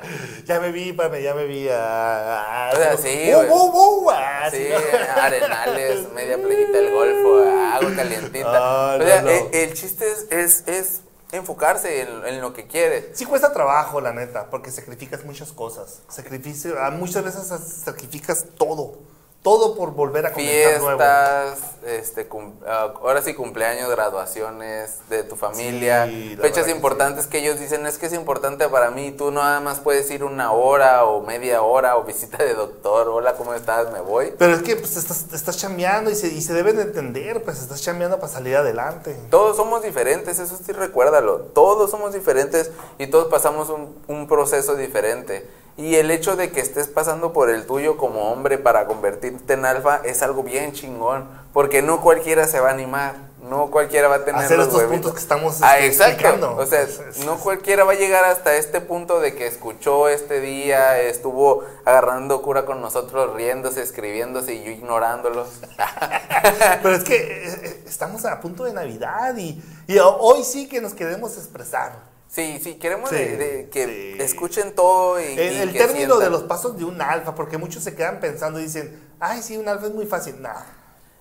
[0.44, 1.68] ya me vi, pame, ya me vi.
[1.68, 5.22] ah, ah, O sea, ah, sí, uh, uh, uh, ah, Sí, sí, ¿no?
[5.22, 8.50] arenales, media playita del golfo, agua calientita.
[8.54, 9.30] Ah, o sea, no, no.
[9.30, 13.10] El, el chiste es, es, es enfocarse en, en lo que quiere.
[13.14, 16.02] Sí cuesta trabajo, la neta, porque sacrificas muchas cosas.
[16.09, 17.46] Sacrificio, ah, muchas veces
[17.84, 19.11] sacrificas todo.
[19.43, 20.98] Todo por volver a comenzar nuevo.
[20.98, 27.27] Fiestas, este, cum- ah, ahora sí cumpleaños, graduaciones de tu familia, Sí, fechas que importantes
[27.27, 30.23] que ellos dicen es que es importante para mí, tú no nada más puedes ir
[30.23, 33.90] una hora o media hora o visita de doctor, hola, ¿cómo estás?
[33.93, 34.32] Me voy.
[34.39, 37.60] Pero es que pues, estás, estás chambeando y se, y se deben de entender, pues
[37.60, 39.19] estás chambeando para salir adelante.
[39.28, 41.39] Todos somos diferentes, eso sí recuérdalo.
[41.52, 45.48] Todos somos diferentes y todos pasamos un, un proceso diferente.
[45.77, 49.65] Y el hecho de que estés pasando por el tuyo como hombre para convertirte en
[49.65, 51.27] alfa es algo bien chingón.
[51.53, 53.15] Porque no cualquiera se va a animar.
[53.43, 54.99] No cualquiera va a tener Hacer los estos huevitos.
[55.01, 56.57] puntos que estamos Ah, explicando.
[56.57, 56.86] O sea,
[57.27, 62.40] no cualquiera va a llegar hasta este punto de que escuchó este día, estuvo agarrando
[62.43, 65.49] cura con nosotros, riéndose, escribiéndose y yo ignorándolos.
[66.82, 70.69] Pero es que eh, eh, estamos a punto de Navidad y, y ho- hoy sí
[70.69, 72.11] que nos queremos expresar.
[72.34, 73.84] Sí, sí, queremos Sí, de- de que
[74.16, 74.22] sí.
[74.22, 77.59] escuchen todo y, El, y el que término de los pasos de un alfa, porque
[77.59, 80.40] muchos se quedan pensando y dicen, ay, sí, un alfa es muy fácil.
[80.40, 80.48] No,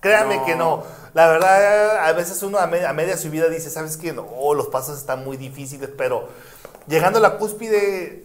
[0.00, 0.44] créanme No.
[0.46, 0.84] que no.
[1.12, 4.14] La verdad, a veces uno a, me- a media subida dice, ¿sabes qué?
[4.14, 6.28] No, los pasos están muy difíciles, pero
[6.88, 8.24] llegando a la cúspide,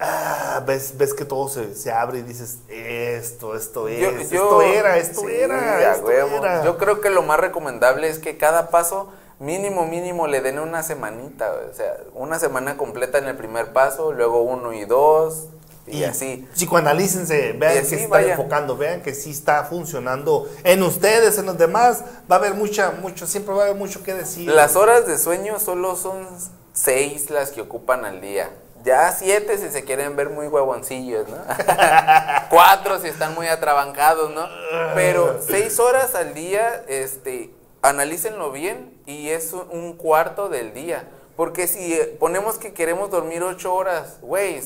[0.00, 4.34] ah, ves, ves que todo se, se abre y dices, esto, esto es, Yo- esto
[4.34, 6.64] yo- era, esto sí, era, esto era.
[6.64, 10.82] Yo creo que lo más recomendable es que cada paso, mínimo, mínimo, le den una
[10.82, 11.52] semanita.
[11.70, 15.48] O sea, una semana completa en el primer paso, luego uno y dos,
[15.86, 16.46] y, así.
[16.52, 18.32] Psicoanalícense, vean Y que así, se está vaya.
[18.32, 22.02] enfocando, vean que sí está funcionando en ustedes, en los demás.
[22.30, 24.48] Va a haber mucha, mucho, siempre va a haber mucho que decir.
[24.48, 26.26] Las horas de sueño solo son
[26.72, 28.50] seis las que ocupan al día.
[28.84, 31.36] Ya siete si se quieren ver muy huevoncillos, ¿no?
[32.50, 34.46] Cuatro si están muy atrabancados, ¿no?
[34.94, 37.50] Pero seis horas al día, este,
[37.88, 41.08] analícenlo bien y es un- cuarto del día.
[41.36, 44.62] Porque si eh, ponemos que queremos dormir ocho horas, güey,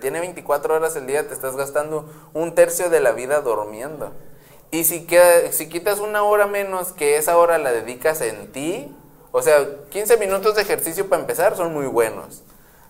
[0.00, 4.12] tiene 24 horas el día, te estás gastando un tercio de la vida durmiendo.
[4.70, 8.96] Y si, queda, si quitas una hora menos, que esa hora la dedicas en ti,
[9.32, 9.58] o sea,
[9.90, 12.42] 15 minutos de ejercicio para empezar son muy buenos.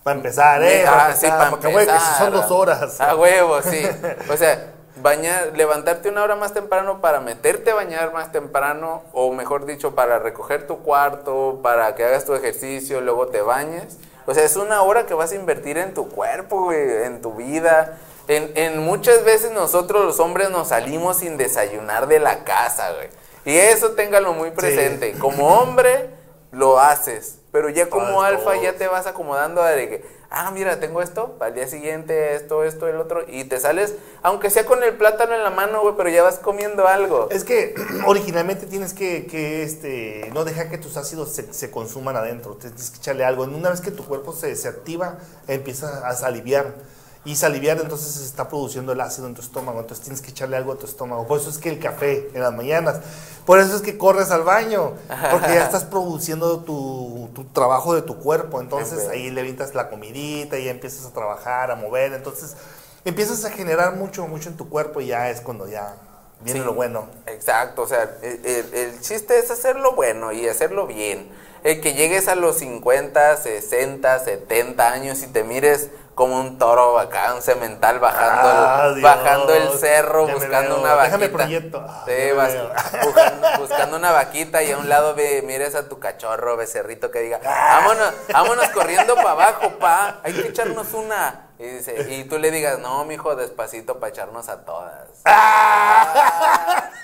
[0.05, 0.85] Para empezar, ¿eh?
[0.87, 2.19] Ah, Para sí, empezar, para porque, güey, que si empezar.
[2.19, 3.01] son dos horas.
[3.01, 3.83] A huevo, sí.
[4.31, 4.73] O sea,
[5.03, 9.95] bañar, levantarte una hora más temprano para meterte a bañar más temprano, o mejor dicho,
[9.95, 13.99] para recoger tu cuarto, para que hagas tu ejercicio, luego te bañes.
[14.27, 17.35] O sea, es una hora que vas a invertir en tu cuerpo, güey, en tu
[17.35, 17.99] vida.
[18.29, 23.09] En, en muchas veces nosotros los hombres nos salimos sin desayunar de la casa, güey.
[23.45, 25.13] Y eso téngalo muy presente.
[25.19, 26.11] Como hombre,
[26.53, 27.42] lo haces.
[27.53, 31.51] Pero ya como alfa ya te vas acomodando de que, ah, mira, tengo esto, para
[31.51, 33.25] el día siguiente esto, esto, el otro.
[33.29, 36.39] Y te sales, aunque sea con el plátano en la mano, güey, pero ya vas
[36.39, 37.29] comiendo algo.
[37.31, 37.75] Es que
[38.07, 42.55] originalmente tienes que, que, este, no dejar que tus ácidos se, se consuman adentro.
[42.55, 43.43] Tienes que echarle algo.
[43.45, 46.73] Una vez que tu cuerpo se, se activa, empieza a aliviar.
[47.25, 49.79] Y saliviar, entonces se está produciendo el ácido en tu estómago.
[49.79, 51.27] Entonces tienes que echarle algo a tu estómago.
[51.29, 52.97] Por eso es que el café en las mañanas.
[53.47, 54.95] Por eso es que corres al baño.
[55.31, 58.61] Porque ya estás produciendo tu, tu trabajo de tu cuerpo.
[58.61, 59.43] Entonces ahí le
[59.75, 62.13] la comidita y ya empiezas a trabajar, a mover.
[62.13, 62.57] Entonces
[63.05, 65.95] empiezas a generar mucho, mucho en tu cuerpo y ya es cuando ya
[66.41, 66.67] viene Sí.
[66.67, 67.07] lo bueno.
[67.27, 71.29] Exacto, o sea, el, el- el chiste es hacerlo bueno y hacerlo bien.
[71.65, 76.99] El que llegues a los 50, 60, 70 años y te mires como un toro
[76.99, 79.03] acá, un cemental bajando, Ah, el, Dios.
[79.03, 81.05] bajando el cerro, Ya buscando una vaquita.
[81.19, 81.85] Déjame proyecto.
[81.89, 82.53] Ah, Sí, vas
[83.05, 87.21] buscando, buscando una vaquita y a un lado ve, mires a tu cachorro, becerrito que
[87.21, 87.79] diga, Ah.
[87.81, 91.47] vámonos, vámonos corriendo para abajo, pa, hay que echarnos una.
[91.63, 95.09] Y, dice, y tú le digas, no, mijo, despacito para echarnos a todas.
[95.25, 96.89] Ah.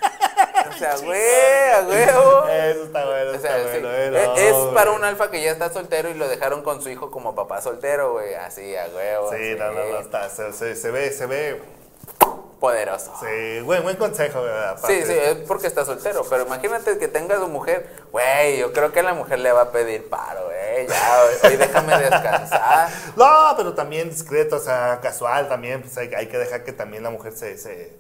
[0.71, 2.47] O sea, güey, a huevo.
[2.49, 3.81] Eso está bueno, O sea, está sí.
[3.81, 3.91] bueno.
[3.91, 4.75] Es- bueno, es hombre.
[4.75, 7.61] para un alfa que ya está soltero y lo dejaron con su hijo como papá
[7.61, 8.35] soltero, güey.
[8.35, 9.33] Así, a huevo.
[9.33, 11.61] Sí, no, no, no, está, se, se, se ve, se ve,
[12.61, 13.13] Poderoso.
[13.21, 14.77] sí, buen, buen consejo, ¿verdad?
[14.79, 15.07] Sí, Aparte.
[15.07, 16.25] sí, es porque está soltero.
[16.29, 18.59] Pero imagínate que tengas tu mujer, güey.
[18.59, 20.89] Yo creo que la mujer le va a pedir paro, güey.
[20.89, 22.89] Ya, hoy déjame descansar.
[23.17, 27.03] No, pero también discreto, o sea, casual también, pues hay, hay que dejar que también
[27.03, 27.93] la mujer se, se,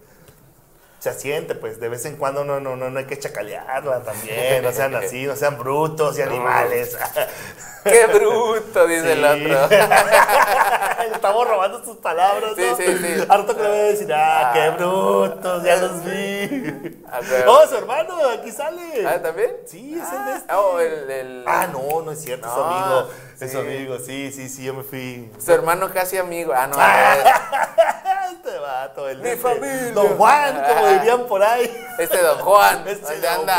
[0.98, 4.62] se asiente, pues de vez en cuando no, no, no, no hay que chacalearla también,
[4.64, 6.96] no sean así, no sean brutos y animales.
[7.84, 9.50] Qué bruto, dice el Sí.
[9.54, 9.76] otro.
[11.14, 12.76] Estamos robando sus palabras, Sí, ¿no?
[12.76, 13.24] sí, sí.
[13.28, 14.52] Harto que le voy a decir, ah, Ah.
[14.52, 17.00] qué brutos, ya los vi.
[17.10, 17.52] A huevo.
[17.52, 19.06] Oh, su hermano, aquí sale.
[19.06, 19.52] ¿Ah, también?
[19.64, 20.52] Sí, es el de este.
[20.52, 23.10] Ah, oh, el, el- Ah, no, no es cierto, es amigo.
[23.40, 23.56] Es sí.
[23.56, 25.30] amigo, sí, sí, sí, yo me fui.
[25.38, 26.52] Su hermano casi amigo.
[26.54, 26.74] Ah, no.
[26.76, 29.92] es- Este vato, el Mi de este, familia.
[29.92, 30.92] Don Juan, como Ah.
[30.92, 31.86] dirían por ahí.
[31.98, 32.86] Este don Juan.
[32.88, 33.56] Este ¿Dónde Don anda?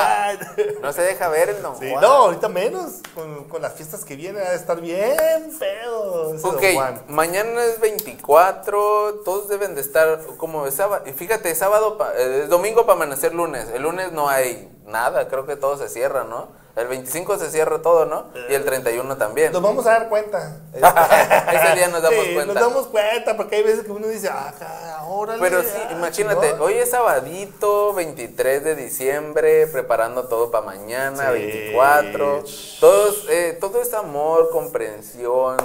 [0.56, 0.68] Juan.
[0.82, 2.02] No se deja ver el don Sí, Juan.
[2.02, 3.02] no, ahorita menos.
[3.16, 6.32] Con, con las fiestas que vienen a estar bien feo.
[6.44, 7.02] Ok, Don Juan.
[7.08, 11.04] mañana es 24, todos deben de estar como sábado.
[11.08, 13.68] Y fíjate, sábado, pa- eh, es domingo para amanecer lunes.
[13.74, 16.50] El lunes no hay nada, creo que todo se cierra, ¿no?
[16.80, 18.26] El 25 se cierra todo, ¿no?
[18.50, 19.52] Y el 31 también.
[19.52, 20.58] Nos vamos a dar cuenta.
[20.74, 22.54] Ese día nos damos Sí, cuenta.
[22.54, 25.42] Nos damos cuenta porque hay veces que uno dice, ah, órale.
[25.42, 26.62] Pero sí, ah, imagínate, chingón".
[26.62, 31.40] hoy es sabadito, 23 de diciembre, preparando todo para mañana, Sí.
[31.40, 32.44] 24.
[32.80, 35.58] Todos, eh, todo es amor, comprensión.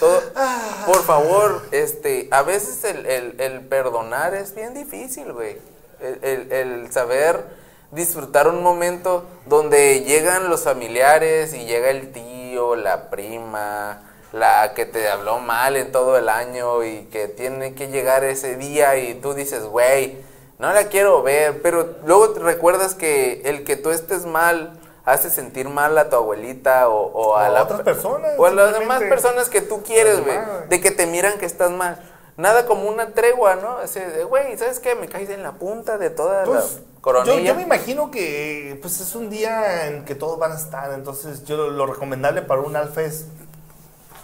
[0.00, 0.84] Todo, Ah.
[0.86, 5.58] por favor, este, a veces el, el- el perdonar es bien difícil, güey.
[6.00, 7.44] El, el- el saber
[7.92, 14.02] disfrutar un momento donde llegan los familiares y llega el tío, la prima,
[14.32, 18.56] la que te habló mal en todo el año y que tiene que llegar ese
[18.56, 20.18] día y tú dices, güey,
[20.58, 25.28] no la quiero ver, pero luego te recuerdas que el que tú estés mal hace
[25.30, 28.78] sentir mal a tu abuelita o, o a, O la- otras personas, o a las
[28.78, 30.38] demás personas que tú quieres, güey,
[30.68, 32.00] de que te miran que estás mal.
[32.36, 33.82] Nada como una tregua, ¿no?
[33.82, 34.94] Ese de, güey, ¿sabes qué?
[34.94, 37.34] Me caes en la punta de toda Pues, la coronilla.
[37.36, 40.90] yo, yo me imagino que pues es un día en que todos van a estar,
[40.94, 43.26] entonces yo lo, recomendable para un alfa es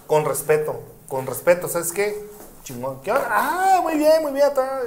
[0.07, 2.25] con respeto, con respeto, ¿sabes qué?
[2.65, 3.27] Chingón, ¿qué onda?
[3.31, 4.81] Ah, muy bien, muy bien, está.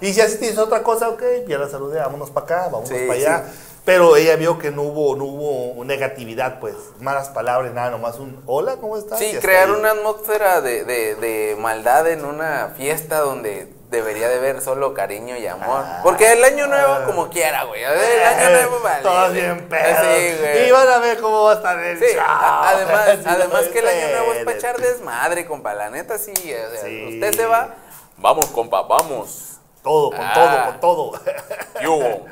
[0.00, 2.96] Y si así tienes otra cosa, ok, ya la saludé, vámonos para acá, vámonos Sí,
[3.06, 3.44] para allá.
[3.48, 3.58] sí.
[3.84, 8.40] Pero ella vio que no hubo, no hubo negatividad, pues, malas palabras, nada, nomás un
[8.46, 9.18] hola, ¿cómo estás?
[9.18, 9.74] Sí, crear ahí.
[9.74, 15.36] una atmósfera de, de, de maldad en una fiesta donde debería de haber solo cariño
[15.36, 15.84] y amor.
[15.86, 16.00] Ah.
[16.02, 17.84] Porque el año nuevo como quiera, güey.
[17.84, 19.02] El año nuevo vale.
[19.02, 19.98] Todos bien pedos.
[20.00, 20.66] Sí, güey.
[20.68, 22.24] Y van a ver cómo va a estar el Sí, show.
[22.26, 25.74] además, Sí, además no que el año nuevo es para echar desmadre, compa.
[25.74, 26.32] La neta sí.
[26.32, 27.14] o sea, Sí.
[27.14, 27.74] Usted se va.
[28.16, 29.60] Vamos, compa, vamos.
[29.82, 30.32] Todo, con Ah.
[30.34, 31.20] todo, con todo.
[31.78, 32.26] ¿Qué hubo?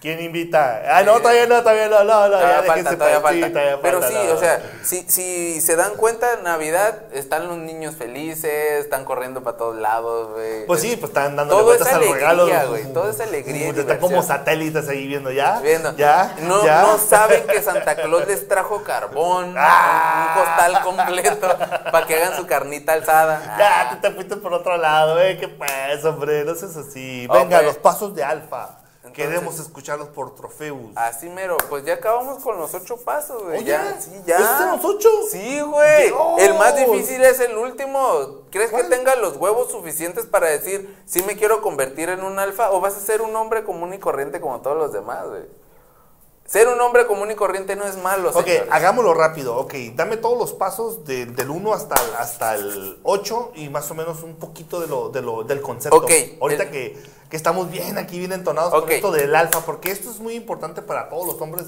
[0.00, 0.82] Ah, ¿Quién invita?
[0.96, 2.38] Ah, no, todavía no, todavía no, no, no.
[2.38, 3.48] Todavía ya falta, todavía sí, falta.
[3.50, 4.32] todavía Pero falta, sí, no.
[4.34, 9.58] o sea, si, si se dan cuenta, Navidad, están los niños felices, están corriendo para
[9.58, 10.64] todos lados, güey.
[10.64, 12.48] Pues sí, pues están dando Todo vueltas al regalo.
[12.70, 15.60] güey, todo es alegría y Están como satélites ahí viendo, ¿ya?
[15.60, 15.94] Viendo.
[15.96, 16.34] ¿Ya?
[16.40, 16.80] No, ¿Ya?
[16.80, 20.34] no saben que Santa Claus les trajo carbón, Ah.
[20.34, 21.58] un costal completo
[21.92, 23.56] para que hagan su carnita alzada.
[23.58, 25.36] Ya, tú te fuiste por otro lado, ¿eh?
[25.38, 26.42] ¿Qué pues, hombre?
[26.44, 27.26] No seas así.
[27.30, 28.78] Venga, los pasos de Alfa.
[29.10, 30.92] Entonces- Queremos escucharlos por Trofeus.
[30.96, 33.58] Así mero, pues ya acabamos con los ocho pasos, güey.
[33.58, 34.36] Oye, ya, sí, ya.
[34.38, 35.08] ¿estos son los ocho?
[35.30, 36.06] Sí, güey.
[36.08, 36.38] Dios.
[36.38, 38.42] El más difícil es el último.
[38.50, 38.84] ¿Crees ¿Cuál?
[38.88, 42.80] que tenga los huevos suficientes para decir si me quiero convertir en un alfa o
[42.80, 45.42] vas a ser un hombre común y corriente como todos los demás, güey?
[46.46, 48.68] Ser un hombre común y corriente no es malo, Ok, señores.
[48.72, 49.56] hagámoslo rápido.
[49.56, 53.88] Ok, dame todos los pasos de- del 1 hasta, el- hasta el 8 y más
[53.92, 55.96] o menos un poquito de lo, de lo, del concepto.
[55.98, 56.10] Ok,
[56.40, 58.80] Ahorita el- que, que estamos bien aquí, bien entonados Ok.
[58.82, 61.66] con esto del alfa, porque esto es muy importante para todos los hombres.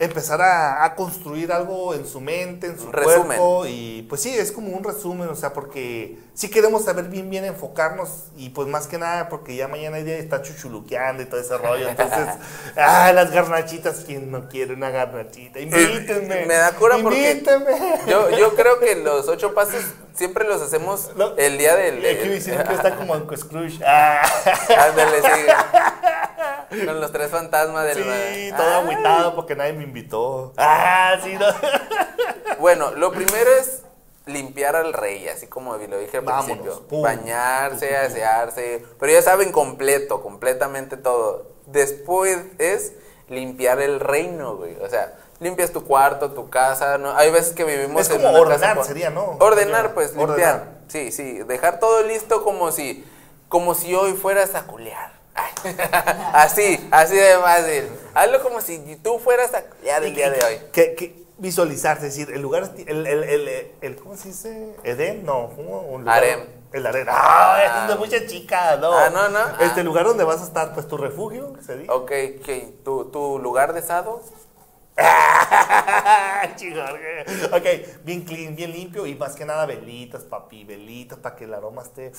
[0.00, 3.26] Empezar a, a construir algo en su mente, en su resumen.
[3.38, 3.64] cuerpo.
[3.66, 7.44] Y pues sí, es como un resumen, o sea, porque sí queremos saber bien, bien
[7.44, 8.24] enfocarnos.
[8.36, 11.56] Y pues más que nada, porque ya mañana hay día estar chuchuluqueando y todo ese
[11.56, 11.88] rollo.
[11.88, 12.26] Entonces,
[12.76, 15.60] ah, las garnachitas, ¿quién no quiere una garnachita?
[15.60, 16.42] Invítenme.
[16.42, 18.00] Eh, me da cura porque- Invítenme.
[18.08, 19.84] Yo, yo creo que los ocho pasos
[20.14, 21.36] siempre los hacemos No.
[21.36, 22.04] el día del...
[22.04, 23.78] El que está como Uncle Scrooge.
[23.86, 24.22] Ah.
[24.78, 26.84] Ándale, sí.
[26.86, 28.02] Con los tres fantasmas del...
[28.04, 28.56] Sí, Ah.
[28.56, 30.52] todo agüitado porque nadie me invitó.
[30.56, 31.46] Ah, sí, no.
[32.58, 33.82] Bueno, lo primero es
[34.26, 36.88] limpiar al rey, así como lo dije al Vámonos, principio.
[36.88, 38.84] pum, Bañarse, pum, pum, asearse.
[38.98, 41.46] Pero ya saben completo, completamente todo.
[41.66, 42.92] Después es
[43.28, 44.76] limpiar el reino, güey.
[44.76, 46.96] O sea, limpias tu cuarto, tu casa.
[46.96, 47.14] ¿no?
[47.16, 49.36] Hay veces que vivimos Es en como una ordenar, casa sería, ¿no?
[49.40, 50.28] Ordenar, pues, Ordenar.
[50.28, 50.68] limpiar.
[50.88, 51.40] Sí, sí.
[51.42, 53.04] Dejar todo listo como si,
[53.54, 55.12] como si hoy fueras a culear.
[56.32, 57.88] Así, así de fácil.
[58.12, 60.58] Hazlo como si tú fueras a culear el día de hoy.
[60.72, 64.74] Que visualizarte, es decir, el lugar, el, el, el, el- ¿cómo se dice?
[64.82, 65.24] ¿Edén?
[65.24, 65.46] No.
[65.46, 66.40] Un lugar- Harem.
[66.72, 67.06] El harem.
[67.08, 68.92] Ah, es de mucha chica, no.
[68.92, 69.38] Ah, no, no.
[69.60, 69.84] Este Ah.
[69.84, 71.92] lugar donde vas a estar, pues tu refugio, se dice.
[71.92, 72.10] Ok,
[72.40, 72.48] ok.
[72.84, 74.20] ¿Tu, tu lugar de sado?
[77.52, 77.64] Ok,
[78.04, 81.82] bien clean, bien limpio y más que nada velitas, papi, velitas para que el aroma
[81.82, 82.10] esté.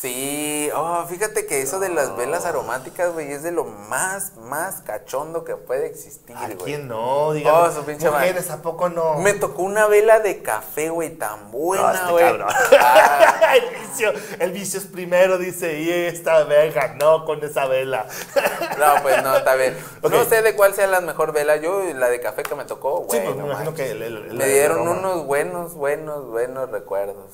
[0.00, 4.82] Sí, oh, fíjate que eso de las velas aromáticas, güey, es de lo más, más
[4.82, 6.56] cachondo que puede existir, ¿A güey.
[6.58, 7.32] quién no?
[7.32, 7.58] Dígame.
[7.58, 8.26] Oh, su pinche madre.
[8.28, 9.14] Mujeres, ¿a poco no?
[9.14, 12.24] Me tocó una vela de café, güey, tan No, buena, este güey.
[12.24, 12.48] cabrón.
[12.78, 18.06] Ah, el, vicio, el vicio es primero, dice, y esta verga, no con esa vela.
[18.78, 19.76] no, pues no, está bien.
[20.02, 21.56] No sé de cuál sea la mejor vela.
[21.56, 23.24] Yo, la de café que me tocó, sí, güey.
[23.24, 23.86] pues me no imagino manches.
[23.86, 27.30] que el, el- Me dieron unos buenos, buenos, buenos recuerdos.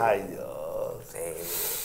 [0.00, 0.94] Ay, Dios.
[1.12, 1.75] Sí.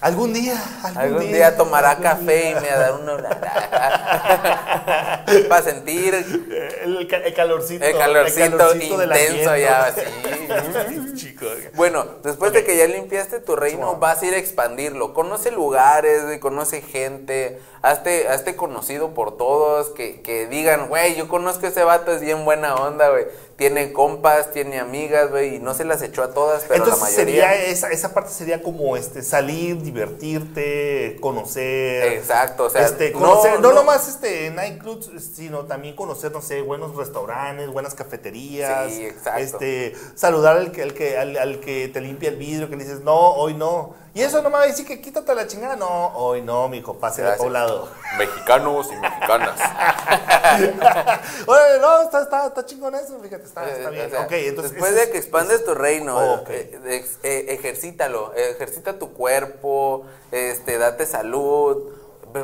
[0.00, 0.54] Algún día,
[0.84, 2.50] algún, Algún día tomará algún café día.
[2.52, 3.16] y me dará uno.
[5.48, 7.84] Para sentir El, ca- el calorcito.
[7.84, 10.02] el calorcito, del intenso ya, así.
[11.16, 11.46] Chico.
[11.74, 15.14] Bueno, después de que ya limpiaste tu reino, vas a ir a expandirlo.
[15.14, 21.66] Conoce lugares, conoce gente, hazte, hazte conocido por todos, que, que digan, güey, yo conozco
[21.66, 23.26] a ese vato, es bien buena onda, güey.
[23.58, 27.06] Tiene compas, tiene amigas, güey, y no se las echó a todas, pero Entonces la
[27.10, 27.50] mayoría.
[27.50, 32.12] sería esa, esa parte sería como este salir, divertirte, conocer.
[32.12, 36.40] Exacto, o sea, este, no- conocer, no, no- nomás este nightclubs, sino también conocer, no
[36.40, 38.92] sé, buenos restaurantes, buenas cafeterías.
[38.92, 39.40] Sí, exacto.
[39.40, 42.84] Este, saludar al que, al que, al, al que te limpia el vidrio, que le
[42.84, 43.94] dices, no, hoy no.
[44.18, 45.76] Y eso no me va a decir que quítate la chingada.
[45.76, 47.88] No, hoy no, mijo, pase a un lado.
[48.18, 49.60] Mexicanos y mexicanas.
[51.46, 54.06] Oye, no, está, está, está chingón eso, fíjate, está, está Eh, bien.
[54.06, 54.72] o sea, ok, entonces.
[54.72, 56.50] después de que expandes tu reino, Oh, ok.
[56.50, 61.92] eh, eh, ejercítalo, ejercita tu cuerpo, este, date salud,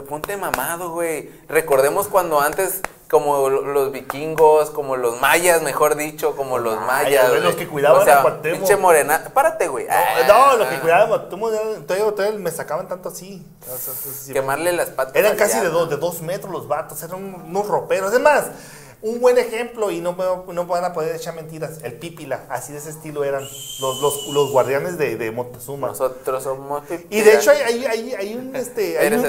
[0.09, 1.29] ponte mamado, güey.
[1.49, 7.31] Recordemos cuando antes, como lo- los vikingos, como los mayas, mejor dicho, como los mayas,
[7.43, 8.59] los que cuidaban o sea, a Cuauhtémoc.
[8.59, 9.87] pinche morena, párate, güey.
[9.87, 11.39] No, Ah, no, lo que cuidábamos, tú,
[11.87, 13.47] todavía, todavía me sacaban tanto así.
[13.73, 15.15] O sea, Quemarle las patas.
[15.17, 18.13] Eran casi de dos, de dos metros los vatos, eran un- unos roperos.
[18.13, 18.47] Es más,
[19.07, 22.73] un buen ejemplo, y no, me- no van a poder echar mentiras, el pípila, así
[22.73, 25.89] de ese estilo eran los, los, los guardianes de, de Moctezuma.
[25.89, 29.27] Nosotros somos Y de hecho hay, hay, hay, hay un, este, hay, un-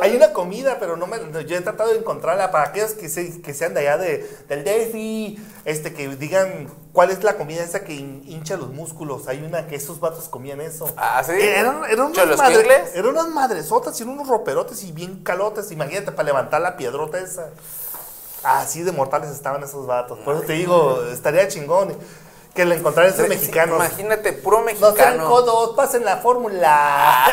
[0.00, 3.42] hay una comida, pero no me, yo he tratado de encontrarla para aquellos que, se-
[3.42, 7.84] que sean de allá de, del DF, este, que digan cuál es la comida esa
[7.84, 9.28] que hin- hincha los músculos.
[9.28, 10.90] Hay una que esos vatos comían eso.
[10.96, 11.32] Ah, ¿sí?
[11.32, 15.70] Eran, eran, unas ¿Cholos madre- eran unas madresotas y unos roperotes y bien calotes.
[15.70, 17.50] Imagínate para levantar la piedrota esa.
[18.46, 20.18] Así de mortales estaban esos vatos.
[20.20, 21.96] Por eso te digo, estaría chingón
[22.54, 23.76] que le encontraran esos mexicanos.
[23.76, 25.28] Imagínate, puro No sean mexicano.
[25.28, 27.24] codos, pasen la fórmula.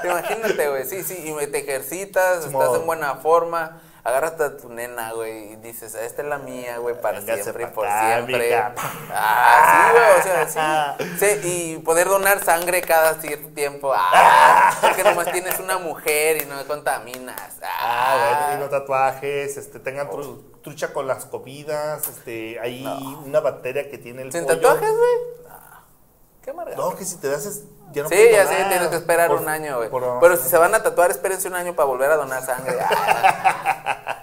[0.04, 5.12] Imagínate, güey, sí, sí, y te ejercitas, estás en buena forma, agarras a tu nena,
[5.12, 8.56] güey, y dices, esta es la mía, güey, para Véngase siempre y por acá, siempre.
[9.12, 10.22] Ah, sí, güey, o
[10.52, 11.16] sea, sí.
[11.18, 11.40] sí.
[11.74, 13.92] Y poder donar sangre cada cierto tiempo.
[13.94, 17.58] Ah, porque nomás tienes una mujer y no contaminas.
[17.62, 22.84] Ah, Ah, no tatuajes, este, tengan tru- trucha con las comidas, este, hay
[23.24, 24.56] una bacteria que tiene el ¿Sin pollo.
[24.60, 25.48] tatuajes, güey?
[25.48, 25.56] No.
[26.42, 26.90] Qué amargado.
[26.90, 28.58] No, que si te haces, ya no Sí, ya donar.
[28.58, 29.90] sé, tienes que esperar Por- un año, güey.
[30.20, 32.76] Pero si se van a tatuar, espérense un año para volver a donar sangre.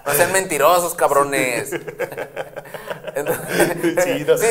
[0.06, 1.72] Ah, no sean mentirosos, cabrones.
[3.14, 4.36] Entonces, Sí, no.
[4.36, 4.46] sí,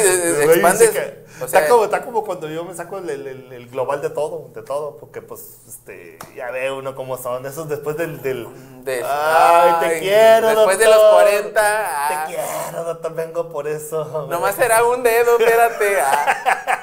[0.45, 0.87] Güey, expandes.
[0.89, 3.53] sí que- o sea, está, como, está como cuando yo me saco el, el- el-
[3.53, 7.69] el global de todo, de todo, porque pues, este, ya ve uno cómo son, esos
[7.69, 8.47] después del, del
[8.83, 11.61] de- ay, te quiero, Después de los 40.
[11.63, 14.27] ah, Te quiero, doctor, vengo por eso.
[14.29, 16.01] Nomás será un dedo, espérate.
[16.01, 16.79] ah.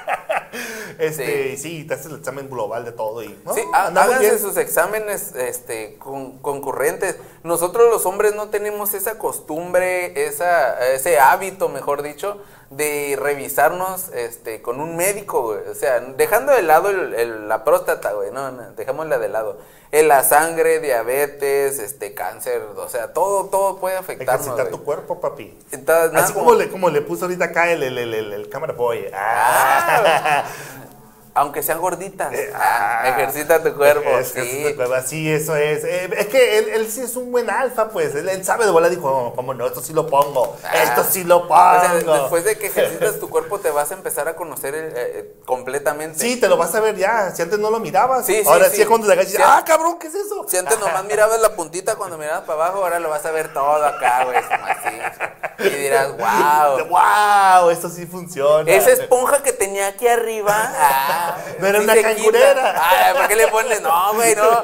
[0.99, 1.85] Este, sí.
[1.85, 6.37] te haces el examen global de todo y, no, Sí, háganse sus exámenes este, con-
[6.39, 7.15] concurrentes.
[7.43, 12.41] Nosotros los hombres no tenemos esa costumbre, esa, ese hábito, mejor dicho,
[12.71, 15.59] de revisarnos este, con un médico, güey.
[15.69, 19.57] O sea, dejando de lado el- el- la próstata, güey, no, no, dejémosla de lado.
[19.91, 25.19] Eh, la sangre, diabetes, este, cáncer, o sea, todo, todo puede afectarnos, Ejercitar tu cuerpo,
[25.19, 25.53] papi.
[25.71, 29.05] Entonces, nada Así como le, como le puso ahorita acá el, el, el, cámara boy.
[29.13, 30.45] Ah.
[31.33, 33.09] Aunque sean gorditas, Eh, ah, ah.
[33.09, 34.65] ejercita tu cuerpo, Es sí.
[34.69, 35.83] tu cuerpo, Sí, eso es.
[35.85, 38.13] Eh, es que él, él sí es un buen alfa, pues.
[38.15, 40.57] Él, él sabe de bola, dijo, no, cómo no, esto sí lo pongo.
[40.63, 40.83] Ah.
[40.83, 41.61] Esto sí lo pongo.
[41.61, 44.91] O sea, después de que ejercitas tu cuerpo te vas a empezar a conocer eh,
[44.95, 46.19] eh, completamente.
[46.19, 47.31] Sí, te lo vas a ver ya.
[47.33, 48.25] Si antes no lo mirabas.
[48.25, 50.45] Sí, sí, ahora sí, es cuando te agachas dices, ah, cabrón, ¿qué es eso?
[50.49, 53.53] Si antes nomás mirabas la puntita cuando mirabas para abajo, ahora lo vas a ver
[53.53, 55.65] todo acá, güey, así.
[55.65, 56.87] Y dirás, wow.
[56.89, 57.69] ¡Wow!
[57.69, 58.69] Esto sí funciona.
[58.69, 60.53] Esa esponja que tenía aquí arriba.
[60.55, 61.20] Ah,
[61.59, 62.53] No era una cangurera.
[62.53, 62.73] quita.
[62.77, 63.81] Ah, ¿por qué le pones?
[63.81, 64.63] No, güey, no.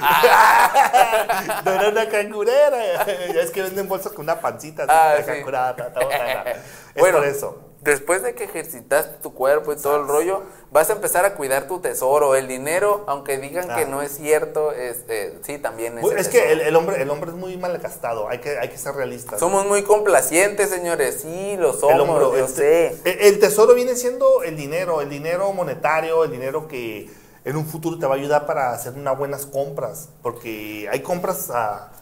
[0.00, 3.06] Ah, no era una cangurera.
[3.06, 4.86] ya es que venden bolsas con una pancita.
[4.88, 5.42] Ah, sí.
[5.50, 6.42] ta, ta, ta, ta.
[6.96, 7.65] Es bueno, por eso.
[7.86, 11.66] Después de que ejercitaste tu cuerpo y todo el rollo, vas a empezar a cuidar
[11.66, 12.34] tu tesoro.
[12.34, 16.04] El dinero, aunque digan que no es cierto, es, eh, sí, también es.
[16.04, 18.28] El Es que el, el hombre, el hombre es muy mal gastado.
[18.28, 19.40] Hay que, hay que ser realistas.
[19.40, 21.20] Somos muy complacientes, señores.
[21.22, 22.88] Sí, lo el, somos, hombro, yo el- sé.
[23.04, 27.10] el- el tesoro viene siendo el dinero, el dinero monetario, el dinero que
[27.44, 30.08] en un futuro te va a ayudar para hacer unas buenas compras.
[30.22, 31.92] Porque hay compras a,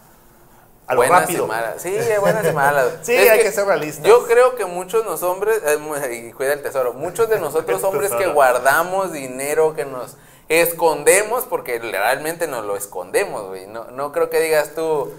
[0.86, 1.44] a lo buenas rápido.
[1.44, 1.82] y malas.
[1.82, 2.86] Sí, buenas y malas.
[3.02, 4.04] Sí, Es hay que ser realistas.
[4.04, 7.80] Yo creo que muchos de los hombres, eh, y cuida el tesoro, muchos de nosotros
[7.82, 10.16] El hombres que guardamos dinero, que nos
[10.48, 13.66] escondemos, porque realmente nos lo escondemos, güey.
[13.66, 15.12] No, no creo que digas tú,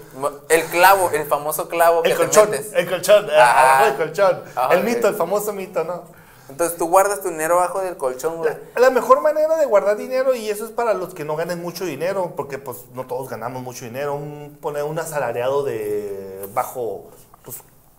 [0.48, 2.72] el clavo, el famoso clavo que El te colchón, metes.
[2.72, 3.84] el colchón, Ajá.
[3.86, 4.42] del colchón.
[4.54, 5.12] Ajá, el mito, ok.
[5.12, 6.04] el famoso mito, ¿no?
[6.48, 8.54] Entonces tú guardas tu dinero bajo del colchón, güey.
[8.74, 11.60] La, la mejor manera de guardar dinero, y eso es para los que no ganen
[11.60, 17.10] mucho dinero, porque pues no todos ganamos mucho dinero, un, poner un asalariado de bajo,
[17.42, 17.58] pues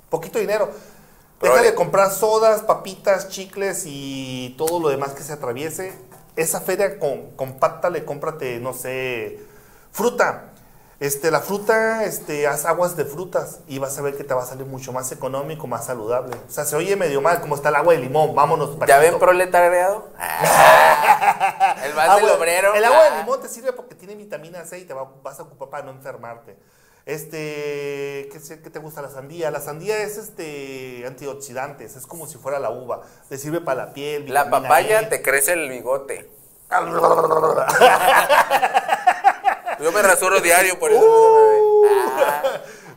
[0.10, 0.70] poquito dinero.
[1.42, 1.70] Deja Prole.
[1.70, 5.94] de comprar sodas, papitas, chicles y todo lo demás que se atraviese.
[6.36, 9.40] Esa feria con, compacta, cómprate, no sé,
[9.92, 10.54] fruta.
[11.00, 14.42] Este, la fruta, este, haz aguas de frutas y vas a ver que te va
[14.42, 16.36] a salir mucho más económico, más saludable.
[16.48, 18.72] O sea, se oye medio mal, como está el agua de limón, vámonos.
[18.80, 19.02] ¿Ya bajito.
[19.12, 20.08] ven proletariado?
[21.84, 22.74] el más del obrero.
[22.74, 23.18] El agua de Ah.
[23.20, 25.92] limón te sirve porque tiene vitamina C y te va- vas a ocupar para no
[25.92, 26.58] enfermarte.
[27.06, 29.52] Este, ¿qué, sé- qué te gusta la sandía?
[29.52, 33.02] La sandía es este antioxidantes, es como si fuera la uva.
[33.30, 34.34] Te sirve para la piel.
[34.34, 35.06] La papaya E.
[35.06, 36.32] te crece el bigote.
[39.80, 41.02] Yo me rasuro diario por eso.
[41.02, 41.90] ve.
[42.20, 42.44] Ah.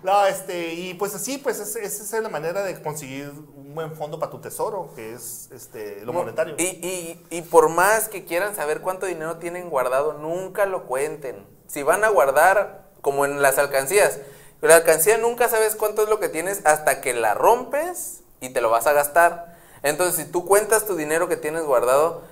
[0.03, 3.95] No, este, y pues así, pues es- esa es la manera de conseguir un buen
[3.97, 6.55] fondo para tu tesoro, que es este, lo monetario.
[6.59, 11.47] Y, y, y por más que quieran saber cuánto dinero tienen guardado, nunca lo cuenten.
[11.67, 14.19] Si van a guardar, como en las alcancías,
[14.63, 18.61] la alcancía nunca sabes cuánto es lo que tienes hasta que la rompes y te
[18.63, 19.55] lo vas a gastar.
[19.83, 22.23] Entonces, si tú cuentas tu dinero que tienes guardado,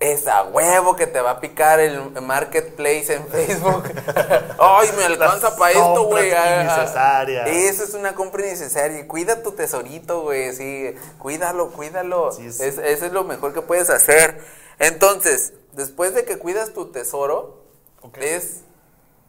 [0.00, 3.84] es a huevo que te va a picar el marketplace en Facebook.
[4.58, 6.28] Ay, me alcanza para esto, güey.
[6.28, 7.48] Innecesarias.
[7.48, 9.06] Eso es una compra innecesaria.
[9.08, 10.52] Cuida tu tesorito, güey.
[10.54, 12.32] Sí, cuídalo, cuídalo.
[12.32, 14.38] Sí, Es- eso es lo mejor que puedes hacer.
[14.78, 17.62] Entonces, después de que cuidas tu tesoro,
[18.02, 18.18] Ok.
[18.18, 18.60] es.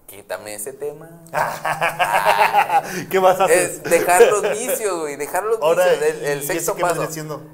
[0.08, 1.10] Quítame ese tema.
[3.10, 3.58] ¿Qué vas a hacer?
[3.58, 5.16] es dejar los vicios, güey.
[5.16, 6.04] Dejar los Ahora, vicios.
[6.10, 7.04] El, el ¿y sexto paso.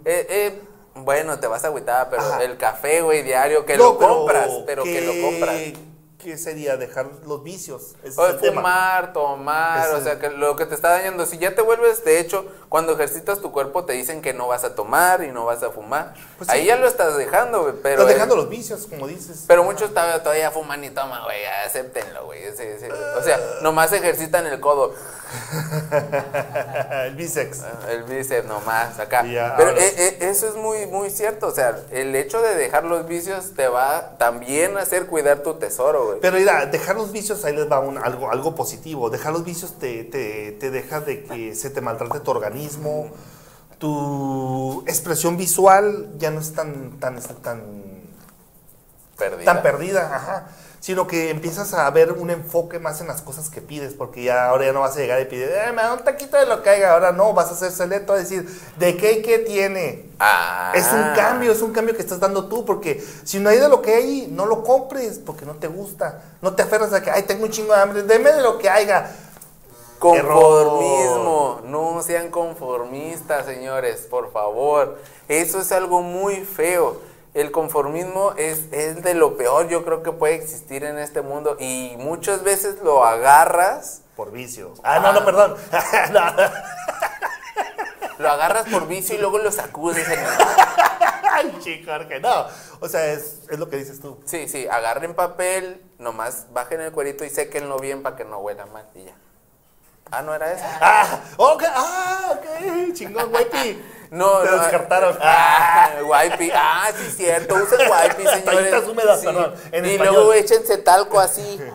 [0.06, 0.62] Eh, eh,
[1.04, 2.44] bueno, te vas a agüitar, pero Ajá.
[2.44, 5.56] el café, güey, diario, que No, lo pero compras, pero que, lo compras.
[6.24, 6.78] ¿Qué sería?
[6.78, 7.96] Dejar los vicios.
[8.04, 11.62] Es O fumar, tomar, o sea, que lo que te está dañando, si ya te
[11.62, 15.32] vuelves, de hecho, cuando ejercitas tu cuerpo te dicen que no vas a tomar y
[15.32, 16.14] no vas a fumar.
[16.38, 16.56] Pues sí.
[16.58, 18.02] Ahí ya lo estás dejando, güey, pero...
[18.02, 19.46] Estás dejando eh, los vicios, como dices.
[19.48, 22.44] Pero muchos todavía, todavía fuman y toman, güey, acéptenlo, güey.
[22.44, 24.94] ese- ese- O sea, nomás ejercitan el codo,
[27.06, 27.62] el bíceps.
[27.90, 29.22] el bíceps nomás, acá.
[29.58, 33.08] Pero eh, eh, eso es muy, muy cierto, o sea, el hecho de dejar los
[33.08, 36.11] vicios te va también a hacer cuidar tu tesoro, güey.
[36.22, 39.10] Pero mira, dejar los vicios, ahí les va un- algo, algo positivo.
[39.10, 43.10] Dejar los vicios te, te, te deja de que se te maltrate tu organismo,
[43.78, 47.64] tu expresión visual ya no es tan, tan, tan,
[49.18, 49.46] Perdida.
[49.54, 50.48] tan perdida, ajá.
[50.82, 54.48] Sino que empiezas a ver un enfoque más en las cosas que pides, porque ya
[54.48, 56.64] ahora ya no vas a llegar y pedir, eh, me da un taquito de lo
[56.64, 56.94] que haya.
[56.94, 60.10] Ahora no, vas a ser selecto a decir, ¿de qué y qué tiene?
[60.20, 60.74] Ah.
[60.76, 63.70] Es un cambio, es un cambio que estás dando tú, porque si no hay de
[63.70, 66.24] lo que hay, no lo compres, porque no te gusta.
[66.42, 68.68] No te aferras a que, ay, tengo un chingo de hambre, deme de lo que
[68.68, 69.12] haya.
[70.00, 74.98] Conformismo, no sean conformistas, señores, por favor.
[75.28, 77.11] Eso es algo muy feo.
[77.34, 81.56] El conformismo es, es de lo peor, yo creo que puede existir en este mundo
[81.60, 84.74] y muchas veces lo agarras, Por vicio.
[84.84, 85.56] Ah, no, no, perdón.
[86.12, 86.44] No, no.
[88.20, 90.08] lo agarras por vicio y luego lo sacudes.
[90.10, 90.20] en-
[91.34, 92.46] Ay, chico, Jorge, no.
[92.82, 94.20] O sea, es, es lo que dices tú.
[94.26, 98.66] Sí, sí, agarren papel, nomás bajen el cuerito y séquenlo bien para que no huela
[98.66, 99.14] mal y ya.
[100.12, 100.66] Ah, no era eso.
[100.82, 103.82] Ah, ok, ah, ok, chingón, guapi.
[104.12, 104.58] No, Te no.
[104.60, 105.18] descartaron.
[105.22, 106.52] Ah, wipey.
[106.54, 107.56] Ah, sí, cierto.
[107.56, 108.44] Usen wipey, señores.
[108.44, 109.26] Toallitas húmedas, Sí.
[109.26, 110.14] perdón, en y español.
[110.16, 111.60] luego échense talco así.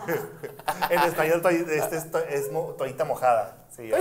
[0.89, 1.41] En español,
[1.71, 3.55] este es, to- es mo- toallita mojada.
[3.75, 3.97] Sí, ya.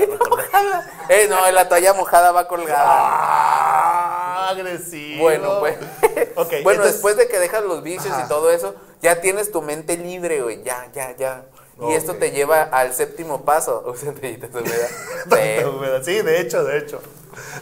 [1.09, 2.85] Eh, no, la toalla mojada va colgada.
[2.87, 5.23] Ah, agresivo.
[5.23, 5.77] Bueno, pues.
[6.35, 6.53] Bueno,
[6.83, 8.25] entonces- después de que dejas los vicios Ajá.
[8.25, 10.63] y todo eso, ya tienes tu mente libre, güey.
[10.65, 11.45] Ya, ya, ya.
[11.81, 13.85] Y esto te lleva al séptimo paso.
[13.95, 16.05] Usen toallitas húmedas.
[16.05, 17.01] Sí, de hecho, de hecho.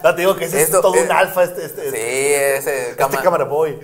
[0.03, 2.57] Ya te digo que ese Esto es todo es- un alfa, este, este, Sí, este,
[2.57, 3.79] ese este cama- cámara boy.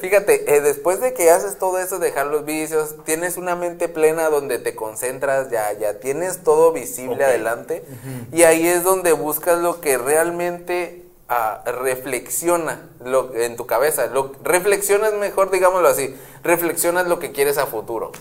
[0.00, 4.28] Fíjate, eh, después de que haces todo eso, dejar los vicios, tienes una mente plena
[4.30, 7.84] donde te concentras, ya, ya tienes todo visible adelante,
[8.32, 14.06] y ahí es donde buscas lo que realmente ah, reflexiona lo, en tu cabeza.
[14.06, 18.12] Lo, reflexionas mejor, digámoslo así, reflexionas lo que quieres a futuro.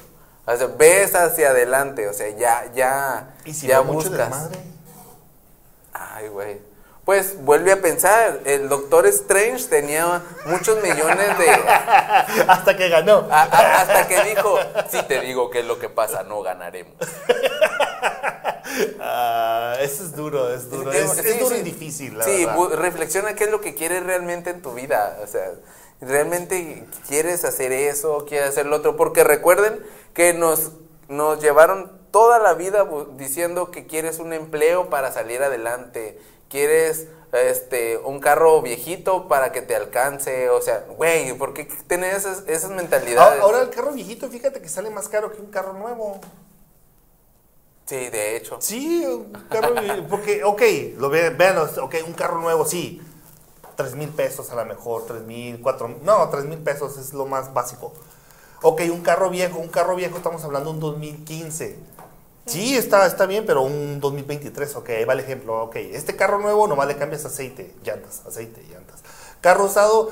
[0.45, 4.29] O sea, ves hacia adelante, o sea, ya, ya, ¿Y si ya va mucho buscas.
[4.29, 4.57] desmadre?
[5.93, 6.72] Ay, güey.
[7.05, 11.49] Pues vuelve a pensar, el Doctor Strange tenía muchos millones de...
[12.47, 13.27] Hasta que ganó.
[13.29, 14.57] A- a- hasta que dijo,
[14.89, 16.93] si te digo qué es lo que pasa, no ganaremos.
[18.99, 20.91] Ah, eso es duro, es duro.
[20.91, 21.61] Es, es Sí, duro sí.
[21.61, 22.69] y difícil, la Sí, verdad.
[22.75, 25.19] reflexiona qué es lo que quieres realmente en tu vida.
[25.23, 25.51] O sea,
[26.01, 28.95] realmente quieres hacer eso, quieres hacer lo otro.
[28.95, 29.79] Porque recuerden
[30.15, 30.71] que nos,
[31.07, 36.19] nos llevaron toda la vida diciendo que quieres un empleo para salir adelante.
[36.53, 40.51] Quieres este un carro viejito para que te alcance.
[40.51, 43.41] O sea, güey, ¿por qué tener esas, esas mentalidades?
[43.41, 46.21] Ahora, ahora el carro viejito, fíjate que sale más caro que un carro nuevo.
[47.87, 48.57] Sí, de hecho.
[48.61, 50.61] Sí, un carro viejito, porque, ok,
[50.97, 53.01] lo ve, vean, ok, un carro nuevo, sí.
[53.75, 57.25] Tres mil pesos a lo mejor, tres mil, cuatro, no, tres mil pesos es lo
[57.25, 57.93] más básico.
[58.61, 61.79] Ok, un carro viejo, un carro viejo, estamos hablando de un 2015.
[62.45, 65.63] Sí, está, está bien, pero un 2023, ok, ahí va el ejemplo.
[65.63, 69.01] Ok, este carro nuevo nomás le cambias aceite, llantas, aceite, llantas.
[69.39, 70.11] Carro usado,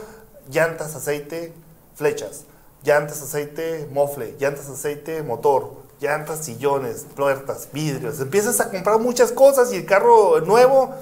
[0.49, 1.53] llantas, aceite,
[1.95, 2.45] flechas.
[2.83, 4.35] Llantas, aceite, mofle.
[4.39, 5.73] Llantas, aceite, motor.
[5.99, 8.19] Llantas, sillones, puertas, vidrios.
[8.19, 10.95] Empiezas a comprar muchas cosas y el carro nuevo,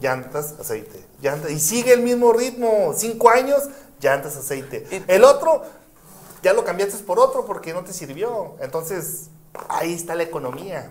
[0.00, 1.04] llantas, aceite.
[1.20, 2.92] Llantas, y sigue el mismo ritmo.
[2.94, 3.62] Cinco años,
[4.00, 4.86] llantas, aceite.
[5.08, 5.62] El otro,
[6.42, 8.54] ya lo cambiaste por otro porque no te sirvió.
[8.60, 9.30] Entonces,
[9.68, 10.90] ahí está la economía.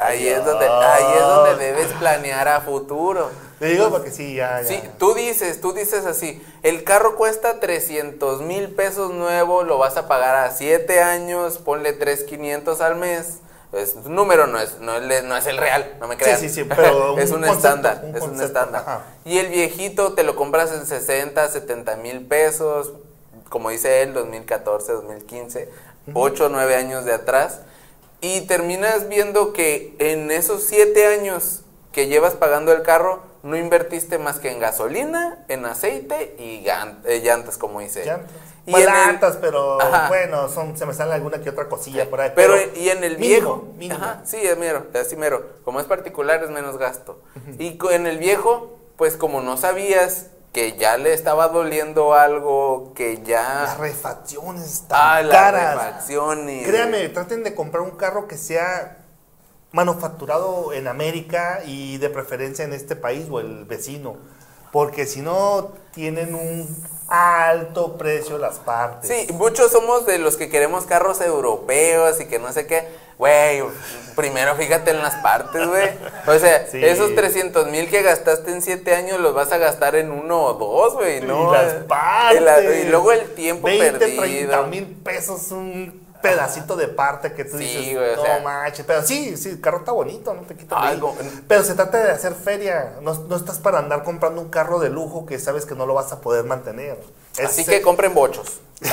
[0.00, 3.30] Ahí es donde, ahí es donde debes planear a futuro.
[3.60, 4.68] Le digo porque sí, ya, ya.
[4.68, 9.96] Sí, tú dices, tú dices así, el carro cuesta 300 mil pesos nuevo, lo vas
[9.96, 13.38] a pagar a 7 años, ponle 3,500 al mes.
[13.72, 16.38] Es un número, no es, no, es, no es el real, no me creas.
[16.38, 18.82] sí, sí, pero es un un, concepto, estándar, un es un estándar.
[18.82, 19.02] ajá.
[19.24, 22.92] Y el viejito te lo compras en 60, 70 mil pesos,
[23.48, 25.68] como dice él, 2014, 2015,
[26.12, 27.60] 8 o 9 años de atrás.
[28.24, 31.60] Y terminas viendo que en esos 7 años
[31.92, 36.64] que llevas pagando el carro, no invertiste más que en gasolina, en aceite y
[37.04, 38.02] eh, llantas, como dice.
[38.06, 38.30] Llantas.
[38.64, 40.08] Y Pues en el- pero Ajá.
[40.08, 42.32] bueno, son, se me sale alguna que otra cosilla por ahí.
[42.34, 44.02] Pero, y en el viejo, mínimo.
[44.02, 45.44] Ajá, sí, es mero, así mero.
[45.62, 47.20] Como es particular es menos gasto.
[47.58, 53.20] Y en el viejo, pues como no sabías que ya le estaba doliendo algo, que
[53.24, 53.64] ya...
[53.64, 55.74] Las refacciones tan Ah, las caras.
[55.74, 56.66] refacciones.
[56.66, 58.98] Créanme, traten de comprar un carro que sea
[59.72, 64.16] manufacturado en América y de preferencia en este país o el vecino.
[64.74, 66.68] Porque si no, tienen un
[67.08, 69.08] alto precio las partes.
[69.08, 72.84] Sí, muchos somos de los que queremos carros europeos y que no sé qué.
[73.16, 73.62] Güey,
[74.16, 75.90] primero fíjate en las partes, güey.
[76.26, 76.84] O sea, Sí.
[76.84, 80.54] esos 300 mil que gastaste en 7 años los vas a gastar en uno o
[80.54, 81.50] dos, güey, ¿no?
[81.50, 82.40] y las partes.
[82.40, 84.20] Y, la- y luego el tiempo 20, perdido.
[84.50, 88.40] 30 mil pesos un pedacito de parte que tú Sí, dices, güey, o no sea-
[88.40, 88.86] manches.
[88.86, 91.14] Pero sí, sí, el carro está bonito, no te quito Algo-
[91.46, 92.94] Pero se trata de hacer feria.
[93.02, 95.92] No, no estás para andar comprando un carro de lujo que sabes que no lo
[95.92, 96.98] vas a poder mantener.
[97.44, 98.60] Así que compren bochos.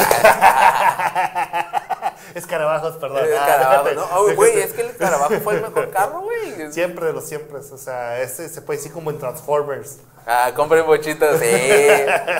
[2.35, 3.25] Escarabajos, perdón.
[3.25, 4.05] El Ah, Carabajo, déjate, ¿no?
[4.19, 6.71] Oh, güey, es que el Carabajo fue el mejor carro, güey.
[6.71, 7.59] Siempre de los siempre.
[7.59, 9.97] O sea, ese se puede decir como en Transformers.
[10.25, 11.45] Ah, compren bochitos, sí,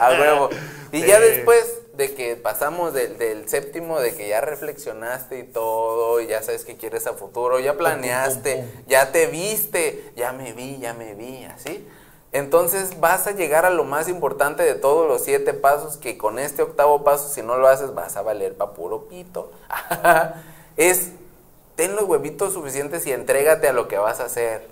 [0.01, 0.49] a huevo.
[0.91, 1.65] Y ya después
[2.02, 6.65] de que pasamos del, del séptimo, de que ya reflexionaste y todo, y ya sabes
[6.65, 11.45] que quieres a futuro, ya planeaste, ya te viste, ya me vi, ya me vi,
[11.45, 11.88] así.
[12.32, 16.40] Entonces vas a llegar a lo más importante de todos los siete pasos, que con
[16.40, 19.52] este octavo paso, si no lo haces, vas a valer pa' puro pito.
[20.78, 21.11] es,
[21.76, 24.68] ten los huevitos suficientes y entrégate a lo que vas a hacer.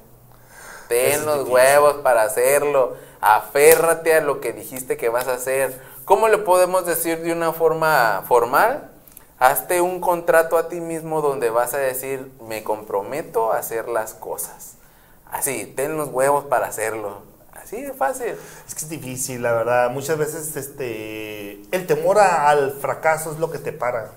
[0.87, 2.97] Ten los huevos para hacerlo.
[3.21, 5.79] Aférrate a lo que dijiste que vas a hacer.
[6.09, 8.89] ¿Cómo le podemos decir de una forma formal?
[9.37, 14.15] Hazte un contrato a ti mismo donde vas a decir, me comprometo a hacer las
[14.15, 14.73] cosas.
[15.31, 17.21] Así, ten los huevos para hacerlo.
[17.53, 18.35] Así de fácil.
[18.67, 19.91] Es que es difícil, la verdad.
[19.91, 24.09] Muchas veces este, el temor a- al fracaso es lo que te para.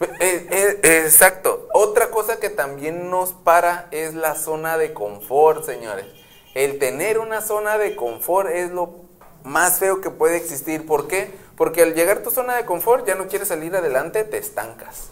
[0.00, 1.68] Eh, eh, exacto.
[1.74, 6.06] Otra cosa que también nos para es la zona de confort, señores.
[6.54, 9.03] El tener una zona de confort es lo
[9.44, 10.84] más feo que puede existir.
[10.86, 11.32] ¿Por qué?
[11.56, 15.04] Porque al llegar a tu zona de confort ya no quieres salir adelante, te estancas.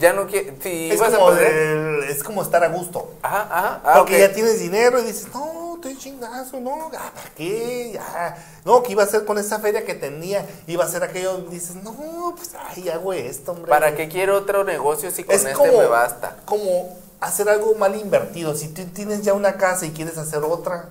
[0.00, 0.54] Ya no quieres...
[0.62, 3.12] Si Es vas a como, poder- el- es como estar a gusto.
[3.22, 3.80] Ajá, ajá.
[3.84, 7.92] ah, Porque ya tienes dinero y dices, no, estoy chingazo, no, ah, ¿para qué?
[7.94, 8.36] Ya.
[8.64, 10.44] No, ¿qué iba a hacer con esa feria que tenía?
[10.66, 13.70] Iba a hacer aquello, dices, no, pues, ay, hago esto, hombre.
[13.70, 16.36] ¿Para qué quiero otro negocio si con Es este como, me basta?
[16.44, 18.54] como hacer algo mal invertido.
[18.54, 20.88] Si tú tienes ya una casa y quieres hacer otra,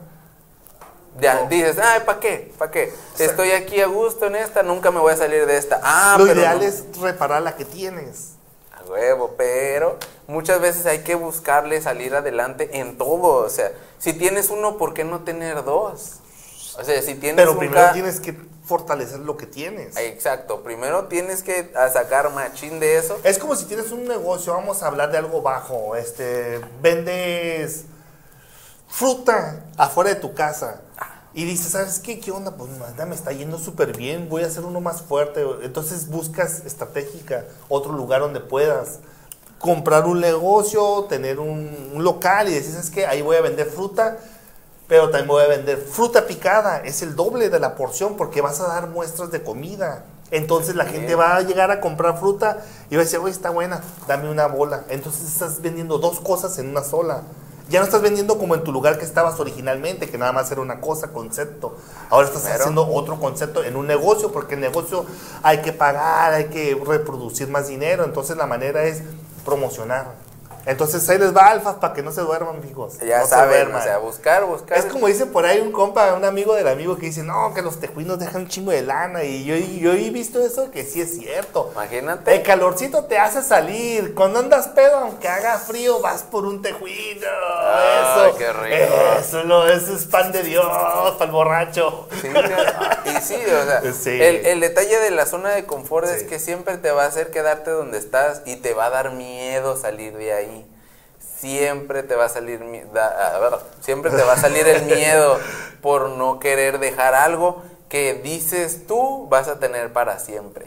[1.19, 1.47] Ya, No.
[1.49, 2.51] dices, ay, ¿para qué?
[2.57, 2.91] ¿Para qué?
[3.17, 5.79] Estoy aquí a gusto en esta, nunca me voy a salir de esta.
[5.83, 6.65] Ah, lo pero ideal no.
[6.65, 8.31] es reparar la que tienes.
[8.73, 9.97] A huevo, pero
[10.27, 13.45] muchas veces hay que buscarle salir adelante en todo.
[13.45, 16.19] O sea, si tienes uno, ¿por qué no tener dos?
[16.77, 18.35] O sea, si tienes Pero un primero tienes que
[18.65, 19.95] fortalecer lo que tienes.
[19.95, 23.17] Exacto, primero tienes que sacar machín de eso.
[23.23, 27.85] Es como si tienes un negocio, vamos a hablar de algo bajo, este, vendes
[28.95, 30.79] fruta afuera de tu casa
[31.33, 32.17] y dices, ¿sabes qué?
[32.17, 32.51] ¿Qué onda?
[32.51, 35.45] Pues nada, me está yendo súper bien, voy a hacer uno más fuerte.
[35.63, 38.99] Entonces buscas estratégica, otro lugar donde puedas
[39.59, 43.05] comprar un negocio, tener un, un local y decir, ¿sabes qué?
[43.05, 44.17] Ahí voy a vender fruta,
[44.87, 48.61] pero también voy a vender fruta picada, es el doble de la porción porque vas
[48.61, 50.05] a dar muestras de comida.
[50.31, 53.49] Entonces la gente va a llegar a comprar fruta y va a decir, oye, está
[53.49, 54.85] buena, dame una bola.
[54.87, 57.23] Entonces estás vendiendo dos cosas en una sola.
[57.67, 60.61] Ya no estás vendiendo como en tu lugar que estabas originalmente, que nada más era
[60.61, 61.75] una cosa, concepto.
[62.09, 65.05] Ahora estás haciendo otro concepto en un negocio, porque el negocio
[65.41, 68.03] hay que pagar, hay que reproducir más dinero.
[68.03, 69.01] Entonces la manera es
[69.43, 70.24] promocionar.
[70.65, 72.97] Entonces ahí les va alfas para que no se duerman, amigos.
[72.99, 73.81] Ya no se saben, duerman.
[73.81, 74.77] o sea, buscar, buscar.
[74.77, 77.61] Es como dice por ahí un compa, un amigo del amigo que dice, no, que
[77.61, 79.23] los tejuinos dejan un chingo de lana.
[79.23, 81.69] Y yo, yo he visto eso que sí es cierto.
[81.73, 82.35] Imagínate.
[82.35, 84.15] El calorcito te hace salir.
[84.15, 87.27] Cuando andas pedo, aunque haga frío, vas por un tejuino.
[87.63, 88.37] Ay, eso.
[88.37, 88.95] qué rico.
[89.19, 92.07] Eso, eso es pan de Dios para el borracho.
[92.21, 92.29] Sí,
[93.05, 94.09] y sí, o sea, Sí.
[94.21, 97.31] El, el detalle de la zona de confort es que siempre te va a hacer
[97.31, 100.65] quedarte donde estás y te va a dar miedo salir de ahí.
[101.39, 102.59] Siempre te va a salir
[102.93, 105.39] da- a ver, siempre te va a salir el miedo
[105.81, 110.65] por no querer dejar algo que dices tú vas a tener para siempre.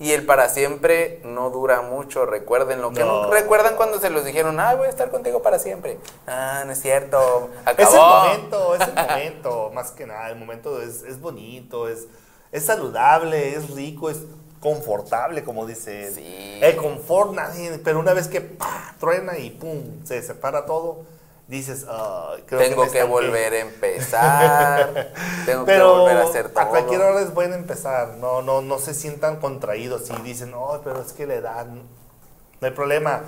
[0.00, 2.90] Y el para siempre no dura mucho, recuérdenlo.
[2.90, 3.24] Que no.
[3.24, 3.30] No.
[3.30, 5.98] recuerdan cuando se los dijeron, ah, voy a estar contigo para siempre.
[6.26, 8.24] Ah, no es cierto, Es acabó.
[8.24, 10.30] el momento, es el momento, más que nada.
[10.30, 12.06] El momento es, es bonito, es,
[12.50, 14.22] es saludable, es rico, es
[14.60, 16.14] confortable, como dice él.
[16.14, 16.58] Sí.
[16.62, 18.94] El confort, nadie, pero una vez que ¡pah!
[18.98, 21.04] truena y pum, se separa todo,
[21.50, 23.08] dices, "Ay, creo Tengo que, estanqué".
[23.08, 25.12] volver a empezar.
[25.46, 26.60] Tengo que Pero volver a hacer todo.
[26.60, 30.80] a cualquier hora es bueno empezar, no, no, no se sientan contraídos y dicen, no,
[30.82, 31.82] pero es que la edad, no
[32.66, 33.22] hay problema.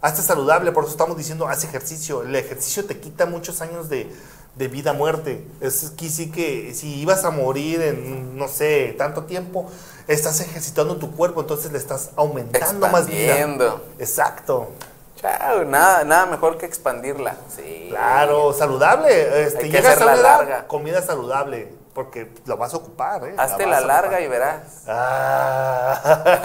[0.00, 2.22] Hazte saludable, por eso estamos diciendo, haz ejercicio.
[2.22, 4.08] El ejercicio te quita muchos años de,
[4.54, 5.44] de vida muerte.
[5.60, 9.68] Es que sí que si ibas a morir en, no sé, tanto tiempo,
[10.06, 13.34] estás ejercitando tu cuerpo, entonces le estás aumentando más vida.
[13.98, 14.68] Exacto.
[15.20, 17.36] Chao, nada, nada mejor que expandirla.
[17.54, 17.86] Sí.
[17.90, 19.42] Claro, saludable.
[19.44, 20.66] Este, Hay que llegas a hacerla una edad, larga.
[20.68, 23.34] comida saludable, porque lo vas a ocupar, ¿eh?
[23.36, 24.22] Hazte la a larga ocupar.
[24.22, 24.84] y verás.
[24.86, 26.44] Ah.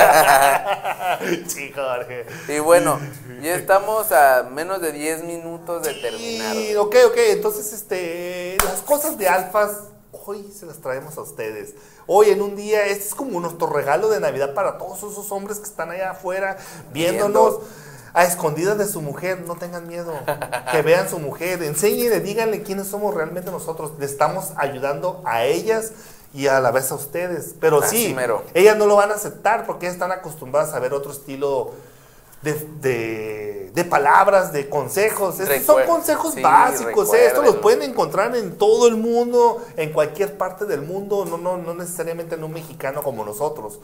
[1.48, 2.26] sí, Jorge.
[2.48, 3.00] Y bueno,
[3.42, 6.54] ya estamos a menos de 10 minutos de terminar.
[6.56, 7.18] Sí, ok, ok.
[7.30, 9.72] Entonces, este, las cosas de alfas,
[10.12, 11.76] hoy se las traemos a ustedes.
[12.08, 15.60] Hoy en un día, este es como nuestro regalo de Navidad para todos esos hombres
[15.60, 16.58] que están allá afuera
[16.92, 17.60] viéndonos.
[18.14, 20.14] A escondidas de su mujer, no tengan miedo.
[20.72, 23.94] Que vean su mujer, enséñenle, díganle quiénes somos realmente nosotros.
[23.98, 25.92] Le estamos ayudando a ellas
[26.34, 27.56] y a la vez a ustedes.
[27.60, 28.44] Pero Así sí, mero.
[28.54, 31.72] ellas no lo van a aceptar porque están acostumbradas a ver otro estilo
[32.44, 35.40] de, de- de palabras, de consejos.
[35.40, 37.26] Estos son consejos sí, básicos, ¿eh?
[37.26, 41.58] Estos los pueden encontrar en todo el mundo, en cualquier parte del mundo, no, no,
[41.58, 43.80] no necesariamente en un mexicano como nosotros.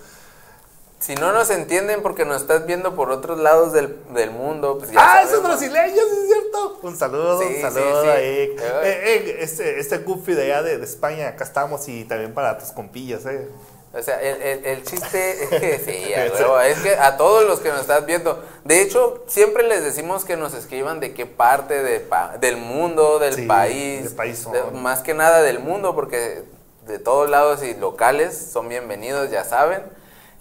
[1.00, 4.92] Si no nos entienden porque nos estás viendo por otros lados del, del mundo, pues
[4.92, 6.80] ya ah, esos brasileños, ¿es cierto?
[6.82, 8.10] Un saludo, Sí, un saludo sí.
[8.12, 8.56] Eh.
[8.84, 12.72] Eh, este, este goofy de allá de, de España, acá estamos y también para tus
[12.72, 13.48] compillas, ¿eh?
[13.92, 17.46] O sea, el, el- el chiste es que sí, a huevo, es que a todos
[17.46, 21.26] los que nos están viendo, de hecho, siempre les decimos que nos escriban de qué
[21.26, 25.96] parte de pa- del mundo, del país, del país de- más que nada del mundo,
[25.96, 26.44] porque
[26.86, 29.82] de todos lados y locales son bienvenidos, ya saben.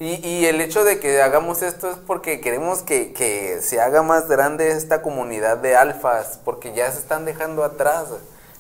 [0.01, 4.03] Y, y el hecho de que hagamos esto es porque queremos que, que se haga
[4.03, 8.05] más grande esta comunidad de alfas, porque ya se están dejando atrás,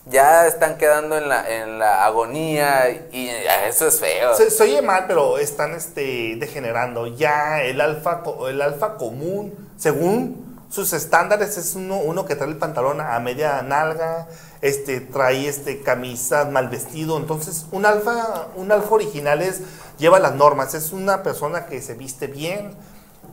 [0.06, 3.30] ya están quedando en la, en la agonía y
[3.68, 4.34] eso es feo.
[4.34, 7.06] Se, se oye mal, pero están este, degenerando.
[7.06, 12.56] Ya el alfa, el alfa común, según sus estándares, es uno, uno que trae el
[12.56, 14.26] pantalón a media nalga,
[14.60, 17.16] este, trae este, camisas mal vestido.
[17.16, 19.60] Entonces, un alfa, un alfa original es,
[19.98, 22.72] lleva las normas, es una persona que se viste bien.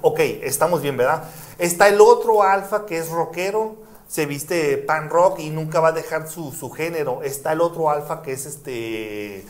[0.01, 1.23] Ok, estamos bien, ¿verdad?
[1.57, 3.77] Está el otro alfa que es rockero,
[4.07, 7.23] se viste pan rock y nunca va a dejar su, su género.
[7.23, 9.45] Está el otro alfa que es este...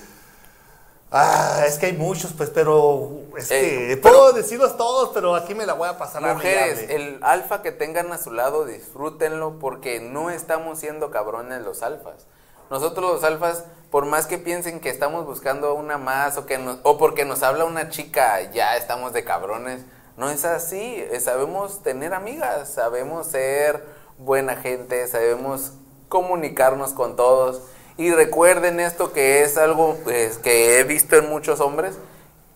[1.17, 5.33] Ah, es que hay muchos, pues, pero es Eh, que pero- puedo decirlos todos, pero
[5.35, 6.95] aquí me la voy a pasar Mujeres, amigable.
[6.95, 12.27] el alfa que tengan a su lado, disfrútenlo porque no estamos siendo cabrones los alfas.
[12.69, 16.79] Nosotros los alfas, por más que piensen que estamos buscando una más o, que nos-
[16.83, 19.83] o porque nos habla una chica, ya estamos de cabrones.
[20.17, 23.85] No es así, eh, sabemos tener amigas, sabemos ser
[24.17, 25.71] buena gente, sabemos
[26.09, 27.61] comunicarnos con todos.
[27.97, 31.95] Y recuerden esto que es algo pues, que he visto en muchos hombres.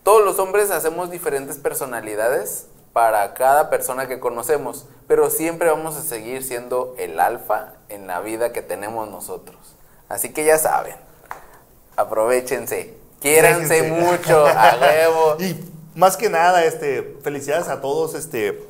[0.03, 6.01] Todos los hombres hacemos diferentes personalidades para cada persona que conocemos, pero siempre vamos a
[6.01, 9.57] seguir siendo el alfa en la vida que tenemos nosotros.
[10.09, 10.95] Así que ya saben,
[11.95, 15.37] aprovechense, quiéranse mucho, a huevo.
[15.39, 15.55] Y
[15.95, 18.61] más que nada, este, felicidades a todos, este,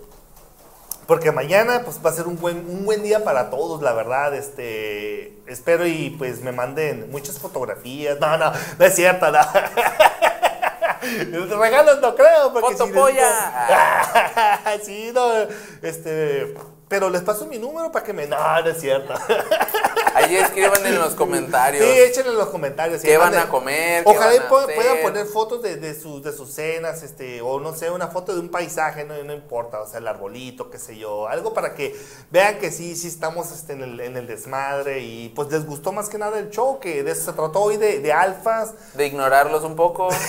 [1.10, 4.36] porque mañana pues va a ser un buen, un buen día para todos, la verdad,
[4.36, 9.40] este, espero y pues me manden muchas fotografías, no, no, no es cierto, no.
[11.60, 12.94] Regalos no creo, porque si les
[14.86, 15.32] sí, no,
[15.82, 16.54] este,
[16.90, 19.14] pero les paso mi número para que me, no, no es cierto.
[20.16, 21.86] Ahí escriban en los comentarios.
[21.86, 23.02] Sí, échenle en los comentarios.
[23.02, 24.04] ¿Qué van a comer?
[24.04, 27.76] ¿Qué Ojalá y puedan poner fotos de, de, sus, de sus cenas, este, o no
[27.76, 30.98] sé, una foto de un paisaje, no, no importa, o sea, el arbolito, qué sé
[30.98, 31.96] yo, algo para que
[32.32, 35.92] vean que sí, sí estamos este, en, el, en el desmadre y pues les gustó
[35.92, 38.74] más que nada el show, que de eso se trató hoy, de, de alfas.
[38.96, 40.10] De ignorarlos un poco.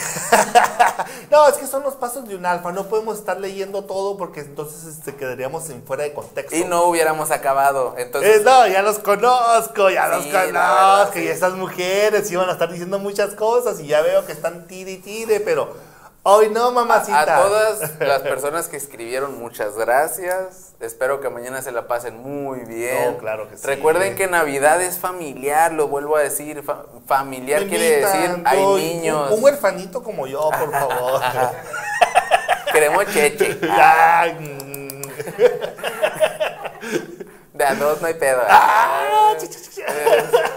[1.30, 4.40] No, es que son los pasos de un alfa, no podemos estar leyendo todo porque
[4.40, 6.49] entonces este, quedaríamos en fuera de contexto.
[6.52, 7.94] Y no hubiéramos acabado.
[7.98, 10.46] Entonces, Eh, no, ya los conozco, ya los Sí, conozco.
[10.52, 14.66] verdad, y esas mujeres iban a estar diciendo muchas cosas y ya veo que están
[14.66, 15.74] tire y tire, pero
[16.22, 17.36] hoy no, mamacita.
[17.38, 20.72] A todas las personas que escribieron, muchas gracias.
[20.80, 23.12] Espero que mañana se la pasen muy bien.
[23.12, 23.66] No, claro que sí.
[23.66, 26.62] Recuerden que Navidad es familiar, lo vuelvo a decir.
[26.62, 29.30] fa- familiar Me quiere invitan, decir hay niños.
[29.30, 31.20] Un, un huerfanito como yo, por favor.
[32.72, 33.58] Queremos cheche.
[33.70, 34.80] Ay, mm.
[37.54, 38.42] De a dos no hay pedo.
[38.48, 39.34] Ah.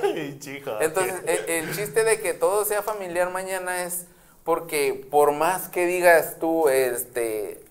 [0.03, 0.71] Ay, chico.
[0.81, 4.05] Entonces, el, el chiste de que todo sea familiar mañana es
[4.43, 7.62] porque por más que digas tú, este,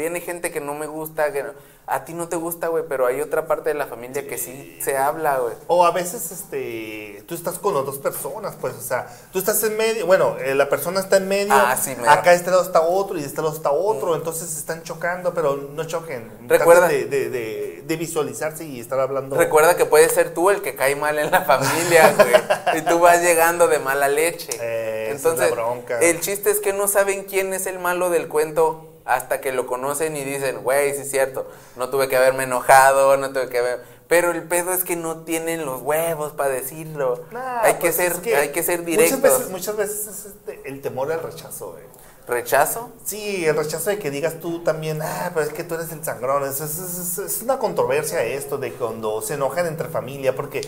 [0.00, 1.52] viene gente que no me gusta, que no-
[1.86, 4.78] a ti no te gusta, güey, pero hay otra parte de la familia que sí
[4.80, 5.54] se habla, güey.
[5.66, 9.60] O a veces, este, tú estás con las dos personas, pues, o sea, tú estás
[9.64, 12.62] en medio, bueno, eh, la persona está en medio, Ah, sí, acá de este lado
[12.62, 16.30] está otro y de este lado está otro, entonces se están chocando, pero no choquen.
[16.48, 19.36] Recuerda- de, de- de de, visualizarse y estar hablando.
[19.36, 22.78] Recuerda que puedes ser tú el que cae mal en la familia, güey.
[22.78, 24.48] y tú vas llegando de mala leche.
[24.60, 25.98] Eh, esa es Entonces, la bronca.
[25.98, 29.66] el chiste es que no saben quién es el malo del cuento hasta que lo
[29.66, 31.46] conocen y dicen, güey, sí es cierto,
[31.76, 34.00] no tuve que haberme enojado, no tuve que haber...
[34.08, 37.22] Pero el pedo es que no tienen los huevos para decirlo.
[37.30, 39.20] Nah, hay, que pues ser, es que hay que ser directos.
[39.20, 41.84] Muchas veces, muchas veces es este, el temor al rechazo, güey.
[42.26, 42.90] ¿Rechazo?
[43.04, 46.04] Sí, el rechazo de que digas tú también, ah, pero es que tú eres el
[46.04, 46.44] sangrón.
[46.44, 50.60] Es, es- es- es una controversia esto de cuando se enojan entre familia, porque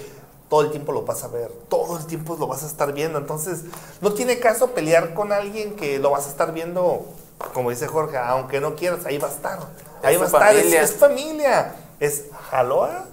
[0.49, 3.19] todo el tiempo lo vas a ver, todo el tiempo lo vas a estar viendo.
[3.19, 3.63] Entonces,
[4.01, 7.07] no tiene caso pelear con alguien que lo vas a estar viendo,
[7.55, 9.59] como dice Jorge, aunque no quieras, ahí va a estar.
[10.03, 10.83] Ahí Es va a estar, es, familia.
[10.83, 11.75] es familia.
[12.01, 13.05] Es jaloa.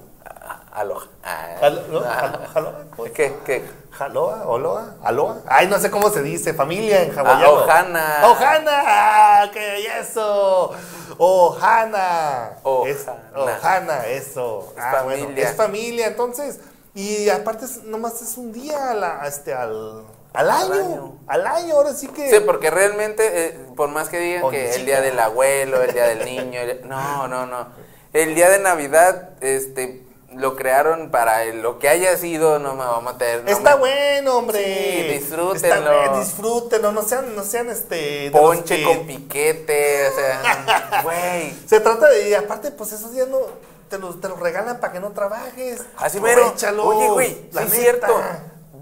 [0.71, 1.05] Aloha.
[1.23, 1.55] Ah.
[2.53, 3.11] Jaloa, ¿cómo es?
[3.11, 3.35] ¿Qué?
[3.45, 3.65] ¿Qué?
[3.91, 5.39] Jaloa, oloa, aloa.
[5.47, 7.47] Ay, no sé cómo se dice, familia en hawaiano.
[7.47, 8.21] Ah, Ohana.
[8.27, 10.71] Ohana, que eso.
[11.17, 12.51] Ohana.
[12.63, 14.05] Ohana.
[14.05, 14.73] Eso.
[14.77, 15.49] Es Ah, bueno, familia.
[15.49, 16.59] es familia, entonces.
[16.93, 20.03] Y aparte, nomás es un día a la- este, al,
[20.39, 20.73] al año.
[20.73, 21.15] año.
[21.27, 22.29] Al año, ahora sí que.
[22.29, 26.07] Sí, porque realmente, eh, por más que digan que el día del abuelo, el día
[26.07, 27.67] del niño, el- no, no, no.
[28.13, 30.03] El día de Navidad, este,
[30.33, 33.43] lo crearon para el- lo que haya sido, no me va a meter.
[33.43, 34.63] no Está me- bueno, hombre.
[34.63, 36.03] Sí, disfrútenlo.
[36.03, 36.91] Está disfrútenlo.
[36.91, 38.31] No sean, no sean este.
[38.31, 41.53] Ponche que- con piquete, o sea, güey.
[41.67, 43.37] Se trata de, y aparte, pues esos días no,
[43.89, 45.81] te los, te los regalan para que no trabajes.
[45.97, 46.53] Así mero.
[46.83, 48.21] Oye, güey, sí es cierto.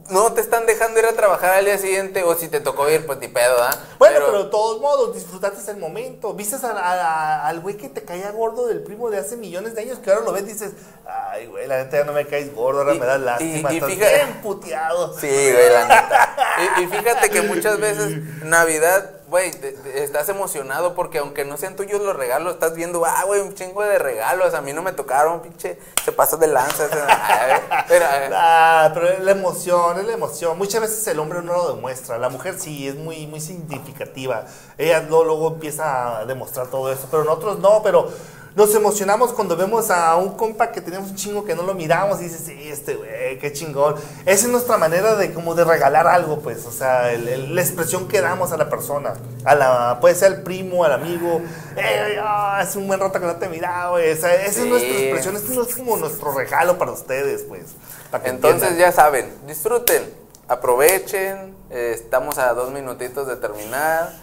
[0.09, 3.05] No te están dejando ir a trabajar al día siguiente, o si te tocó ir,
[3.05, 3.71] pues ni pedo, ¿ah?
[3.99, 6.33] Bueno, pero, de todos modos, disfrutaste el momento.
[6.33, 9.81] Viste a- a- al güey que te caía gordo del primo de hace millones de
[9.81, 10.71] años, que ahora lo ves y dices,
[11.05, 13.73] ay, güey, la neta ya no me caes gordo, ahora Y- me das y- lástima.
[13.73, 15.19] y estás fíjate- bien puteado.
[15.19, 16.35] Sí, güey, la neta.
[16.77, 19.51] Y, y fíjate que muchas veces Navidad, güey,
[19.93, 23.83] estás emocionado porque aunque no sean tuyos los regalos, estás viendo, ah, güey, un chingo
[23.83, 26.87] de regalos, a mí no me tocaron, pinche, se pasó de lanza.
[27.09, 30.57] ay, pero, eh, Ah, pero la emoción, es la emoción.
[30.57, 32.17] Muchas veces el hombre no lo demuestra.
[32.17, 34.45] La mujer sí es muy, muy significativa.
[34.77, 38.09] Ella luego, luego empieza a demostrar todo eso, pero nosotros no, pero
[38.57, 42.19] nos emocionamos cuando vemos a un compa que tenemos un chingo que no lo miramos
[42.19, 43.93] y dices, sí, este güey, qué chingón.
[44.25, 47.61] Esa es nuestra manera de como de regalar algo, pues, o sea, el- el- la
[47.61, 49.13] expresión que damos a la persona.
[49.45, 51.39] A la, puede ser al primo, al amigo.
[51.75, 54.11] Eh, ah, es un buen rato que no te he mirado, güey.
[54.11, 54.61] O sea, esa Sí.
[54.61, 57.61] es nuestra expresión, esto es como nuestro regalo para ustedes, pues.
[58.09, 58.89] para que entonces entiendan.
[58.89, 60.01] ya saben, disfruten,
[60.47, 64.13] aprovechen, eh, estamos a dos minutitos de terminar.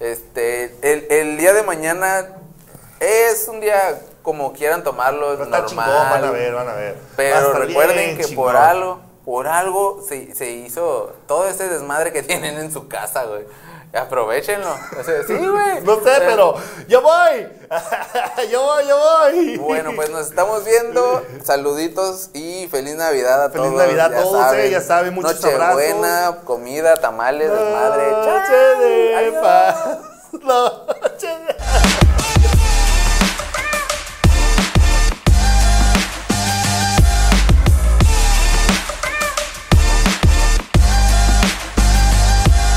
[0.00, 2.26] Este, el, el día de mañana
[3.00, 5.86] es un día como quieran tomarlo, Pero está normal.
[5.90, 6.94] chingón, van a ver, van a ver.
[6.94, 8.44] A Pero recuerden bien que chingón.
[8.46, 13.24] por algo, por algo se, se hizo todo ese desmadre que tienen en su casa,
[13.24, 13.44] güey.
[13.92, 14.70] Aprovechenlo.
[14.98, 15.80] O sea, sí, güey.
[15.84, 16.54] No sé, Eh, pero
[16.88, 17.46] yo voy.
[18.50, 19.56] yo voy, yo voy.
[19.58, 21.22] Bueno, pues nos estamos viendo.
[21.44, 23.78] Saluditos y feliz Navidad a Feliz todos.
[23.78, 28.10] Navidad a todos, eh, ya saben, muchos Nochebuena, comida, tamales, desmadre.
[28.10, 29.98] Noche de paz.
[30.42, 31.28] Noche